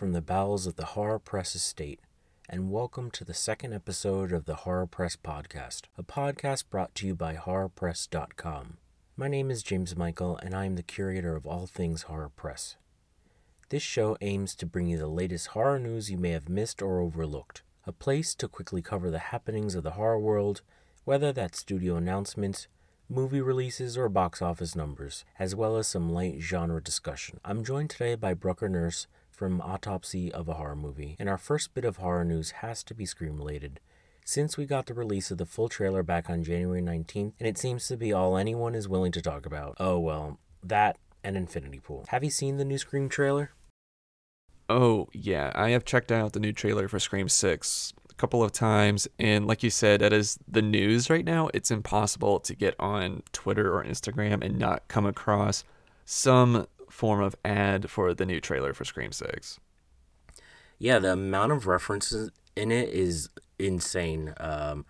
From 0.00 0.12
the 0.12 0.22
bowels 0.22 0.66
of 0.66 0.76
the 0.76 0.86
Horror 0.86 1.18
Press 1.18 1.54
estate, 1.54 2.00
and 2.48 2.70
welcome 2.70 3.10
to 3.10 3.22
the 3.22 3.34
second 3.34 3.74
episode 3.74 4.32
of 4.32 4.46
the 4.46 4.54
Horror 4.54 4.86
Press 4.86 5.14
Podcast, 5.14 5.82
a 5.98 6.02
podcast 6.02 6.64
brought 6.70 6.94
to 6.94 7.06
you 7.06 7.14
by 7.14 7.34
HorrorPress.com. 7.34 8.78
My 9.18 9.28
name 9.28 9.50
is 9.50 9.62
James 9.62 9.94
Michael, 9.94 10.38
and 10.38 10.54
I 10.54 10.64
am 10.64 10.76
the 10.76 10.82
curator 10.82 11.36
of 11.36 11.46
all 11.46 11.66
things 11.66 12.04
Horror 12.04 12.30
Press. 12.34 12.78
This 13.68 13.82
show 13.82 14.16
aims 14.22 14.54
to 14.54 14.64
bring 14.64 14.86
you 14.86 14.96
the 14.96 15.06
latest 15.06 15.48
horror 15.48 15.78
news 15.78 16.10
you 16.10 16.16
may 16.16 16.30
have 16.30 16.48
missed 16.48 16.80
or 16.80 17.00
overlooked, 17.00 17.60
a 17.86 17.92
place 17.92 18.34
to 18.36 18.48
quickly 18.48 18.80
cover 18.80 19.10
the 19.10 19.18
happenings 19.18 19.74
of 19.74 19.82
the 19.82 19.90
horror 19.90 20.18
world, 20.18 20.62
whether 21.04 21.30
that's 21.30 21.58
studio 21.58 21.96
announcements, 21.96 22.68
movie 23.10 23.42
releases, 23.42 23.98
or 23.98 24.08
box 24.08 24.40
office 24.40 24.74
numbers, 24.74 25.26
as 25.38 25.54
well 25.54 25.76
as 25.76 25.86
some 25.86 26.08
light 26.08 26.40
genre 26.40 26.82
discussion. 26.82 27.38
I'm 27.44 27.62
joined 27.62 27.90
today 27.90 28.14
by 28.14 28.32
Brucker 28.32 28.70
Nurse 28.70 29.06
from 29.40 29.62
Autopsy 29.62 30.30
of 30.30 30.50
a 30.50 30.52
Horror 30.52 30.76
Movie, 30.76 31.16
and 31.18 31.26
our 31.26 31.38
first 31.38 31.72
bit 31.72 31.86
of 31.86 31.96
horror 31.96 32.26
news 32.26 32.50
has 32.50 32.84
to 32.84 32.92
be 32.92 33.06
Scream 33.06 33.38
related. 33.38 33.80
Since 34.22 34.58
we 34.58 34.66
got 34.66 34.84
the 34.84 34.92
release 34.92 35.30
of 35.30 35.38
the 35.38 35.46
full 35.46 35.70
trailer 35.70 36.02
back 36.02 36.28
on 36.28 36.44
January 36.44 36.82
19th, 36.82 37.32
and 37.38 37.48
it 37.48 37.56
seems 37.56 37.88
to 37.88 37.96
be 37.96 38.12
all 38.12 38.36
anyone 38.36 38.74
is 38.74 38.86
willing 38.86 39.12
to 39.12 39.22
talk 39.22 39.46
about. 39.46 39.78
Oh 39.80 39.98
well, 39.98 40.38
that 40.62 40.98
and 41.24 41.38
Infinity 41.38 41.80
Pool. 41.80 42.04
Have 42.08 42.22
you 42.22 42.28
seen 42.28 42.58
the 42.58 42.66
new 42.66 42.76
Scream 42.76 43.08
trailer? 43.08 43.52
Oh, 44.68 45.08
yeah. 45.14 45.52
I 45.54 45.70
have 45.70 45.86
checked 45.86 46.12
out 46.12 46.34
the 46.34 46.38
new 46.38 46.52
trailer 46.52 46.86
for 46.86 46.98
Scream 46.98 47.30
6 47.30 47.94
a 48.10 48.14
couple 48.16 48.42
of 48.42 48.52
times. 48.52 49.08
And 49.18 49.46
like 49.46 49.62
you 49.62 49.70
said, 49.70 50.02
that 50.02 50.12
is 50.12 50.38
the 50.46 50.60
news 50.60 51.08
right 51.08 51.24
now. 51.24 51.48
It's 51.54 51.70
impossible 51.70 52.40
to 52.40 52.54
get 52.54 52.74
on 52.78 53.22
Twitter 53.32 53.74
or 53.74 53.82
Instagram 53.84 54.44
and 54.44 54.58
not 54.58 54.86
come 54.88 55.06
across 55.06 55.64
some 56.04 56.66
form 56.90 57.22
of 57.22 57.34
ad 57.44 57.90
for 57.90 58.12
the 58.14 58.26
new 58.26 58.40
trailer 58.40 58.74
for 58.74 58.84
Scream 58.84 59.12
6. 59.12 59.58
Yeah, 60.78 60.98
the 60.98 61.12
amount 61.12 61.52
of 61.52 61.66
references 61.66 62.30
in 62.56 62.72
it 62.72 62.88
is 62.90 63.28
insane. 63.58 64.34
Um, 64.38 64.86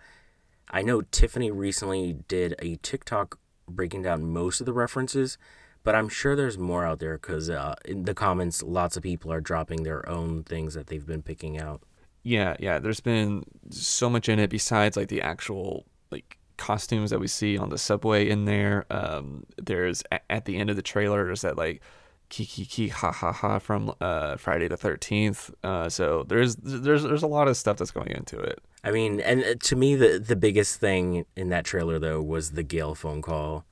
I 0.69 0.81
know 0.81 1.01
Tiffany 1.01 1.51
recently 1.51 2.13
did 2.27 2.55
a 2.59 2.75
TikTok 2.77 3.37
breaking 3.67 4.03
down 4.03 4.31
most 4.31 4.59
of 4.61 4.65
the 4.65 4.73
references, 4.73 5.37
but 5.83 5.95
I'm 5.95 6.09
sure 6.09 6.35
there's 6.35 6.57
more 6.57 6.85
out 6.85 6.99
there 6.99 7.17
because 7.17 7.49
uh, 7.49 7.75
in 7.85 8.05
the 8.05 8.13
comments, 8.13 8.63
lots 8.63 8.95
of 8.95 9.03
people 9.03 9.31
are 9.31 9.41
dropping 9.41 9.83
their 9.83 10.07
own 10.07 10.43
things 10.43 10.73
that 10.75 10.87
they've 10.87 11.05
been 11.05 11.21
picking 11.21 11.59
out. 11.59 11.81
Yeah, 12.23 12.55
yeah. 12.59 12.79
There's 12.79 12.99
been 12.99 13.43
so 13.69 14.09
much 14.09 14.29
in 14.29 14.39
it 14.39 14.49
besides 14.49 14.95
like 14.95 15.07
the 15.07 15.21
actual 15.21 15.85
like 16.11 16.37
costumes 16.61 17.09
that 17.09 17.19
we 17.19 17.27
see 17.27 17.57
on 17.57 17.69
the 17.69 17.77
subway 17.77 18.29
in 18.29 18.45
there. 18.45 18.85
Um, 18.91 19.45
there's 19.57 20.03
at 20.29 20.45
the 20.45 20.57
end 20.57 20.69
of 20.69 20.75
the 20.75 20.83
trailer, 20.83 21.25
there's 21.25 21.41
that 21.41 21.57
like 21.57 21.81
kiki 22.29 22.65
ki 22.65 22.87
ha 22.87 23.11
ha 23.11 23.31
ha 23.31 23.57
from 23.57 23.93
uh, 23.99 24.37
Friday 24.37 24.67
the 24.67 24.77
Thirteenth. 24.77 25.49
Uh, 25.63 25.89
so 25.89 26.23
there's 26.27 26.55
there's 26.57 27.01
there's 27.01 27.23
a 27.23 27.27
lot 27.27 27.47
of 27.47 27.57
stuff 27.57 27.77
that's 27.77 27.89
going 27.89 28.11
into 28.11 28.37
it. 28.39 28.59
I 28.83 28.91
mean, 28.91 29.19
and 29.19 29.43
uh, 29.43 29.55
to 29.63 29.75
me, 29.75 29.95
the 29.95 30.19
the 30.19 30.35
biggest 30.35 30.79
thing 30.79 31.25
in 31.35 31.49
that 31.49 31.65
trailer 31.65 31.97
though 31.97 32.21
was 32.21 32.51
the 32.51 32.63
Gail 32.63 32.93
phone 32.93 33.23
call. 33.23 33.65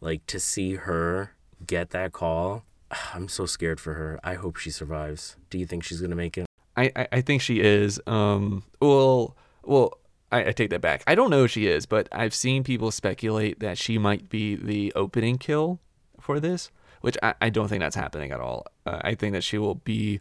Like 0.00 0.26
to 0.26 0.40
see 0.40 0.74
her 0.74 1.34
get 1.64 1.90
that 1.90 2.12
call, 2.12 2.64
I'm 3.14 3.28
so 3.28 3.46
scared 3.46 3.80
for 3.80 3.94
her. 3.94 4.18
I 4.24 4.34
hope 4.34 4.56
she 4.56 4.70
survives. 4.70 5.36
Do 5.50 5.58
you 5.58 5.66
think 5.66 5.84
she's 5.84 6.00
gonna 6.00 6.16
make 6.16 6.36
it? 6.36 6.46
I, 6.76 6.90
I, 6.96 7.08
I 7.12 7.20
think 7.20 7.40
she 7.40 7.60
is. 7.60 8.00
Um, 8.08 8.64
well, 8.80 9.36
well, 9.62 9.98
I, 10.34 10.48
I 10.48 10.52
take 10.52 10.70
that 10.70 10.80
back. 10.80 11.04
I 11.06 11.14
don't 11.14 11.30
know 11.30 11.44
if 11.44 11.52
she 11.52 11.68
is, 11.68 11.86
but 11.86 12.08
I've 12.10 12.34
seen 12.34 12.64
people 12.64 12.90
speculate 12.90 13.60
that 13.60 13.78
she 13.78 13.98
might 13.98 14.28
be 14.28 14.56
the 14.56 14.92
opening 14.94 15.38
kill 15.38 15.78
for 16.20 16.40
this, 16.40 16.72
which 17.02 17.16
I, 17.22 17.34
I 17.40 17.50
don't 17.50 17.68
think 17.68 17.80
that's 17.80 17.94
happening 17.94 18.32
at 18.32 18.40
all. 18.40 18.66
Uh, 18.84 18.98
I 19.02 19.14
think 19.14 19.32
that 19.34 19.44
she 19.44 19.58
will 19.58 19.76
be 19.76 20.20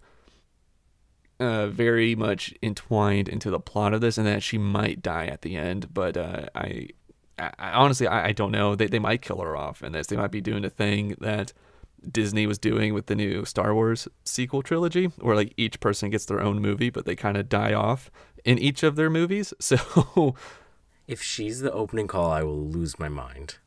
uh, 1.40 1.68
very 1.68 2.14
much 2.14 2.54
entwined 2.62 3.28
into 3.28 3.50
the 3.50 3.60
plot 3.60 3.94
of 3.94 4.02
this, 4.02 4.20
and 4.20 4.28
that 4.28 4.44
she 4.44 4.60
might 4.60 5.02
die 5.02 5.26
at 5.26 5.42
the 5.42 5.56
end. 5.56 5.92
But 5.92 6.16
uh, 6.16 6.46
I, 6.54 6.90
I, 7.40 7.72
honestly, 7.72 8.06
I, 8.06 8.28
I 8.28 8.32
don't 8.34 8.52
know. 8.52 8.76
They 8.76 8.86
they 8.86 9.00
might 9.00 9.24
kill 9.24 9.42
her 9.42 9.58
off 9.58 9.82
in 9.82 9.94
this. 9.94 10.08
They 10.08 10.16
might 10.16 10.32
be 10.32 10.42
doing 10.42 10.64
a 10.64 10.70
thing 10.70 11.16
that 11.22 11.54
Disney 12.12 12.48
was 12.48 12.58
doing 12.58 12.94
with 12.94 13.08
the 13.08 13.16
new 13.16 13.46
Star 13.46 13.74
Wars 13.74 14.08
sequel 14.24 14.62
trilogy, 14.62 15.06
where 15.20 15.36
like 15.36 15.54
each 15.58 15.80
person 15.80 16.10
gets 16.10 16.26
their 16.26 16.42
own 16.42 16.62
movie, 16.62 16.90
but 16.90 17.06
they 17.06 17.16
kind 17.16 17.38
of 17.38 17.50
die 17.50 17.74
off 17.74 18.12
in 18.44 18.58
each 18.60 18.84
of 18.84 18.96
their 18.96 19.10
movies. 19.10 19.54
So, 19.64 20.36
if 21.08 21.22
she's 21.22 21.60
the 21.60 21.72
opening 21.72 22.08
call, 22.08 22.32
I 22.32 22.44
will 22.44 22.66
lose 22.66 22.98
my 23.00 23.10
mind. 23.10 23.58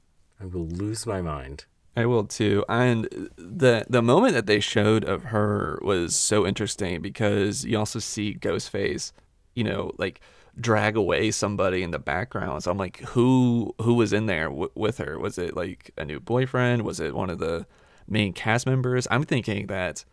I 0.41 0.47
will 0.47 0.67
lose 0.67 1.07
my 1.07 1.21
mind. 1.21 1.67
I 1.97 2.05
will 2.07 2.25
too. 2.25 2.65
And 2.69 3.31
the 3.37 3.87
the 3.89 4.03
moment 4.03 4.35
that 4.35 4.47
they 4.47 4.61
showed 4.61 5.05
of 5.05 5.25
her 5.25 5.79
was 5.83 6.15
so 6.15 6.47
interesting 6.47 7.01
because 7.01 7.65
you 7.65 7.79
also 7.79 7.99
see 7.99 8.35
Ghostface, 8.35 9.13
you 9.55 9.65
know, 9.65 9.93
like 9.97 10.21
drag 10.59 10.97
away 10.97 11.31
somebody 11.31 11.83
in 11.83 11.91
the 11.91 11.99
background. 11.99 12.63
So 12.63 12.71
I'm 12.71 12.79
like, 12.79 13.01
who 13.01 13.75
who 13.81 13.95
was 13.95 14.13
in 14.13 14.27
there 14.27 14.49
w- 14.49 14.71
with 14.75 14.99
her? 14.99 15.19
Was 15.19 15.39
it 15.39 15.57
like 15.57 15.91
a 15.97 16.05
new 16.05 16.21
boyfriend? 16.21 16.83
Was 16.83 17.01
it 17.01 17.15
one 17.15 17.31
of 17.31 17.39
the 17.39 17.67
main 18.09 18.33
cast 18.33 18.67
members? 18.67 19.07
I'm 19.11 19.25
thinking 19.25 19.67
that 19.69 20.05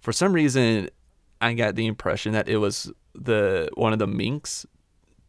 for 0.00 0.12
some 0.12 0.32
reason 0.32 0.90
I 1.40 1.54
got 1.54 1.74
the 1.74 1.86
impression 1.86 2.32
that 2.32 2.48
it 2.48 2.58
was 2.58 2.92
the 3.14 3.68
one 3.74 3.92
of 3.92 3.98
the 3.98 4.06
Meeks 4.06 4.66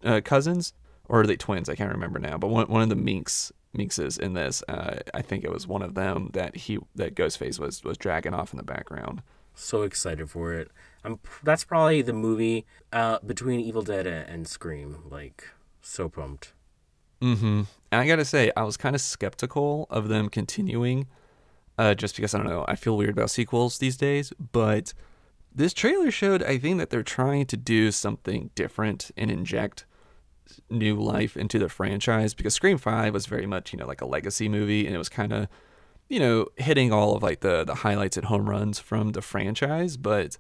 uh, 0.04 0.22
cousins 0.24 0.74
or 1.10 1.22
are 1.22 1.28
they 1.28 1.36
twins? 1.36 1.70
I 1.70 1.76
can't 1.76 1.92
remember 1.92 2.20
now. 2.20 2.38
But 2.38 2.48
one 2.48 2.68
one 2.68 2.82
of 2.82 2.90
the 2.90 2.96
Meeks 2.96 3.52
Minxes 3.74 4.18
in 4.18 4.34
this, 4.34 4.64
uh, 4.68 5.00
I 5.14 5.22
think 5.22 5.44
it 5.44 5.52
was 5.52 5.68
one 5.68 5.82
of 5.82 5.96
them 5.96 6.30
that 6.34 6.56
he 6.56 6.80
that 6.96 7.16
Ghostface 7.16 7.60
was 7.60 7.84
was 7.84 7.98
dragging 7.98 8.34
off 8.34 8.54
in 8.54 8.58
the 8.58 8.64
background. 8.64 9.22
So 9.56 9.84
excited 9.84 10.30
for 10.30 10.54
it. 10.54 10.72
I'm 11.04 11.20
that's 11.44 11.64
probably 11.64 12.02
the 12.02 12.14
movie 12.14 12.66
uh, 12.92 13.20
between 13.26 13.60
Evil 13.60 13.82
Dead 13.82 14.08
and 14.08 14.48
Scream. 14.48 15.04
Like 15.10 15.50
so 15.82 16.10
pumped. 16.10 16.54
Mm-hmm. 17.22 17.64
And 17.92 18.02
I 18.02 18.06
gotta 18.08 18.26
say, 18.26 18.52
I 18.56 18.64
was 18.64 18.78
kind 18.78 18.96
of 18.96 19.02
skeptical 19.02 19.88
of 19.90 20.08
them 20.10 20.30
continuing, 20.30 21.08
uh, 21.78 21.94
just 21.94 22.16
because 22.16 22.34
I 22.34 22.38
don't 22.38 22.48
know. 22.48 22.66
I 22.68 22.76
feel 22.76 22.98
weird 22.98 23.12
about 23.12 23.30
sequels 23.32 23.78
these 23.78 23.98
days, 23.98 24.32
but 24.52 24.94
this 25.54 25.74
trailer 25.74 26.12
showed 26.12 26.44
I 26.44 26.58
think 26.58 26.78
that 26.80 26.90
they're 26.90 27.04
trying 27.04 27.46
to 27.48 27.58
do 27.58 27.92
something 27.92 28.50
different 28.56 29.12
and 29.16 29.30
inject 29.30 29.86
new 30.70 30.96
life 30.96 31.38
into 31.38 31.58
the 31.58 31.70
franchise 31.70 32.34
because 32.34 32.54
Scream 32.54 32.78
5 32.78 33.14
was 33.14 33.26
very 33.26 33.46
much, 33.46 33.72
you 33.72 33.80
know, 33.80 33.88
like 33.88 34.02
a 34.02 34.06
legacy 34.06 34.50
movie 34.50 34.86
and 34.86 34.96
it 34.96 35.00
was 35.00 35.10
kind 35.10 35.32
of, 35.32 35.48
you 36.10 36.20
know, 36.20 36.48
hitting 36.58 36.92
all 36.92 37.16
of 37.16 37.24
like 37.24 37.40
the 37.42 37.64
the 37.64 37.76
highlights 37.76 38.18
and 38.18 38.26
home 38.28 38.50
runs 38.50 38.80
from 38.80 39.12
the 39.12 39.22
franchise, 39.22 39.98
but 39.98 40.38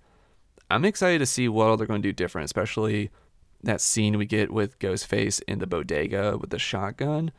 I'm 0.69 0.85
excited 0.85 1.19
to 1.19 1.25
see 1.25 1.47
what 1.47 1.75
they're 1.77 1.88
going 1.88 2.01
to 2.01 2.07
do 2.07 2.13
different, 2.13 2.45
especially 2.45 3.11
that 3.61 3.81
scene 3.81 4.17
we 4.17 4.25
get 4.25 4.51
with 4.51 4.79
Ghostface 4.79 5.41
in 5.47 5.59
the 5.59 5.68
bodega 5.68 6.38
with 6.38 6.50
the 6.50 6.59
shotgun. 6.59 7.31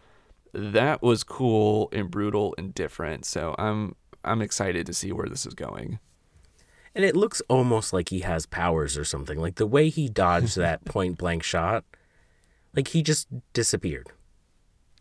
That 0.54 1.02
was 1.02 1.24
cool 1.24 1.88
and 1.92 2.10
brutal 2.10 2.54
and 2.56 2.72
different. 2.74 3.24
So 3.24 3.54
I'm 3.58 3.96
I'm 4.24 4.40
excited 4.40 4.86
to 4.86 4.94
see 4.94 5.12
where 5.12 5.28
this 5.28 5.44
is 5.44 5.54
going. 5.54 5.98
And 6.94 7.04
it 7.04 7.16
looks 7.16 7.42
almost 7.48 7.92
like 7.92 8.10
he 8.10 8.20
has 8.20 8.46
powers 8.46 8.96
or 8.96 9.04
something. 9.04 9.38
Like 9.38 9.56
the 9.56 9.66
way 9.66 9.88
he 9.88 10.08
dodged 10.08 10.56
that 10.56 10.84
point 10.84 11.18
blank 11.18 11.42
shot, 11.42 11.84
like 12.74 12.88
he 12.88 13.02
just 13.02 13.28
disappeared. 13.52 14.08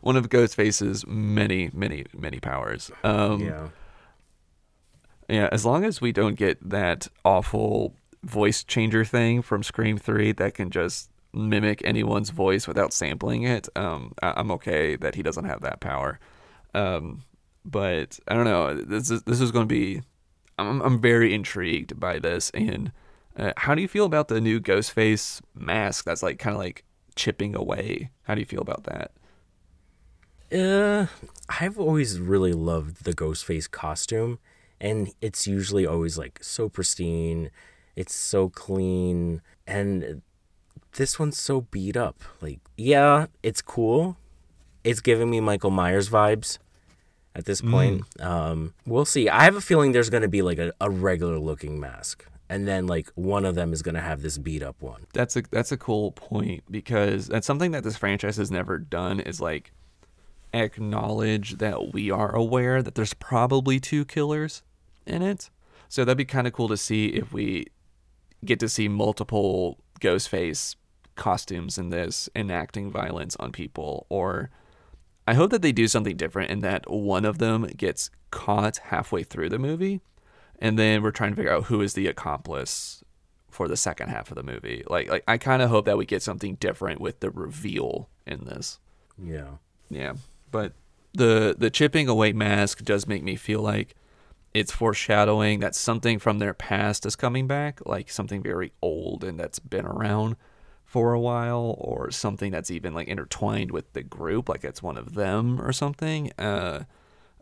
One 0.00 0.16
of 0.16 0.30
Ghostface's 0.30 1.06
many, 1.06 1.70
many, 1.74 2.06
many 2.16 2.40
powers. 2.40 2.90
Um, 3.04 3.40
yeah. 3.40 3.68
Yeah, 5.28 5.50
as 5.52 5.66
long 5.66 5.84
as 5.84 6.00
we 6.00 6.12
don't 6.12 6.36
get 6.36 6.56
that 6.70 7.08
awful 7.22 7.94
voice 8.22 8.64
changer 8.64 9.04
thing 9.04 9.42
from 9.42 9.62
Scream 9.62 9.98
3 9.98 10.32
that 10.32 10.54
can 10.54 10.70
just 10.70 11.10
mimic 11.32 11.82
anyone's 11.84 12.30
voice 12.30 12.66
without 12.66 12.92
sampling 12.92 13.42
it, 13.42 13.68
um, 13.76 14.14
I- 14.22 14.40
am 14.40 14.50
okay 14.52 14.96
that 14.96 15.14
he 15.14 15.22
doesn't 15.22 15.44
have 15.44 15.60
that 15.62 15.80
power. 15.80 16.18
Um, 16.74 17.24
but 17.64 18.18
I 18.28 18.34
don't 18.34 18.44
know. 18.44 18.74
This 18.74 19.10
is 19.10 19.22
this 19.24 19.40
is 19.40 19.50
going 19.50 19.68
to 19.68 19.74
be. 19.74 20.02
I'm 20.58 20.80
I'm 20.80 21.00
very 21.00 21.34
intrigued 21.34 21.98
by 22.00 22.18
this. 22.18 22.50
And 22.50 22.92
uh, 23.36 23.52
how 23.56 23.74
do 23.74 23.82
you 23.82 23.88
feel 23.88 24.04
about 24.04 24.28
the 24.28 24.40
new 24.40 24.60
Ghostface 24.60 25.40
mask? 25.54 26.04
That's 26.04 26.22
like 26.22 26.38
kind 26.38 26.54
of 26.54 26.60
like 26.60 26.84
chipping 27.14 27.54
away. 27.54 28.10
How 28.22 28.34
do 28.34 28.40
you 28.40 28.46
feel 28.46 28.62
about 28.62 28.84
that? 28.84 29.12
Uh, 30.50 31.06
I've 31.60 31.78
always 31.78 32.18
really 32.18 32.54
loved 32.54 33.04
the 33.04 33.12
Ghostface 33.12 33.70
costume 33.70 34.38
and 34.80 35.12
it's 35.20 35.46
usually 35.46 35.86
always 35.86 36.16
like 36.16 36.38
so 36.42 36.68
pristine 36.68 37.50
it's 37.96 38.14
so 38.14 38.48
clean 38.48 39.42
and 39.66 40.22
this 40.92 41.18
one's 41.18 41.38
so 41.38 41.62
beat 41.62 41.96
up. 41.96 42.22
Like 42.40 42.60
yeah 42.76 43.26
it's 43.42 43.62
cool. 43.62 44.16
It's 44.84 45.00
giving 45.00 45.30
me 45.30 45.40
michael 45.40 45.70
myers 45.70 46.08
vibes 46.08 46.58
at 47.34 47.44
this 47.44 47.60
point. 47.60 48.02
Mm. 48.18 48.24
um, 48.24 48.74
we'll 48.86 49.04
see. 49.04 49.28
I 49.28 49.44
have 49.44 49.56
a 49.56 49.60
feeling 49.60 49.92
there's 49.92 50.10
going 50.10 50.22
to 50.22 50.28
be 50.28 50.42
like 50.42 50.58
a, 50.58 50.72
a 50.80 50.90
regular 50.90 51.38
looking 51.38 51.78
mask 51.78 52.26
and 52.48 52.66
then 52.66 52.86
like 52.86 53.10
one 53.14 53.44
of 53.44 53.54
them 53.54 53.72
is 53.72 53.82
going 53.82 53.94
to 53.94 54.00
have 54.00 54.22
this 54.22 54.38
beat 54.38 54.62
up 54.62 54.80
one. 54.80 55.06
That's 55.12 55.36
a 55.36 55.42
that's 55.50 55.72
a 55.72 55.76
cool 55.76 56.12
point 56.12 56.64
because 56.70 57.26
that's 57.26 57.46
something 57.46 57.72
that 57.72 57.84
this 57.84 57.96
franchise 57.96 58.36
has 58.36 58.50
never 58.50 58.78
done 58.78 59.20
is 59.20 59.40
like 59.40 59.72
acknowledge 60.54 61.58
that 61.58 61.92
we 61.92 62.10
are 62.10 62.34
aware 62.34 62.82
that 62.82 62.94
there's 62.94 63.14
probably 63.14 63.78
two 63.78 64.04
killers 64.04 64.62
in 65.06 65.22
it. 65.22 65.50
So 65.88 66.04
that'd 66.04 66.18
be 66.18 66.24
kind 66.24 66.46
of 66.46 66.52
cool 66.52 66.68
to 66.68 66.76
see 66.76 67.06
if 67.08 67.32
we 67.32 67.66
get 68.44 68.60
to 68.60 68.68
see 68.68 68.88
multiple 68.88 69.78
Ghostface 69.98 70.76
costumes 71.16 71.78
in 71.78 71.90
this 71.90 72.28
enacting 72.36 72.90
violence 72.90 73.36
on 73.36 73.50
people 73.52 74.06
or 74.08 74.50
I 75.26 75.34
hope 75.34 75.50
that 75.50 75.62
they 75.62 75.72
do 75.72 75.88
something 75.88 76.16
different 76.16 76.50
in 76.50 76.60
that 76.60 76.88
one 76.90 77.24
of 77.24 77.38
them 77.38 77.64
gets 77.76 78.10
caught 78.30 78.78
halfway 78.78 79.24
through 79.24 79.48
the 79.48 79.58
movie 79.58 80.00
and 80.60 80.78
then 80.78 81.02
we're 81.02 81.10
trying 81.10 81.32
to 81.32 81.36
figure 81.36 81.52
out 81.52 81.64
who 81.64 81.80
is 81.80 81.94
the 81.94 82.06
accomplice 82.06 83.02
for 83.50 83.68
the 83.68 83.76
second 83.76 84.08
half 84.08 84.30
of 84.30 84.36
the 84.36 84.42
movie. 84.42 84.84
Like 84.88 85.10
like 85.10 85.24
I 85.26 85.38
kind 85.38 85.62
of 85.62 85.70
hope 85.70 85.86
that 85.86 85.98
we 85.98 86.06
get 86.06 86.22
something 86.22 86.54
different 86.56 87.00
with 87.00 87.20
the 87.20 87.30
reveal 87.30 88.08
in 88.26 88.44
this. 88.44 88.78
Yeah. 89.22 89.56
Yeah. 89.90 90.14
But 90.50 90.72
the 91.14 91.56
the 91.58 91.70
chipping 91.70 92.08
away 92.08 92.32
mask 92.32 92.84
does 92.84 93.06
make 93.06 93.22
me 93.22 93.36
feel 93.36 93.60
like 93.60 93.94
it's 94.54 94.72
foreshadowing 94.72 95.60
that 95.60 95.74
something 95.74 96.18
from 96.18 96.38
their 96.38 96.54
past 96.54 97.06
is 97.06 97.16
coming 97.16 97.46
back, 97.46 97.80
like 97.86 98.10
something 98.10 98.42
very 98.42 98.72
old 98.82 99.24
and 99.24 99.38
that's 99.38 99.58
been 99.58 99.86
around 99.86 100.36
for 100.84 101.12
a 101.12 101.20
while, 101.20 101.76
or 101.78 102.10
something 102.10 102.50
that's 102.50 102.70
even 102.70 102.94
like 102.94 103.08
intertwined 103.08 103.70
with 103.70 103.92
the 103.92 104.02
group, 104.02 104.48
like 104.48 104.64
it's 104.64 104.82
one 104.82 104.96
of 104.96 105.14
them 105.14 105.60
or 105.60 105.70
something. 105.70 106.32
Uh, 106.38 106.84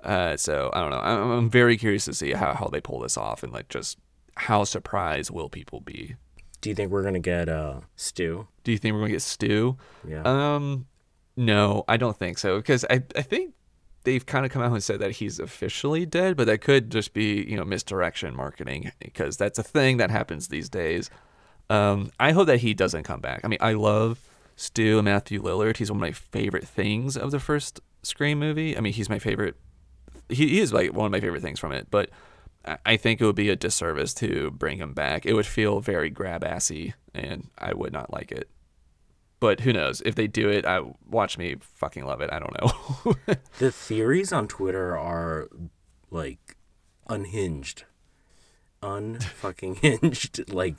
uh, 0.02 0.36
so 0.36 0.70
I 0.72 0.80
don't 0.80 0.90
know. 0.90 0.98
I'm, 0.98 1.30
I'm 1.30 1.50
very 1.50 1.76
curious 1.76 2.06
to 2.06 2.14
see 2.14 2.32
how, 2.32 2.54
how 2.54 2.66
they 2.66 2.80
pull 2.80 3.00
this 3.00 3.16
off 3.16 3.42
and 3.44 3.52
like 3.52 3.68
just 3.68 3.98
how 4.36 4.64
surprised 4.64 5.30
will 5.30 5.48
people 5.48 5.80
be. 5.80 6.16
Do 6.60 6.70
you 6.70 6.74
think 6.74 6.90
we're 6.90 7.02
gonna 7.04 7.20
get 7.20 7.48
uh 7.48 7.82
Stu? 7.94 8.48
Do 8.64 8.72
you 8.72 8.78
think 8.78 8.94
we're 8.94 9.00
gonna 9.00 9.12
get 9.12 9.22
Stu? 9.22 9.76
Yeah. 10.06 10.22
Um, 10.24 10.86
no, 11.36 11.84
I 11.86 11.96
don't 11.96 12.16
think 12.16 12.38
so 12.38 12.56
because 12.56 12.84
I 12.90 13.02
I 13.14 13.22
think 13.22 13.54
they've 14.06 14.24
kind 14.24 14.46
of 14.46 14.50
come 14.52 14.62
out 14.62 14.72
and 14.72 14.82
said 14.82 15.00
that 15.00 15.10
he's 15.12 15.38
officially 15.38 16.06
dead, 16.06 16.36
but 16.38 16.46
that 16.46 16.62
could 16.62 16.90
just 16.90 17.12
be 17.12 17.44
you 17.46 17.56
know 17.56 17.64
misdirection 17.66 18.34
marketing 18.34 18.90
because 19.00 19.36
that's 19.36 19.58
a 19.58 19.62
thing 19.62 19.98
that 19.98 20.10
happens 20.10 20.48
these 20.48 20.70
days. 20.70 21.10
Um, 21.68 22.10
I 22.18 22.32
hope 22.32 22.46
that 22.46 22.60
he 22.60 22.72
doesn't 22.72 23.02
come 23.02 23.20
back. 23.20 23.40
I 23.44 23.48
mean, 23.48 23.58
I 23.60 23.72
love 23.74 24.20
Stu 24.56 25.02
Matthew 25.02 25.42
Lillard. 25.42 25.76
He's 25.76 25.90
one 25.90 25.98
of 25.98 26.00
my 26.00 26.12
favorite 26.12 26.66
things 26.66 27.16
of 27.16 27.30
the 27.32 27.40
first 27.40 27.80
Scream 28.02 28.38
movie. 28.38 28.76
I 28.76 28.80
mean, 28.80 28.92
he's 28.94 29.10
my 29.10 29.18
favorite. 29.18 29.56
He, 30.28 30.48
he 30.48 30.60
is 30.60 30.72
like 30.72 30.92
one 30.94 31.06
of 31.06 31.12
my 31.12 31.20
favorite 31.20 31.42
things 31.42 31.58
from 31.58 31.72
it, 31.72 31.88
but 31.90 32.08
I- 32.64 32.78
I 32.86 32.96
think 32.96 33.20
it 33.20 33.26
would 33.26 33.36
be 33.36 33.50
a 33.50 33.56
disservice 33.56 34.14
to 34.14 34.50
bring 34.52 34.78
him 34.78 34.92
back. 34.94 35.26
It 35.26 35.34
would 35.34 35.46
feel 35.46 35.80
very 35.80 36.08
grab 36.10 36.42
assy, 36.44 36.94
and 37.14 37.48
I 37.58 37.74
would 37.74 37.92
not 37.92 38.12
like 38.12 38.30
it. 38.32 38.48
But 39.38 39.60
who 39.60 39.72
knows? 39.72 40.00
If 40.06 40.14
they 40.14 40.26
do 40.26 40.48
it, 40.48 40.64
I 40.64 40.80
watch 41.08 41.36
me 41.36 41.56
fucking 41.60 42.04
love 42.06 42.20
it. 42.20 42.30
I 42.32 42.38
don't 42.38 42.56
know. 42.60 43.34
The 43.58 43.70
theories 43.70 44.32
on 44.32 44.48
Twitter 44.48 44.96
are 44.96 45.48
like 46.10 46.56
unhinged. 47.08 47.84
Unfucking 48.82 49.78
hinged. 50.00 50.52
Like 50.52 50.76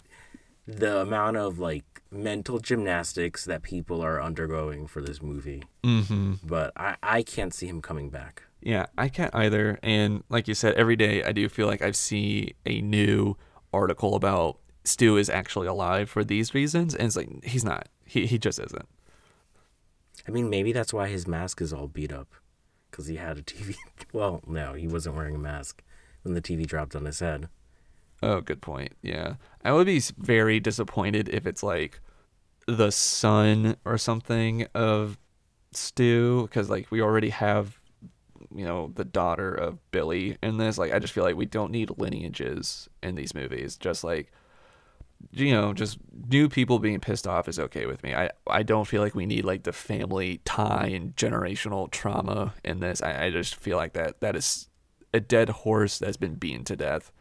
the 0.66 1.00
amount 1.00 1.38
of 1.38 1.60
like 1.60 2.02
mental 2.12 2.60
gymnastics 2.60 3.46
that 3.46 3.62
people 3.64 4.02
are 4.02 4.22
undergoing 4.22 4.88
for 4.88 5.02
this 5.02 5.22
movie. 5.22 5.64
mm-hmm. 5.84 6.34
But 6.44 6.74
I, 6.76 6.96
I 7.02 7.24
can't 7.24 7.54
see 7.54 7.68
him 7.68 7.82
coming 7.82 8.10
back. 8.10 8.44
Yeah, 8.62 8.88
I 8.98 9.10
can't 9.10 9.34
either. 9.36 9.80
And 9.84 10.24
like 10.30 10.48
you 10.48 10.54
said, 10.54 10.74
every 10.76 10.96
day 10.96 11.24
I 11.24 11.32
do 11.32 11.48
feel 11.50 11.68
like 11.68 11.82
I 11.82 11.92
see 11.92 12.56
a 12.66 12.82
new 12.82 13.38
article 13.74 14.16
about 14.16 14.58
Stu 14.84 15.18
is 15.18 15.30
actually 15.30 15.68
alive 15.68 16.10
for 16.10 16.24
these 16.24 16.54
reasons, 16.54 16.96
and 16.96 17.08
it's 17.08 17.16
like 17.16 17.44
he's 17.44 17.64
not. 17.66 17.90
He 18.08 18.26
he 18.26 18.38
just 18.38 18.60
isn't. 18.60 18.88
I 20.28 20.32
mean, 20.32 20.50
maybe 20.50 20.72
that's 20.72 20.94
why 20.94 21.08
his 21.08 21.28
mask 21.28 21.62
is 21.62 21.74
all 21.74 21.88
beat 21.88 22.12
up. 22.12 22.28
Because 22.90 23.08
he 23.08 23.18
had 23.18 23.38
a 23.38 23.42
TV. 23.42 23.76
Well, 24.14 24.42
no, 24.48 24.74
he 24.74 24.88
wasn't 24.88 25.16
wearing 25.16 25.36
a 25.36 25.40
mask 25.40 25.84
when 26.24 26.34
the 26.34 26.42
TV 26.42 26.66
dropped 26.66 26.96
on 26.96 27.06
his 27.06 27.20
head. 27.20 27.50
Oh, 28.24 28.40
good 28.40 28.62
point. 28.62 28.94
Yeah, 29.02 29.36
I 29.64 29.74
would 29.74 29.86
be 29.86 30.02
very 30.18 30.60
disappointed 30.60 31.28
if 31.30 31.46
it's 31.46 31.62
like 31.62 32.00
the 32.68 32.92
son 32.92 33.76
or 33.86 33.98
something 33.98 34.66
of 34.74 35.18
Stu, 35.74 36.44
because 36.44 36.70
like 36.70 36.90
we 36.90 37.02
already 37.02 37.30
have, 37.30 37.80
you 38.56 38.66
know, 38.66 38.92
the 38.96 39.06
daughter 39.06 39.54
of 39.54 39.80
Billy 39.92 40.38
in 40.42 40.58
this. 40.58 40.78
Like, 40.78 40.94
I 40.94 41.00
just 41.00 41.14
feel 41.14 41.26
like 41.26 41.36
we 41.36 41.46
don't 41.46 41.72
need 41.72 41.92
lineages 41.98 42.90
in 43.04 43.16
these 43.16 43.36
movies. 43.36 43.76
Just 43.76 44.04
like, 44.04 44.32
you 45.32 45.52
know, 45.52 45.74
just 45.74 45.98
new 46.30 46.50
people 46.50 46.80
being 46.80 47.00
pissed 47.00 47.28
off 47.28 47.48
is 47.48 47.60
okay 47.60 47.86
with 47.86 48.04
me. 48.04 48.14
I 48.14 48.30
I 48.48 48.64
don't 48.64 48.86
feel 48.86 49.02
like 49.02 49.16
we 49.16 49.26
need 49.26 49.46
like 49.46 49.64
the 49.64 49.74
family 49.74 50.42
tie 50.46 50.92
and 50.94 51.16
generational 51.16 51.90
trauma 51.92 52.54
in 52.64 52.80
this. 52.80 53.02
I, 53.02 53.26
I 53.26 53.30
just 53.32 53.56
feel 53.56 53.78
like 53.78 53.94
that 53.94 54.22
that 54.22 54.36
is 54.36 54.70
a 55.14 55.20
dead 55.20 55.50
horse 55.50 56.00
that's 56.00 56.18
been 56.18 56.36
beaten 56.36 56.64
to 56.66 56.76
death 56.76 57.12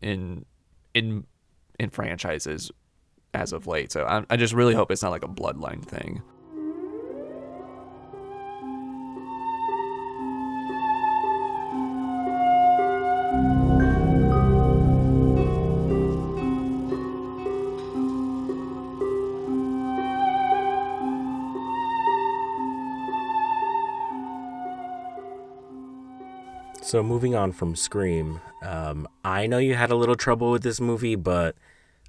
in 0.00 0.44
in 0.94 1.24
in 1.78 1.90
franchises 1.90 2.70
as 3.34 3.52
of 3.52 3.66
late. 3.66 3.92
So 3.92 4.04
I, 4.04 4.24
I 4.30 4.36
just 4.36 4.52
really 4.52 4.74
hope 4.74 4.90
it's 4.90 5.02
not 5.02 5.10
like 5.10 5.24
a 5.24 5.28
bloodline 5.28 5.84
thing. 5.84 6.22
So 26.92 27.02
moving 27.02 27.34
on 27.34 27.52
from 27.52 27.74
Scream, 27.74 28.42
um, 28.60 29.08
I 29.24 29.46
know 29.46 29.56
you 29.56 29.74
had 29.74 29.90
a 29.90 29.96
little 29.96 30.14
trouble 30.14 30.50
with 30.50 30.62
this 30.62 30.78
movie, 30.78 31.14
but 31.14 31.56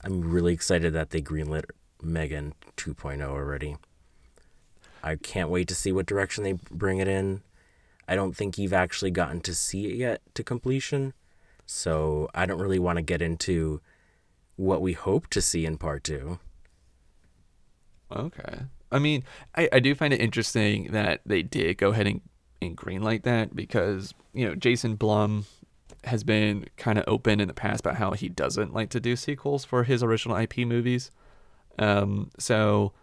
I'm 0.04 0.20
really 0.20 0.52
excited 0.52 0.92
that 0.92 1.12
they 1.12 1.22
greenlit 1.22 1.63
Megan 2.02 2.54
2.0 2.75 3.22
already. 3.22 3.78
I 5.02 5.16
can't 5.16 5.50
wait 5.50 5.70
to 5.70 5.74
see 5.74 5.94
what 5.94 6.06
direction 6.06 6.44
they 6.44 6.58
bring 6.70 6.98
it 6.98 7.08
in. 7.08 7.44
I 8.10 8.16
don't 8.16 8.36
think 8.36 8.58
you've 8.58 8.74
actually 8.74 9.12
gotten 9.12 9.40
to 9.44 9.56
see 9.56 9.86
it 9.86 9.96
yet 9.96 10.22
to 10.34 10.44
completion, 10.44 11.13
so 11.66 12.30
I 12.36 12.46
don't 12.46 12.60
really 12.60 12.78
want 12.78 12.98
to 12.98 13.04
get 13.04 13.22
into 13.22 13.80
what 14.58 14.82
we 14.82 14.92
hope 14.92 15.30
to 15.30 15.42
see 15.42 15.66
in 15.66 15.78
part 15.78 16.04
two. 16.04 16.40
Okay. 18.13 18.63
I 18.92 19.00
mean, 19.00 19.24
I, 19.56 19.70
I 19.72 19.80
do 19.80 19.96
find 19.96 20.13
it 20.13 20.20
interesting 20.20 20.92
that 20.92 21.22
they 21.25 21.42
did 21.42 21.78
go 21.78 21.92
ahead 21.92 22.06
and, 22.06 22.20
and 22.67 22.77
greenlight 22.77 23.24
that 23.24 23.55
because, 23.55 24.13
you 24.34 24.48
know, 24.48 24.55
Jason 24.55 24.96
Blum 24.96 25.46
has 26.03 26.24
been 26.24 26.65
kind 26.77 26.98
of 26.98 27.05
open 27.08 27.39
in 27.39 27.48
the 27.48 27.53
past 27.53 27.82
about 27.82 27.96
how 27.96 28.12
he 28.12 28.29
doesn't 28.29 28.74
like 28.74 28.89
to 28.89 29.00
do 29.00 29.15
sequels 29.15 29.63
for 29.63 29.84
his 29.84 30.03
original 30.03 30.38
IP 30.38 30.60
movies. 30.60 31.12
Um, 31.79 32.29
so, 32.38 32.93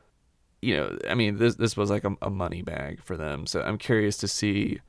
you 0.60 0.76
know, 0.76 0.98
I 1.08 1.14
mean, 1.14 1.38
this 1.38 1.54
this 1.56 1.76
was 1.76 1.90
like 1.90 2.04
a, 2.04 2.16
a 2.22 2.30
money 2.30 2.62
bag 2.62 3.02
for 3.02 3.16
them. 3.16 3.46
So 3.46 3.62
I'm 3.62 3.78
curious 3.78 4.16
to 4.18 4.28
see 4.28 4.80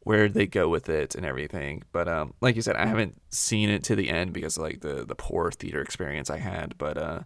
where 0.00 0.28
they 0.28 0.46
go 0.46 0.68
with 0.68 0.88
it 0.88 1.14
and 1.14 1.24
everything. 1.24 1.82
But 1.92 2.08
um, 2.08 2.34
like 2.40 2.56
you 2.56 2.62
said, 2.62 2.76
I 2.76 2.86
haven't 2.86 3.20
seen 3.30 3.68
it 3.68 3.84
to 3.84 3.96
the 3.96 4.08
end 4.08 4.32
because 4.32 4.58
like 4.58 4.80
the 4.80 5.04
the 5.04 5.14
poor 5.14 5.50
theater 5.50 5.80
experience 5.82 6.30
I 6.30 6.38
had. 6.38 6.76
But 6.78 6.98
uh, 6.98 7.20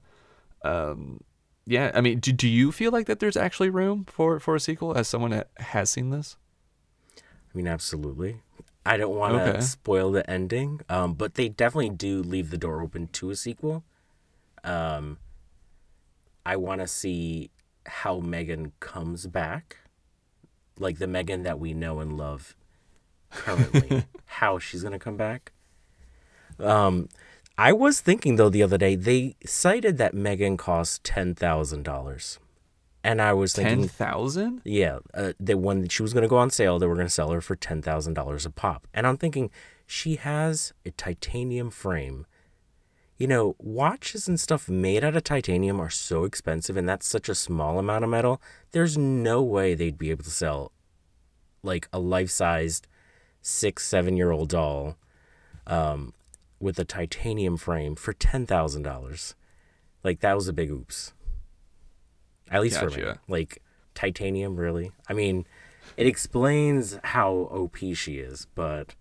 um, 0.65 1.21
yeah, 1.67 1.91
I 1.95 2.01
mean, 2.01 2.21
do, 2.21 2.33
do 2.33 2.49
you 2.49 2.73
feel 2.73 2.93
like 2.93 3.07
that 3.07 3.21
there's 3.21 3.37
actually 3.37 3.71
room 3.71 4.05
for 4.09 4.41
for 4.41 4.55
a 4.55 4.61
sequel 4.61 4.97
as 4.97 5.09
someone 5.09 5.31
that 5.31 5.51
has 5.59 5.91
seen 5.91 6.11
this? 6.11 6.37
I 7.57 7.59
mean, 7.59 7.69
absolutely. 7.69 8.43
I 8.85 8.99
don't 8.99 9.17
want 9.17 9.33
to 9.35 9.51
Okay. 9.51 9.61
spoil 9.63 10.13
the 10.13 10.29
ending, 10.31 10.83
um, 10.91 11.15
but 11.15 11.37
they 11.37 11.49
definitely 11.49 11.89
do 11.89 12.23
leave 12.23 12.51
the 12.51 12.59
door 12.59 12.83
open 12.83 13.09
to 13.09 13.31
a 13.31 13.35
sequel. 13.37 13.83
Um, 14.63 15.17
I 16.45 16.57
want 16.57 16.83
to 16.83 16.87
see 16.87 17.51
how 17.87 18.21
Megan 18.21 18.73
comes 18.79 19.27
back, 19.27 19.79
like 20.79 20.99
the 20.99 21.07
Megan 21.07 21.45
that 21.45 21.59
we 21.59 21.73
know 21.73 22.01
and 22.01 22.19
love 22.19 22.55
currently. 23.31 24.05
how 24.27 24.59
she's 24.59 24.83
gonna 24.83 24.99
come 24.99 25.17
back. 25.17 25.53
Um, 26.59 27.09
I 27.57 27.73
was 27.73 28.01
thinking 28.01 28.37
though 28.37 28.51
the 28.51 28.63
other 28.63 28.77
day 28.77 28.97
they 28.97 29.37
cited 29.47 29.97
that 29.97 30.13
Megan 30.13 30.59
cost 30.59 31.03
ten 31.05 31.35
thousand 31.35 31.85
dollars, 31.85 32.39
and 33.07 33.23
I 33.23 33.33
was 33.33 33.53
thinking 33.53 33.83
Ten 33.83 33.89
thousand? 33.89 34.63
yeah, 34.65 34.99
uh, 35.15 35.33
that 35.39 35.59
when 35.59 35.89
she 35.89 36.03
was 36.03 36.13
going 36.13 36.23
to 36.23 36.29
go 36.29 36.39
on 36.39 36.51
sale, 36.51 36.81
they 36.81 36.89
were 36.89 36.97
going 36.97 37.07
to 37.07 37.13
sell 37.13 37.31
her 37.31 37.41
for 37.41 37.55
ten 37.55 37.81
thousand 37.81 38.15
dollars 38.15 38.45
a 38.45 38.51
pop. 38.51 38.89
And 38.93 39.07
I'm 39.07 39.17
thinking, 39.17 39.51
she 39.87 40.17
has 40.17 40.73
a 40.85 40.91
titanium 40.91 41.71
frame. 41.71 42.27
You 43.17 43.29
know, 43.29 43.55
watches 43.59 44.27
and 44.27 44.39
stuff 44.39 44.69
made 44.69 45.05
out 45.05 45.17
of 45.17 45.23
titanium 45.23 45.81
are 45.81 45.89
so 45.89 46.25
expensive, 46.25 46.77
and 46.77 46.89
that's 46.89 47.07
such 47.07 47.29
a 47.29 47.35
small 47.35 47.79
amount 47.79 48.03
of 48.03 48.11
metal. 48.11 48.43
There's 48.73 48.99
no 48.99 49.41
way 49.41 49.75
they'd 49.75 49.97
be 49.97 50.11
able 50.11 50.25
to 50.25 50.31
sell 50.31 50.73
like 51.63 51.89
a 51.93 52.01
life-sized 52.01 52.89
six, 53.41 53.87
seven-year-old 53.87 54.49
doll 54.49 54.97
um, 55.67 56.13
with 56.59 56.79
a 56.81 56.85
titanium 56.85 57.57
frame 57.57 57.95
for 57.95 58.13
ten 58.13 58.47
thousand 58.47 58.83
dollars. 58.83 59.37
Like 60.03 60.21
that 60.21 60.35
was 60.35 60.49
a 60.49 60.53
big 60.53 60.71
oops. 60.71 61.13
At 62.51 62.63
least 62.63 62.79
for 62.79 62.91
me. 62.91 63.13
Like 63.29 63.63
titanium, 63.95 64.57
really. 64.57 64.93
I 65.09 65.13
mean, 65.13 65.47
it 65.97 66.07
explains 66.07 66.99
how 67.03 67.33
OP 67.51 67.77
she 67.95 68.19
is, 68.19 68.47
but 68.55 68.95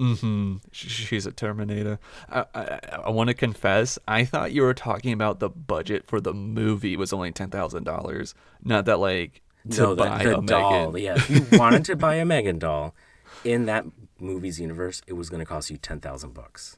Mm-hmm. 0.00 0.56
She's 0.72 1.24
a 1.24 1.32
Terminator. 1.32 1.98
I, 2.28 2.44
I, 2.54 2.80
I 3.04 3.10
want 3.10 3.28
to 3.28 3.34
confess, 3.34 3.98
I 4.08 4.24
thought 4.24 4.52
you 4.52 4.62
were 4.62 4.74
talking 4.74 5.12
about 5.12 5.38
the 5.38 5.48
budget 5.48 6.04
for 6.06 6.20
the 6.20 6.34
movie 6.34 6.96
was 6.96 7.12
only 7.12 7.30
ten 7.32 7.50
thousand 7.50 7.84
dollars, 7.84 8.34
not 8.62 8.86
that 8.86 8.98
like 8.98 9.42
to 9.70 9.80
no, 9.80 9.94
the, 9.94 10.04
buy 10.04 10.24
the 10.24 10.38
a 10.38 10.42
doll. 10.42 10.90
Megan. 10.90 11.04
Yeah, 11.04 11.14
if 11.16 11.30
you 11.30 11.46
wanted 11.58 11.84
to 11.86 11.96
buy 11.96 12.16
a 12.16 12.24
Megan 12.24 12.58
doll 12.58 12.94
in 13.44 13.66
that 13.66 13.84
movie's 14.18 14.58
universe, 14.60 15.00
it 15.06 15.12
was 15.12 15.30
going 15.30 15.40
to 15.40 15.46
cost 15.46 15.70
you 15.70 15.76
ten 15.76 16.00
thousand 16.00 16.34
bucks. 16.34 16.76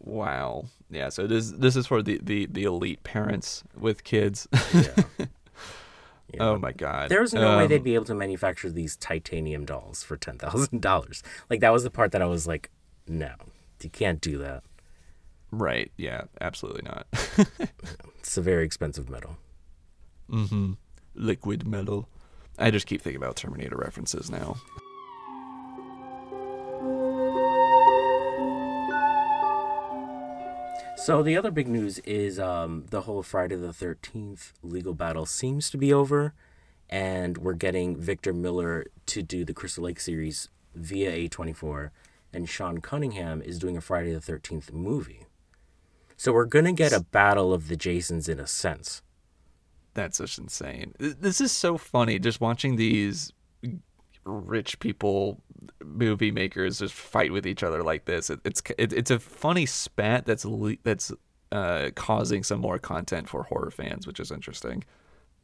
Wow. 0.00 0.66
Yeah. 0.90 1.08
So 1.10 1.26
this 1.26 1.50
this 1.50 1.76
is 1.76 1.86
for 1.86 2.02
the 2.02 2.18
the, 2.22 2.46
the 2.46 2.64
elite 2.64 3.02
parents 3.02 3.64
with 3.76 4.04
kids. 4.04 4.48
Yeah. 4.74 5.04
Yeah. 6.34 6.42
oh 6.42 6.58
my 6.58 6.72
god. 6.72 7.08
There's 7.08 7.32
no 7.32 7.56
way 7.56 7.62
Um, 7.62 7.68
they'd 7.70 7.82
be 7.82 7.94
able 7.94 8.04
to 8.04 8.14
manufacture 8.14 8.68
these 8.68 8.96
titanium 8.96 9.64
dolls 9.64 10.02
for 10.02 10.18
ten 10.18 10.36
thousand 10.36 10.82
dollars. 10.82 11.22
Like 11.48 11.60
that 11.60 11.72
was 11.72 11.84
the 11.84 11.90
part 11.90 12.12
that 12.12 12.20
I 12.20 12.26
was 12.26 12.46
like, 12.46 12.70
no, 13.06 13.32
you 13.82 13.88
can't 13.88 14.20
do 14.20 14.36
that. 14.36 14.62
Right. 15.50 15.90
Yeah. 15.96 16.24
Absolutely 16.42 16.82
not. 16.82 17.06
It's 18.18 18.36
a 18.36 18.42
very 18.42 18.66
expensive 18.66 19.08
metal. 19.08 19.38
mm-hmm. 20.30 20.72
Liquid 21.14 21.66
metal. 21.66 22.10
I 22.58 22.70
just 22.70 22.86
keep 22.86 23.00
thinking 23.00 23.22
about 23.22 23.36
Terminator 23.36 23.76
references 23.76 24.30
now. 24.30 24.56
So 30.98 31.22
the 31.22 31.36
other 31.38 31.50
big 31.50 31.68
news 31.68 32.00
is 32.00 32.38
um, 32.38 32.84
the 32.90 33.02
whole 33.02 33.22
Friday 33.22 33.54
the 33.54 33.72
Thirteenth 33.72 34.52
legal 34.62 34.92
battle 34.92 35.24
seems 35.24 35.70
to 35.70 35.78
be 35.78 35.90
over, 35.90 36.34
and 36.90 37.38
we're 37.38 37.54
getting 37.54 37.96
Victor 37.96 38.34
Miller 38.34 38.84
to 39.06 39.22
do 39.22 39.44
the 39.44 39.54
Crystal 39.54 39.84
Lake 39.84 40.00
series 40.00 40.50
via 40.74 41.10
A 41.10 41.28
twenty 41.28 41.54
four, 41.54 41.92
and 42.30 42.46
Sean 42.46 42.78
Cunningham 42.78 43.40
is 43.40 43.58
doing 43.58 43.76
a 43.76 43.80
Friday 43.80 44.12
the 44.12 44.20
Thirteenth 44.20 44.70
movie. 44.70 45.24
So 46.18 46.32
we're 46.32 46.44
gonna 46.44 46.74
get 46.74 46.92
a 46.92 47.00
battle 47.00 47.54
of 47.54 47.68
the 47.68 47.76
Jasons 47.76 48.28
in 48.28 48.38
a 48.38 48.46
sense. 48.46 49.00
That's 49.94 50.18
just 50.18 50.38
insane. 50.38 50.94
This 50.98 51.40
is 51.40 51.52
so 51.52 51.78
funny 51.78 52.18
just 52.18 52.40
watching 52.40 52.76
these 52.76 53.32
rich 54.24 54.78
people 54.78 55.40
movie 55.84 56.30
makers 56.30 56.78
just 56.78 56.94
fight 56.94 57.32
with 57.32 57.46
each 57.46 57.62
other 57.62 57.82
like 57.82 58.04
this. 58.04 58.30
It, 58.30 58.40
it's 58.44 58.62
it, 58.78 58.92
it's 58.92 59.10
a 59.10 59.18
funny 59.18 59.66
spat 59.66 60.26
that's 60.26 60.44
le- 60.44 60.76
that's 60.82 61.12
uh, 61.52 61.90
causing 61.94 62.42
some 62.42 62.60
more 62.60 62.78
content 62.78 63.28
for 63.28 63.44
horror 63.44 63.70
fans, 63.70 64.06
which 64.06 64.20
is 64.20 64.30
interesting. 64.30 64.84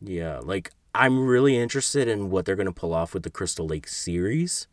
Yeah, 0.01 0.41
like 0.43 0.71
I'm 0.95 1.27
really 1.27 1.57
interested 1.57 2.09
in 2.09 2.31
what 2.31 2.45
they're 2.45 2.57
gonna 2.57 2.73
pull 2.73 2.95
off 2.95 3.15
with 3.15 3.23
the 3.23 3.31
Crystal 3.31 3.67
Lake 3.67 3.89
series. 3.89 4.67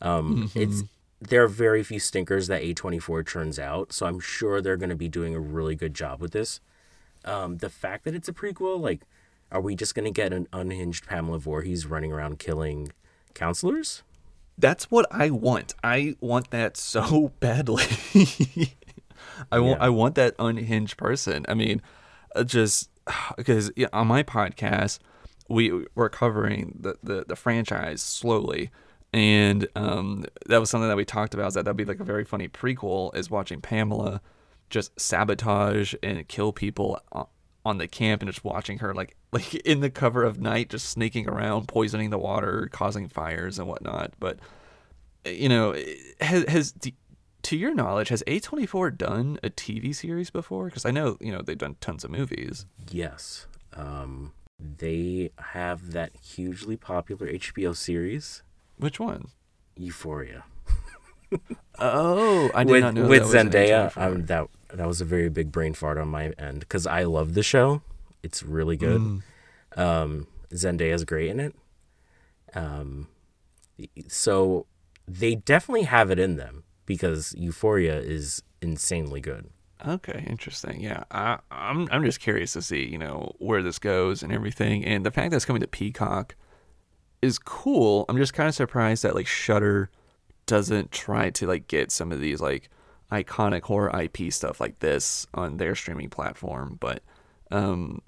Um, 0.00 0.50
It's 0.54 0.82
there 1.20 1.42
are 1.42 1.48
very 1.48 1.82
few 1.82 1.98
stinkers 1.98 2.46
that 2.46 2.62
A24 2.62 3.26
turns 3.26 3.58
out, 3.58 3.92
so 3.92 4.06
I'm 4.06 4.20
sure 4.20 4.60
they're 4.60 4.76
gonna 4.76 4.94
be 4.94 5.08
doing 5.08 5.34
a 5.34 5.40
really 5.40 5.74
good 5.74 5.94
job 5.94 6.20
with 6.20 6.30
this. 6.32 6.60
Um, 7.24 7.56
the 7.58 7.68
fact 7.68 8.04
that 8.04 8.14
it's 8.14 8.28
a 8.28 8.32
prequel, 8.32 8.78
like, 8.80 9.02
are 9.50 9.60
we 9.60 9.74
just 9.74 9.96
gonna 9.96 10.12
get 10.12 10.32
an 10.32 10.46
unhinged 10.52 11.06
Pamela 11.06 11.40
Voorhees 11.40 11.86
running 11.86 12.12
around 12.12 12.38
killing 12.38 12.92
counselors? 13.34 14.04
That's 14.58 14.90
what 14.90 15.06
I 15.10 15.30
want. 15.30 15.74
I 15.84 16.16
want 16.20 16.50
that 16.50 16.76
so 16.76 17.32
badly. 17.40 17.84
I 19.52 19.60
want 19.60 19.78
Yeah. 19.78 19.86
I 19.86 19.88
want 19.88 20.14
that 20.16 20.34
unhinged 20.38 20.96
person. 20.96 21.46
I 21.48 21.54
mean, 21.54 21.80
uh, 22.34 22.44
just 22.44 22.90
because 23.36 23.70
yeah, 23.76 23.86
on 23.92 24.08
my 24.08 24.22
podcast 24.22 24.98
we 25.48 25.86
were 25.94 26.08
covering 26.08 26.76
the, 26.78 26.96
the 27.02 27.24
the 27.26 27.36
franchise 27.36 28.02
slowly, 28.02 28.70
and 29.12 29.66
um, 29.76 30.24
that 30.46 30.58
was 30.58 30.68
something 30.70 30.88
that 30.88 30.96
we 30.96 31.04
talked 31.04 31.34
about. 31.34 31.48
Is 31.48 31.54
that 31.54 31.64
that'd 31.64 31.76
be 31.76 31.84
like 31.86 32.00
a 32.00 32.04
very 32.04 32.24
funny 32.24 32.48
prequel 32.48 33.14
is 33.16 33.30
watching 33.30 33.60
Pamela 33.60 34.20
just 34.70 34.98
sabotage 35.00 35.94
and 36.02 36.26
kill 36.28 36.52
people 36.52 37.00
o- 37.12 37.28
on 37.68 37.78
the 37.78 37.88
camp 37.88 38.22
and 38.22 38.30
just 38.30 38.44
watching 38.44 38.78
her 38.78 38.94
like 38.94 39.16
like 39.32 39.54
in 39.54 39.80
the 39.80 39.90
cover 39.90 40.24
of 40.24 40.40
night 40.40 40.70
just 40.70 40.88
sneaking 40.88 41.28
around 41.28 41.68
poisoning 41.68 42.10
the 42.10 42.18
water 42.18 42.68
causing 42.72 43.08
fires 43.08 43.58
and 43.58 43.68
whatnot 43.68 44.12
but 44.18 44.38
you 45.24 45.48
know 45.48 45.74
has, 46.20 46.44
has 46.48 46.74
to 47.42 47.56
your 47.56 47.74
knowledge 47.74 48.08
has 48.08 48.22
a24 48.26 48.96
done 48.96 49.38
a 49.42 49.50
tv 49.50 49.94
series 49.94 50.30
before 50.30 50.66
because 50.66 50.84
i 50.84 50.90
know 50.90 51.16
you 51.20 51.30
know 51.30 51.40
they've 51.42 51.58
done 51.58 51.76
tons 51.80 52.04
of 52.04 52.10
movies 52.10 52.66
Yes. 52.90 53.46
Um, 53.74 54.32
they 54.58 55.30
have 55.38 55.92
that 55.92 56.12
hugely 56.20 56.76
popular 56.76 57.28
HBO 57.28 57.76
series, 57.76 58.42
which 58.76 58.98
one? 58.98 59.28
Euphoria. 59.76 60.44
Oh, 61.80 62.50
i 62.54 62.64
did 62.64 62.72
with, 62.72 62.80
not 62.82 62.94
know 62.94 63.06
with 63.06 63.30
that 63.30 63.46
Zendaya. 63.46 63.92
A24. 63.92 64.02
Um, 64.02 64.26
that 64.26 64.48
that 64.72 64.86
was 64.86 65.00
a 65.00 65.04
very 65.04 65.28
big 65.28 65.50
brain 65.52 65.74
fart 65.74 65.98
on 65.98 66.08
my 66.08 66.30
end 66.38 66.60
because 66.60 66.86
I 66.86 67.04
love 67.04 67.34
the 67.34 67.42
show. 67.42 67.82
It's 68.22 68.42
really 68.42 68.76
good. 68.76 69.00
Mm. 69.00 69.22
Um, 69.76 70.26
Zendaya's 70.52 71.04
great 71.04 71.30
in 71.30 71.40
it. 71.40 71.54
Um, 72.54 73.08
so 74.08 74.66
they 75.06 75.34
definitely 75.34 75.84
have 75.84 76.10
it 76.10 76.18
in 76.18 76.36
them 76.36 76.64
because 76.86 77.34
Euphoria 77.36 77.98
is 77.98 78.42
insanely 78.60 79.20
good. 79.20 79.50
Okay, 79.86 80.24
interesting. 80.26 80.80
Yeah, 80.80 81.04
I, 81.10 81.38
I'm 81.52 81.88
I'm 81.92 82.04
just 82.04 82.18
curious 82.18 82.52
to 82.54 82.62
see 82.62 82.84
you 82.84 82.98
know 82.98 83.32
where 83.38 83.62
this 83.62 83.78
goes 83.78 84.22
and 84.24 84.32
everything, 84.32 84.84
and 84.84 85.06
the 85.06 85.12
fact 85.12 85.30
that 85.30 85.36
it's 85.36 85.44
coming 85.44 85.60
to 85.60 85.68
Peacock 85.68 86.34
is 87.22 87.38
cool. 87.38 88.04
I'm 88.08 88.16
just 88.16 88.34
kind 88.34 88.48
of 88.48 88.54
surprised 88.54 89.04
that 89.04 89.14
like 89.14 89.28
Shudder 89.28 89.90
doesn't 90.46 90.90
try 90.90 91.30
to 91.30 91.46
like 91.46 91.68
get 91.68 91.92
some 91.92 92.10
of 92.10 92.20
these 92.20 92.40
like 92.40 92.70
iconic 93.10 93.62
horror 93.62 93.90
IP 94.00 94.32
stuff 94.32 94.60
like 94.60 94.78
this 94.80 95.26
on 95.34 95.56
their 95.56 95.74
streaming 95.74 96.10
platform. 96.10 96.76
But 96.80 97.02
um, 97.50 98.02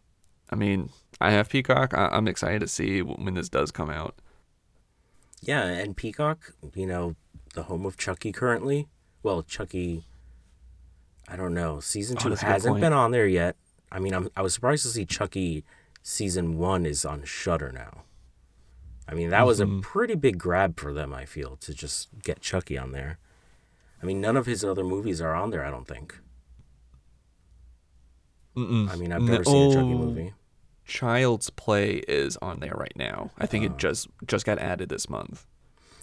I 0.50 0.56
mean, 0.56 0.90
I 1.20 1.30
have 1.30 1.48
Peacock. 1.48 1.94
I, 1.94 2.08
I'm 2.08 2.28
excited 2.28 2.60
to 2.60 2.68
see 2.68 3.00
when 3.02 3.34
this 3.34 3.48
does 3.48 3.70
come 3.70 3.90
out. 3.90 4.16
Yeah, 5.42 5.62
and 5.64 5.96
Peacock, 5.96 6.52
you 6.74 6.86
know, 6.86 7.16
the 7.54 7.64
home 7.64 7.86
of 7.86 7.96
Chucky 7.96 8.30
currently. 8.32 8.88
Well, 9.22 9.42
Chucky, 9.42 10.04
I 11.28 11.36
don't 11.36 11.54
know. 11.54 11.80
Season 11.80 12.16
Oh, 12.18 12.22
two 12.22 12.28
good 12.30 12.38
hasn't 12.40 12.80
been 12.80 12.92
on 12.92 13.10
there 13.10 13.26
yet. 13.26 13.56
I 13.90 13.98
mean, 14.00 14.14
I'm, 14.14 14.28
I 14.36 14.42
was 14.42 14.54
surprised 14.54 14.82
to 14.84 14.88
see 14.90 15.04
Chucky 15.06 15.64
season 16.02 16.58
one 16.58 16.84
is 16.86 17.04
on 17.04 17.24
Shudder 17.24 17.72
now. 17.72 18.04
I 19.08 19.14
mean, 19.14 19.30
that 19.30 19.46
was 19.46 19.60
a 19.60 19.64
Mhm. 19.66 19.82
pretty 19.82 20.14
big 20.14 20.38
grab 20.38 20.78
for 20.78 20.92
them. 20.92 21.12
I 21.12 21.24
feel 21.24 21.56
to 21.56 21.74
just 21.74 22.08
get 22.22 22.40
Chucky 22.40 22.78
on 22.78 22.92
there. 22.92 23.18
I 24.02 24.06
mean, 24.06 24.20
none 24.20 24.36
of 24.36 24.46
his 24.46 24.64
other 24.64 24.84
movies 24.84 25.20
are 25.20 25.34
on 25.34 25.50
there. 25.50 25.64
I 25.64 25.70
don't 25.70 25.86
think. 25.86 26.18
Mm-mm. 28.56 28.90
I 28.90 28.96
mean, 28.96 29.12
I've 29.12 29.22
never 29.22 29.44
seen 29.44 29.70
a 29.70 29.74
Chucky 29.74 29.86
oh, 29.94 29.98
movie. 29.98 30.32
Child's 30.84 31.50
Play 31.50 31.96
is 32.08 32.36
on 32.38 32.60
there 32.60 32.74
right 32.74 32.96
now. 32.96 33.30
I 33.38 33.46
think 33.46 33.62
Oh. 33.62 33.66
it 33.66 33.78
just 33.78 34.08
just 34.26 34.44
got 34.44 34.58
added 34.58 34.88
this 34.88 35.08
month. 35.08 35.46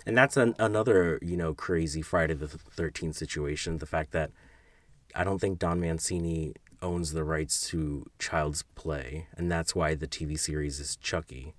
And 0.06 0.18
that's 0.18 0.38
an, 0.38 0.56
another, 0.58 1.20
you 1.22 1.36
know, 1.36 1.54
crazy 1.54 2.02
Friday 2.02 2.34
the 2.36 2.48
Thirteenth 2.48 3.16
situation. 3.16 3.80
The 3.80 3.86
fact 3.86 4.12
that 4.12 4.32
I 5.14 5.24
don't 5.26 5.40
think 5.40 5.60
Don 5.60 5.82
Mancini 5.82 6.54
owns 6.82 7.12
the 7.12 7.24
rights 7.26 7.68
to 7.70 8.06
Child's 8.18 8.64
Play, 8.76 9.28
and 9.36 9.52
that's 9.52 9.76
why 9.76 9.96
the 9.96 10.08
TV 10.08 10.40
series 10.40 10.80
is 10.80 10.96
Chucky. 10.96 11.54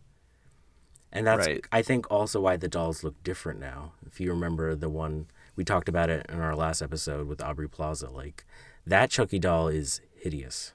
And 1.13 1.27
that's, 1.27 1.47
Right. 1.47 1.65
I 1.73 1.83
think, 1.83 2.11
also 2.11 2.41
why 2.41 2.57
the 2.57 2.69
dolls 2.69 3.03
look 3.03 3.23
different 3.23 3.59
now. 3.61 3.93
If 4.07 4.21
you 4.21 4.31
remember 4.31 4.75
the 4.75 4.91
one 4.91 5.27
we 5.59 5.65
talked 5.65 5.89
about 5.89 6.09
it 6.09 6.25
in 6.29 6.41
our 6.41 6.55
last 6.55 6.81
episode 6.81 7.27
with 7.27 7.43
Aubrey 7.43 7.69
Plaza, 7.69 8.09
like 8.09 8.47
that 8.87 9.11
Chucky 9.11 9.41
doll 9.41 9.67
is 9.67 10.01
hideous. 10.15 10.73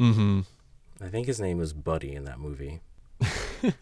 Mm-hmm. 0.00 0.40
I 1.02 1.08
think 1.08 1.26
his 1.26 1.38
name 1.38 1.58
was 1.58 1.74
Buddy 1.74 2.14
in 2.14 2.24
that 2.24 2.40
movie. 2.40 2.80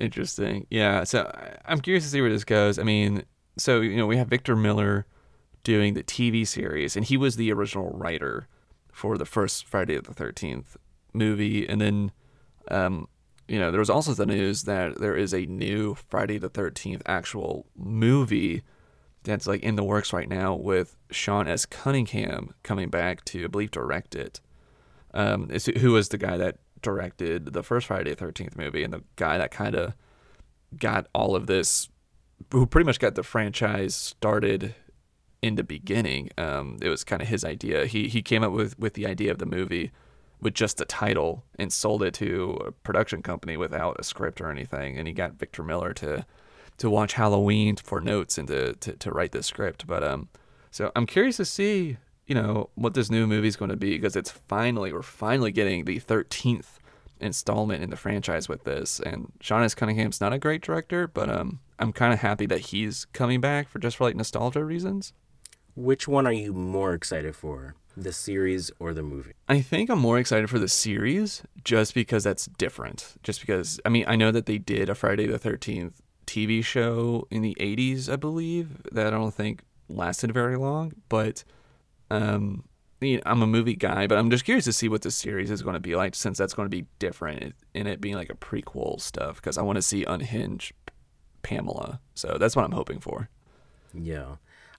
Interesting. 0.00 0.66
Yeah. 0.70 1.04
So 1.04 1.30
I'm 1.66 1.80
curious 1.82 2.04
to 2.04 2.10
see 2.10 2.22
where 2.22 2.30
this 2.30 2.44
goes. 2.44 2.78
I 2.78 2.82
mean, 2.82 3.24
so 3.58 3.82
you 3.82 3.98
know, 3.98 4.06
we 4.06 4.16
have 4.16 4.28
Victor 4.28 4.56
Miller 4.56 5.04
doing 5.64 5.92
the 5.92 6.02
TV 6.02 6.46
series, 6.46 6.96
and 6.96 7.04
he 7.04 7.18
was 7.18 7.36
the 7.36 7.52
original 7.52 7.90
writer 7.90 8.48
for 8.90 9.18
the 9.18 9.26
first 9.26 9.66
Friday 9.66 10.00
the 10.00 10.14
Thirteenth 10.14 10.78
movie, 11.12 11.68
and 11.68 11.78
then, 11.78 12.10
um, 12.70 13.06
you 13.48 13.58
know, 13.58 13.70
there 13.70 13.80
was 13.80 13.90
also 13.90 14.14
the 14.14 14.24
news 14.24 14.62
that 14.62 14.98
there 14.98 15.14
is 15.14 15.34
a 15.34 15.44
new 15.44 15.94
Friday 16.08 16.38
the 16.38 16.48
Thirteenth 16.48 17.02
actual 17.04 17.66
movie 17.76 18.62
that's 19.28 19.46
like 19.46 19.62
in 19.62 19.76
the 19.76 19.84
works 19.84 20.12
right 20.12 20.28
now 20.28 20.54
with 20.54 20.96
Sean 21.10 21.48
S. 21.48 21.66
Cunningham 21.66 22.54
coming 22.62 22.88
back 22.88 23.24
to, 23.26 23.44
I 23.44 23.46
believe, 23.46 23.70
direct 23.70 24.14
it. 24.14 24.40
Um, 25.14 25.48
who 25.78 25.92
was 25.92 26.08
the 26.10 26.18
guy 26.18 26.36
that 26.36 26.58
directed 26.82 27.52
the 27.52 27.62
first 27.62 27.86
Friday 27.86 28.10
the 28.10 28.16
Thirteenth 28.16 28.56
movie, 28.56 28.84
and 28.84 28.92
the 28.92 29.02
guy 29.16 29.38
that 29.38 29.50
kind 29.50 29.74
of 29.74 29.94
got 30.78 31.06
all 31.14 31.34
of 31.34 31.46
this, 31.46 31.88
who 32.52 32.66
pretty 32.66 32.84
much 32.84 32.98
got 32.98 33.14
the 33.14 33.22
franchise 33.22 33.94
started 33.94 34.74
in 35.40 35.54
the 35.54 35.64
beginning. 35.64 36.30
Um, 36.36 36.78
it 36.82 36.88
was 36.88 37.04
kind 37.04 37.22
of 37.22 37.28
his 37.28 37.44
idea. 37.44 37.86
He 37.86 38.08
he 38.08 38.22
came 38.22 38.44
up 38.44 38.52
with 38.52 38.78
with 38.78 38.94
the 38.94 39.06
idea 39.06 39.30
of 39.30 39.38
the 39.38 39.46
movie 39.46 39.92
with 40.40 40.54
just 40.54 40.76
the 40.76 40.84
title 40.84 41.44
and 41.58 41.72
sold 41.72 42.02
it 42.02 42.14
to 42.14 42.58
a 42.66 42.72
production 42.72 43.22
company 43.22 43.56
without 43.56 43.96
a 43.98 44.04
script 44.04 44.40
or 44.40 44.50
anything. 44.50 44.96
And 44.96 45.08
he 45.08 45.14
got 45.14 45.34
Victor 45.34 45.62
Miller 45.62 45.92
to 45.94 46.24
to 46.78 46.88
watch 46.88 47.14
Halloween 47.14 47.76
for 47.76 48.00
notes 48.00 48.38
and 48.38 48.48
to, 48.48 48.74
to, 48.74 48.92
to 48.94 49.10
write 49.10 49.32
this 49.32 49.46
script. 49.46 49.86
But 49.86 50.02
um, 50.02 50.28
so 50.70 50.90
I'm 50.96 51.06
curious 51.06 51.36
to 51.36 51.44
see, 51.44 51.98
you 52.26 52.34
know, 52.34 52.70
what 52.74 52.94
this 52.94 53.10
new 53.10 53.26
movie 53.26 53.48
is 53.48 53.56
going 53.56 53.70
to 53.70 53.76
be 53.76 53.96
because 53.96 54.16
it's 54.16 54.30
finally 54.30 54.92
we're 54.92 55.02
finally 55.02 55.52
getting 55.52 55.84
the 55.84 56.00
13th 56.00 56.78
installment 57.20 57.82
in 57.82 57.90
the 57.90 57.96
franchise 57.96 58.48
with 58.48 58.64
this. 58.64 59.00
And 59.00 59.32
Sean 59.40 59.62
S. 59.62 59.74
Cunningham's 59.74 60.20
not 60.20 60.32
a 60.32 60.38
great 60.38 60.62
director, 60.62 61.08
but 61.08 61.28
um, 61.28 61.60
I'm 61.78 61.92
kind 61.92 62.12
of 62.12 62.20
happy 62.20 62.46
that 62.46 62.60
he's 62.60 63.06
coming 63.06 63.40
back 63.40 63.68
for 63.68 63.78
just 63.78 63.96
for 63.96 64.04
like 64.04 64.16
nostalgia 64.16 64.64
reasons. 64.64 65.12
Which 65.74 66.08
one 66.08 66.26
are 66.26 66.32
you 66.32 66.52
more 66.52 66.92
excited 66.92 67.36
for, 67.36 67.76
the 67.96 68.12
series 68.12 68.70
or 68.80 68.92
the 68.94 69.02
movie? 69.02 69.32
I 69.48 69.60
think 69.60 69.90
I'm 69.90 70.00
more 70.00 70.18
excited 70.18 70.50
for 70.50 70.58
the 70.58 70.68
series 70.68 71.42
just 71.64 71.94
because 71.94 72.24
that's 72.24 72.46
different. 72.46 73.14
Just 73.22 73.40
because, 73.40 73.80
I 73.84 73.88
mean, 73.88 74.04
I 74.08 74.16
know 74.16 74.32
that 74.32 74.46
they 74.46 74.58
did 74.58 74.88
a 74.88 74.94
Friday 74.94 75.26
the 75.26 75.38
13th 75.38 75.94
TV 76.28 76.64
show 76.64 77.26
in 77.30 77.42
the 77.42 77.56
80s, 77.58 78.08
I 78.12 78.16
believe, 78.16 78.82
that 78.92 79.06
I 79.08 79.10
don't 79.10 79.34
think 79.34 79.62
lasted 79.88 80.32
very 80.32 80.56
long, 80.56 80.92
but 81.08 81.42
um, 82.10 82.64
you 83.00 83.16
know, 83.16 83.22
I'm 83.26 83.42
a 83.42 83.46
movie 83.46 83.76
guy, 83.76 84.06
but 84.06 84.18
I'm 84.18 84.30
just 84.30 84.44
curious 84.44 84.64
to 84.66 84.72
see 84.72 84.88
what 84.88 85.02
the 85.02 85.10
series 85.10 85.50
is 85.50 85.62
going 85.62 85.74
to 85.74 85.80
be 85.80 85.96
like 85.96 86.14
since 86.14 86.36
that's 86.38 86.54
going 86.54 86.66
to 86.66 86.76
be 86.76 86.86
different 86.98 87.54
in 87.74 87.86
it 87.86 88.00
being 88.00 88.14
like 88.16 88.30
a 88.30 88.34
prequel 88.34 89.00
stuff 89.00 89.36
because 89.36 89.56
I 89.58 89.62
want 89.62 89.76
to 89.76 89.82
see 89.82 90.04
unhinged 90.04 90.72
Pamela. 91.42 92.00
So 92.14 92.36
that's 92.38 92.54
what 92.56 92.64
I'm 92.64 92.72
hoping 92.72 93.00
for. 93.00 93.28
Yeah. 93.94 94.36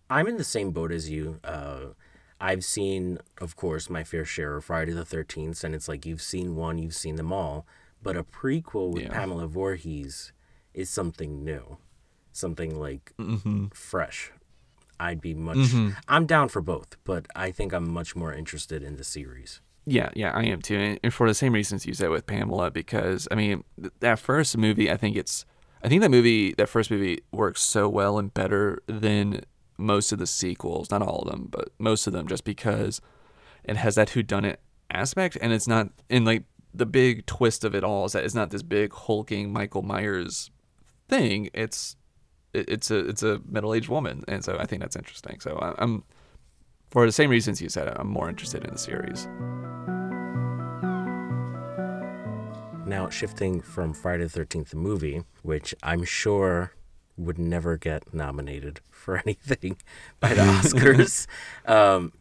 I'm 0.09 0.27
in 0.27 0.37
the 0.37 0.43
same 0.43 0.71
boat 0.71 0.91
as 0.91 1.09
you. 1.09 1.39
Uh, 1.43 1.93
I've 2.41 2.63
seen, 2.65 3.19
of 3.39 3.55
course, 3.55 3.89
my 3.89 4.03
fair 4.03 4.25
share 4.25 4.55
of 4.57 4.65
Friday 4.65 4.91
the 4.93 5.03
13th, 5.03 5.63
and 5.63 5.75
it's 5.75 5.87
like 5.87 6.05
you've 6.05 6.21
seen 6.21 6.55
one, 6.55 6.77
you've 6.77 6.95
seen 6.95 7.15
them 7.15 7.31
all. 7.33 7.65
But 8.01 8.15
a 8.17 8.23
prequel 8.23 8.93
with 8.93 9.03
Yeah. 9.03 9.13
Pamela 9.13 9.45
Voorhees 9.47 10.31
is 10.79 10.89
something 10.89 11.43
new, 11.43 11.77
something 12.31 12.79
like 12.79 13.13
Mm-hmm. 13.19 13.67
fresh. 13.73 14.31
I'd 15.01 15.21
be 15.21 15.33
much. 15.33 15.71
I'm 16.09 16.25
down 16.25 16.49
for 16.49 16.61
both, 16.61 16.97
but 17.05 17.25
I 17.35 17.51
think 17.51 17.71
I'm 17.73 17.89
much 17.89 18.15
more 18.15 18.33
interested 18.33 18.83
in 18.83 18.97
the 18.97 19.03
series. 19.05 19.61
Yeah, 19.85 20.09
yeah, 20.13 20.31
I 20.35 20.43
am 20.43 20.61
too, 20.61 20.97
and- 21.01 21.13
for 21.13 21.27
the 21.27 21.33
same 21.33 21.53
reasons 21.53 21.85
you 21.85 21.93
said 21.93 22.09
with 22.09 22.25
Pamela, 22.25 22.69
because 22.69 23.27
I 23.31 23.35
mean, 23.35 23.63
that 24.01 24.19
first 24.19 24.57
movie, 24.57 24.91
I 24.91 24.97
think 24.97 25.15
it's, 25.15 25.45
I 25.83 25.87
think 25.87 26.01
that 26.01 26.11
movie, 26.11 26.53
that 26.55 26.67
first 26.69 26.91
movie 26.91 27.19
works 27.31 27.61
so 27.61 27.87
well 27.87 28.19
and 28.19 28.33
better 28.33 28.81
than 28.87 29.41
most 29.77 30.11
of 30.11 30.19
the 30.19 30.27
sequels. 30.27 30.91
Not 30.91 31.01
all 31.01 31.21
of 31.23 31.31
them, 31.31 31.47
but 31.49 31.69
most 31.79 32.05
of 32.05 32.11
them, 32.13 32.27
just 32.27 32.43
because 32.43 32.99
it 33.63 33.77
has 33.77 33.95
that 33.95 34.09
whodunit 34.09 34.57
aspect, 34.91 35.37
and 35.41 35.53
it's 35.53 35.67
not, 35.67 35.89
and 36.09 36.25
like 36.25 36.43
the 36.73 36.85
big 36.85 37.25
twist 37.25 37.63
of 37.63 37.73
it 37.73 37.83
all 37.85 38.03
is 38.05 38.11
that 38.11 38.25
it's 38.25 38.35
not 38.35 38.49
this 38.51 38.63
big 38.63 38.91
hulking 38.93 39.51
Michael 39.53 39.81
Myers 39.81 40.51
thing. 41.09 41.49
It's, 41.53 41.95
it's 42.53 42.89
a, 42.89 42.99
it's 43.09 43.23
a 43.23 43.41
middle 43.47 43.73
aged 43.73 43.89
woman, 43.89 44.23
and 44.27 44.43
so 44.43 44.57
I 44.59 44.65
think 44.65 44.81
that's 44.81 44.95
interesting. 44.95 45.39
So 45.39 45.57
I, 45.57 45.81
I'm, 45.81 46.03
for 46.89 47.05
the 47.05 47.11
same 47.11 47.29
reasons 47.29 47.61
you 47.61 47.69
said, 47.69 47.93
I'm 47.95 48.07
more 48.07 48.29
interested 48.29 48.63
in 48.63 48.71
the 48.71 48.79
series. 48.79 49.27
Now, 52.89 53.07
shifting 53.09 53.61
from 53.61 53.93
Friday 53.93 54.25
the 54.25 54.39
13th, 54.39 54.73
movie, 54.73 55.23
which 55.43 55.75
I'm 55.83 56.03
sure 56.03 56.73
would 57.17 57.37
never 57.37 57.77
get 57.77 58.13
nominated 58.13 58.79
for 58.89 59.17
anything 59.25 59.77
by 60.19 60.33
the 60.33 60.41
Oscars. 60.41 61.27
um, 61.67 62.13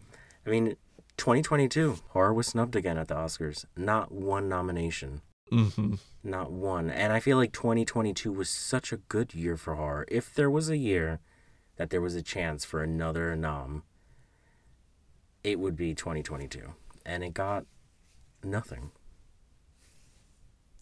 I 0.44 0.51
mean, 0.51 0.77
2022, 1.16 2.01
horror 2.09 2.35
was 2.35 2.48
snubbed 2.48 2.77
again 2.77 2.98
at 2.98 3.09
the 3.09 3.14
Oscars. 3.14 3.64
Not 3.77 4.12
one 4.12 4.48
nomination. 4.48 5.22
Mm-hmm. 5.52 5.94
Not 6.22 6.52
one. 6.52 6.90
And 6.90 7.12
I 7.12 7.20
feel 7.20 7.37
like 7.37 7.52
2022 7.52 8.32
was 8.32 8.48
such 8.48 8.92
a 8.92 8.98
good 8.98 9.34
year 9.34 9.56
for 9.56 9.74
horror. 9.74 10.06
If 10.08 10.34
there 10.34 10.50
was 10.50 10.68
a 10.68 10.76
year 10.76 11.20
that 11.76 11.90
there 11.90 12.00
was 12.00 12.14
a 12.14 12.22
chance 12.22 12.64
for 12.64 12.82
another 12.82 13.34
nom, 13.37 13.84
it 15.44 15.58
would 15.58 15.76
be 15.76 15.94
2022. 15.94 16.74
And 17.06 17.24
it 17.24 17.34
got 17.34 17.64
nothing. 18.44 18.90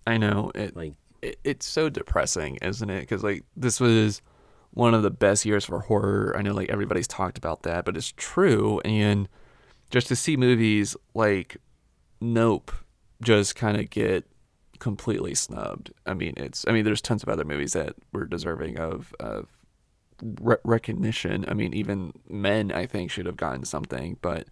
I 0.07 0.17
know 0.17 0.53
it, 0.55 0.77
Like, 0.77 0.95
it. 1.23 1.39
It's 1.45 1.67
so 1.67 1.89
depressing, 1.89 2.59
isn't 2.63 2.91
it? 2.91 3.01
Because 3.01 3.23
like 3.23 3.45
this 3.57 3.81
was 3.81 4.23
one 4.71 4.95
of 4.95 5.03
the 5.03 5.11
best 5.11 5.45
years 5.45 5.65
for 5.65 5.81
horror. 5.81 6.35
I 6.37 6.43
know 6.43 6.53
like 6.53 6.71
everybody's 6.71 7.09
talked 7.09 7.39
about 7.39 7.63
that, 7.63 7.85
but 7.85 7.97
it's 7.97 8.13
true. 8.17 8.81
And 8.85 9.29
just 9.91 10.09
to 10.09 10.17
see 10.17 10.37
movies 10.37 10.97
like 11.15 11.57
Nope 12.21 12.73
just 13.23 13.57
kind 13.57 13.79
of 13.79 13.91
get 13.91 14.27
completely 14.77 15.35
snubbed. 15.35 15.93
I 16.07 16.15
mean, 16.15 16.35
it's. 16.37 16.65
I 16.69 16.73
mean, 16.73 16.85
there's 16.85 17.01
tons 17.01 17.23
of 17.23 17.29
other 17.29 17.45
movies 17.45 17.73
that 17.73 17.95
were 18.13 18.25
deserving 18.25 18.79
of 18.79 19.15
of 19.21 19.49
re- 20.23 20.57
recognition. 20.65 21.45
I 21.49 21.55
mean, 21.55 21.75
even 21.75 22.13
Men, 22.29 22.73
I 22.73 22.87
think, 22.87 23.11
should 23.11 23.27
have 23.27 23.37
gotten 23.37 23.65
something, 23.65 24.17
but 24.21 24.47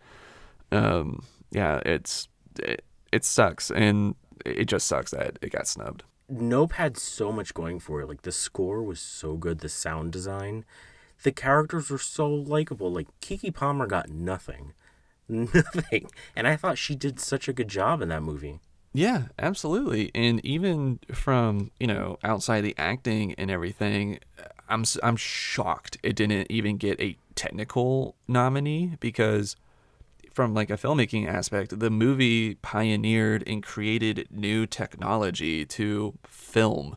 um, 0.72 1.24
yeah, 1.50 1.80
it's 1.84 2.28
it, 2.58 2.84
it 3.12 3.24
sucks, 3.24 3.70
and 3.70 4.14
it 4.44 4.66
just 4.66 4.86
sucks 4.86 5.10
that 5.12 5.38
it 5.40 5.52
got 5.52 5.68
snubbed. 5.68 6.04
Nope 6.28 6.72
had 6.72 6.96
so 6.96 7.30
much 7.30 7.54
going 7.54 7.78
for 7.78 8.00
it. 8.00 8.08
Like 8.08 8.22
the 8.22 8.32
score 8.32 8.82
was 8.82 9.00
so 9.00 9.36
good, 9.36 9.60
the 9.60 9.68
sound 9.68 10.12
design, 10.12 10.64
the 11.22 11.32
characters 11.32 11.90
were 11.90 11.98
so 11.98 12.28
likable. 12.28 12.90
Like 12.90 13.08
Keke 13.20 13.54
Palmer 13.54 13.86
got 13.86 14.08
nothing, 14.08 14.72
nothing, 15.28 16.10
and 16.34 16.48
I 16.48 16.56
thought 16.56 16.78
she 16.78 16.94
did 16.94 17.20
such 17.20 17.48
a 17.48 17.52
good 17.52 17.68
job 17.68 18.00
in 18.00 18.08
that 18.08 18.22
movie. 18.22 18.60
Yeah, 18.96 19.24
absolutely. 19.40 20.12
And 20.14 20.42
even 20.46 21.00
from, 21.12 21.72
you 21.80 21.88
know, 21.88 22.16
outside 22.22 22.60
the 22.60 22.76
acting 22.78 23.34
and 23.34 23.50
everything, 23.50 24.20
I'm 24.68 24.84
I'm 25.02 25.16
shocked 25.16 25.98
it 26.04 26.14
didn't 26.14 26.46
even 26.48 26.76
get 26.76 27.00
a 27.00 27.18
technical 27.34 28.14
nominee 28.28 28.96
because 29.00 29.56
from 30.32 30.54
like 30.54 30.70
a 30.70 30.74
filmmaking 30.76 31.26
aspect, 31.26 31.78
the 31.80 31.90
movie 31.90 32.54
pioneered 32.56 33.42
and 33.48 33.64
created 33.64 34.28
new 34.30 34.64
technology 34.64 35.64
to 35.66 36.14
film 36.28 36.96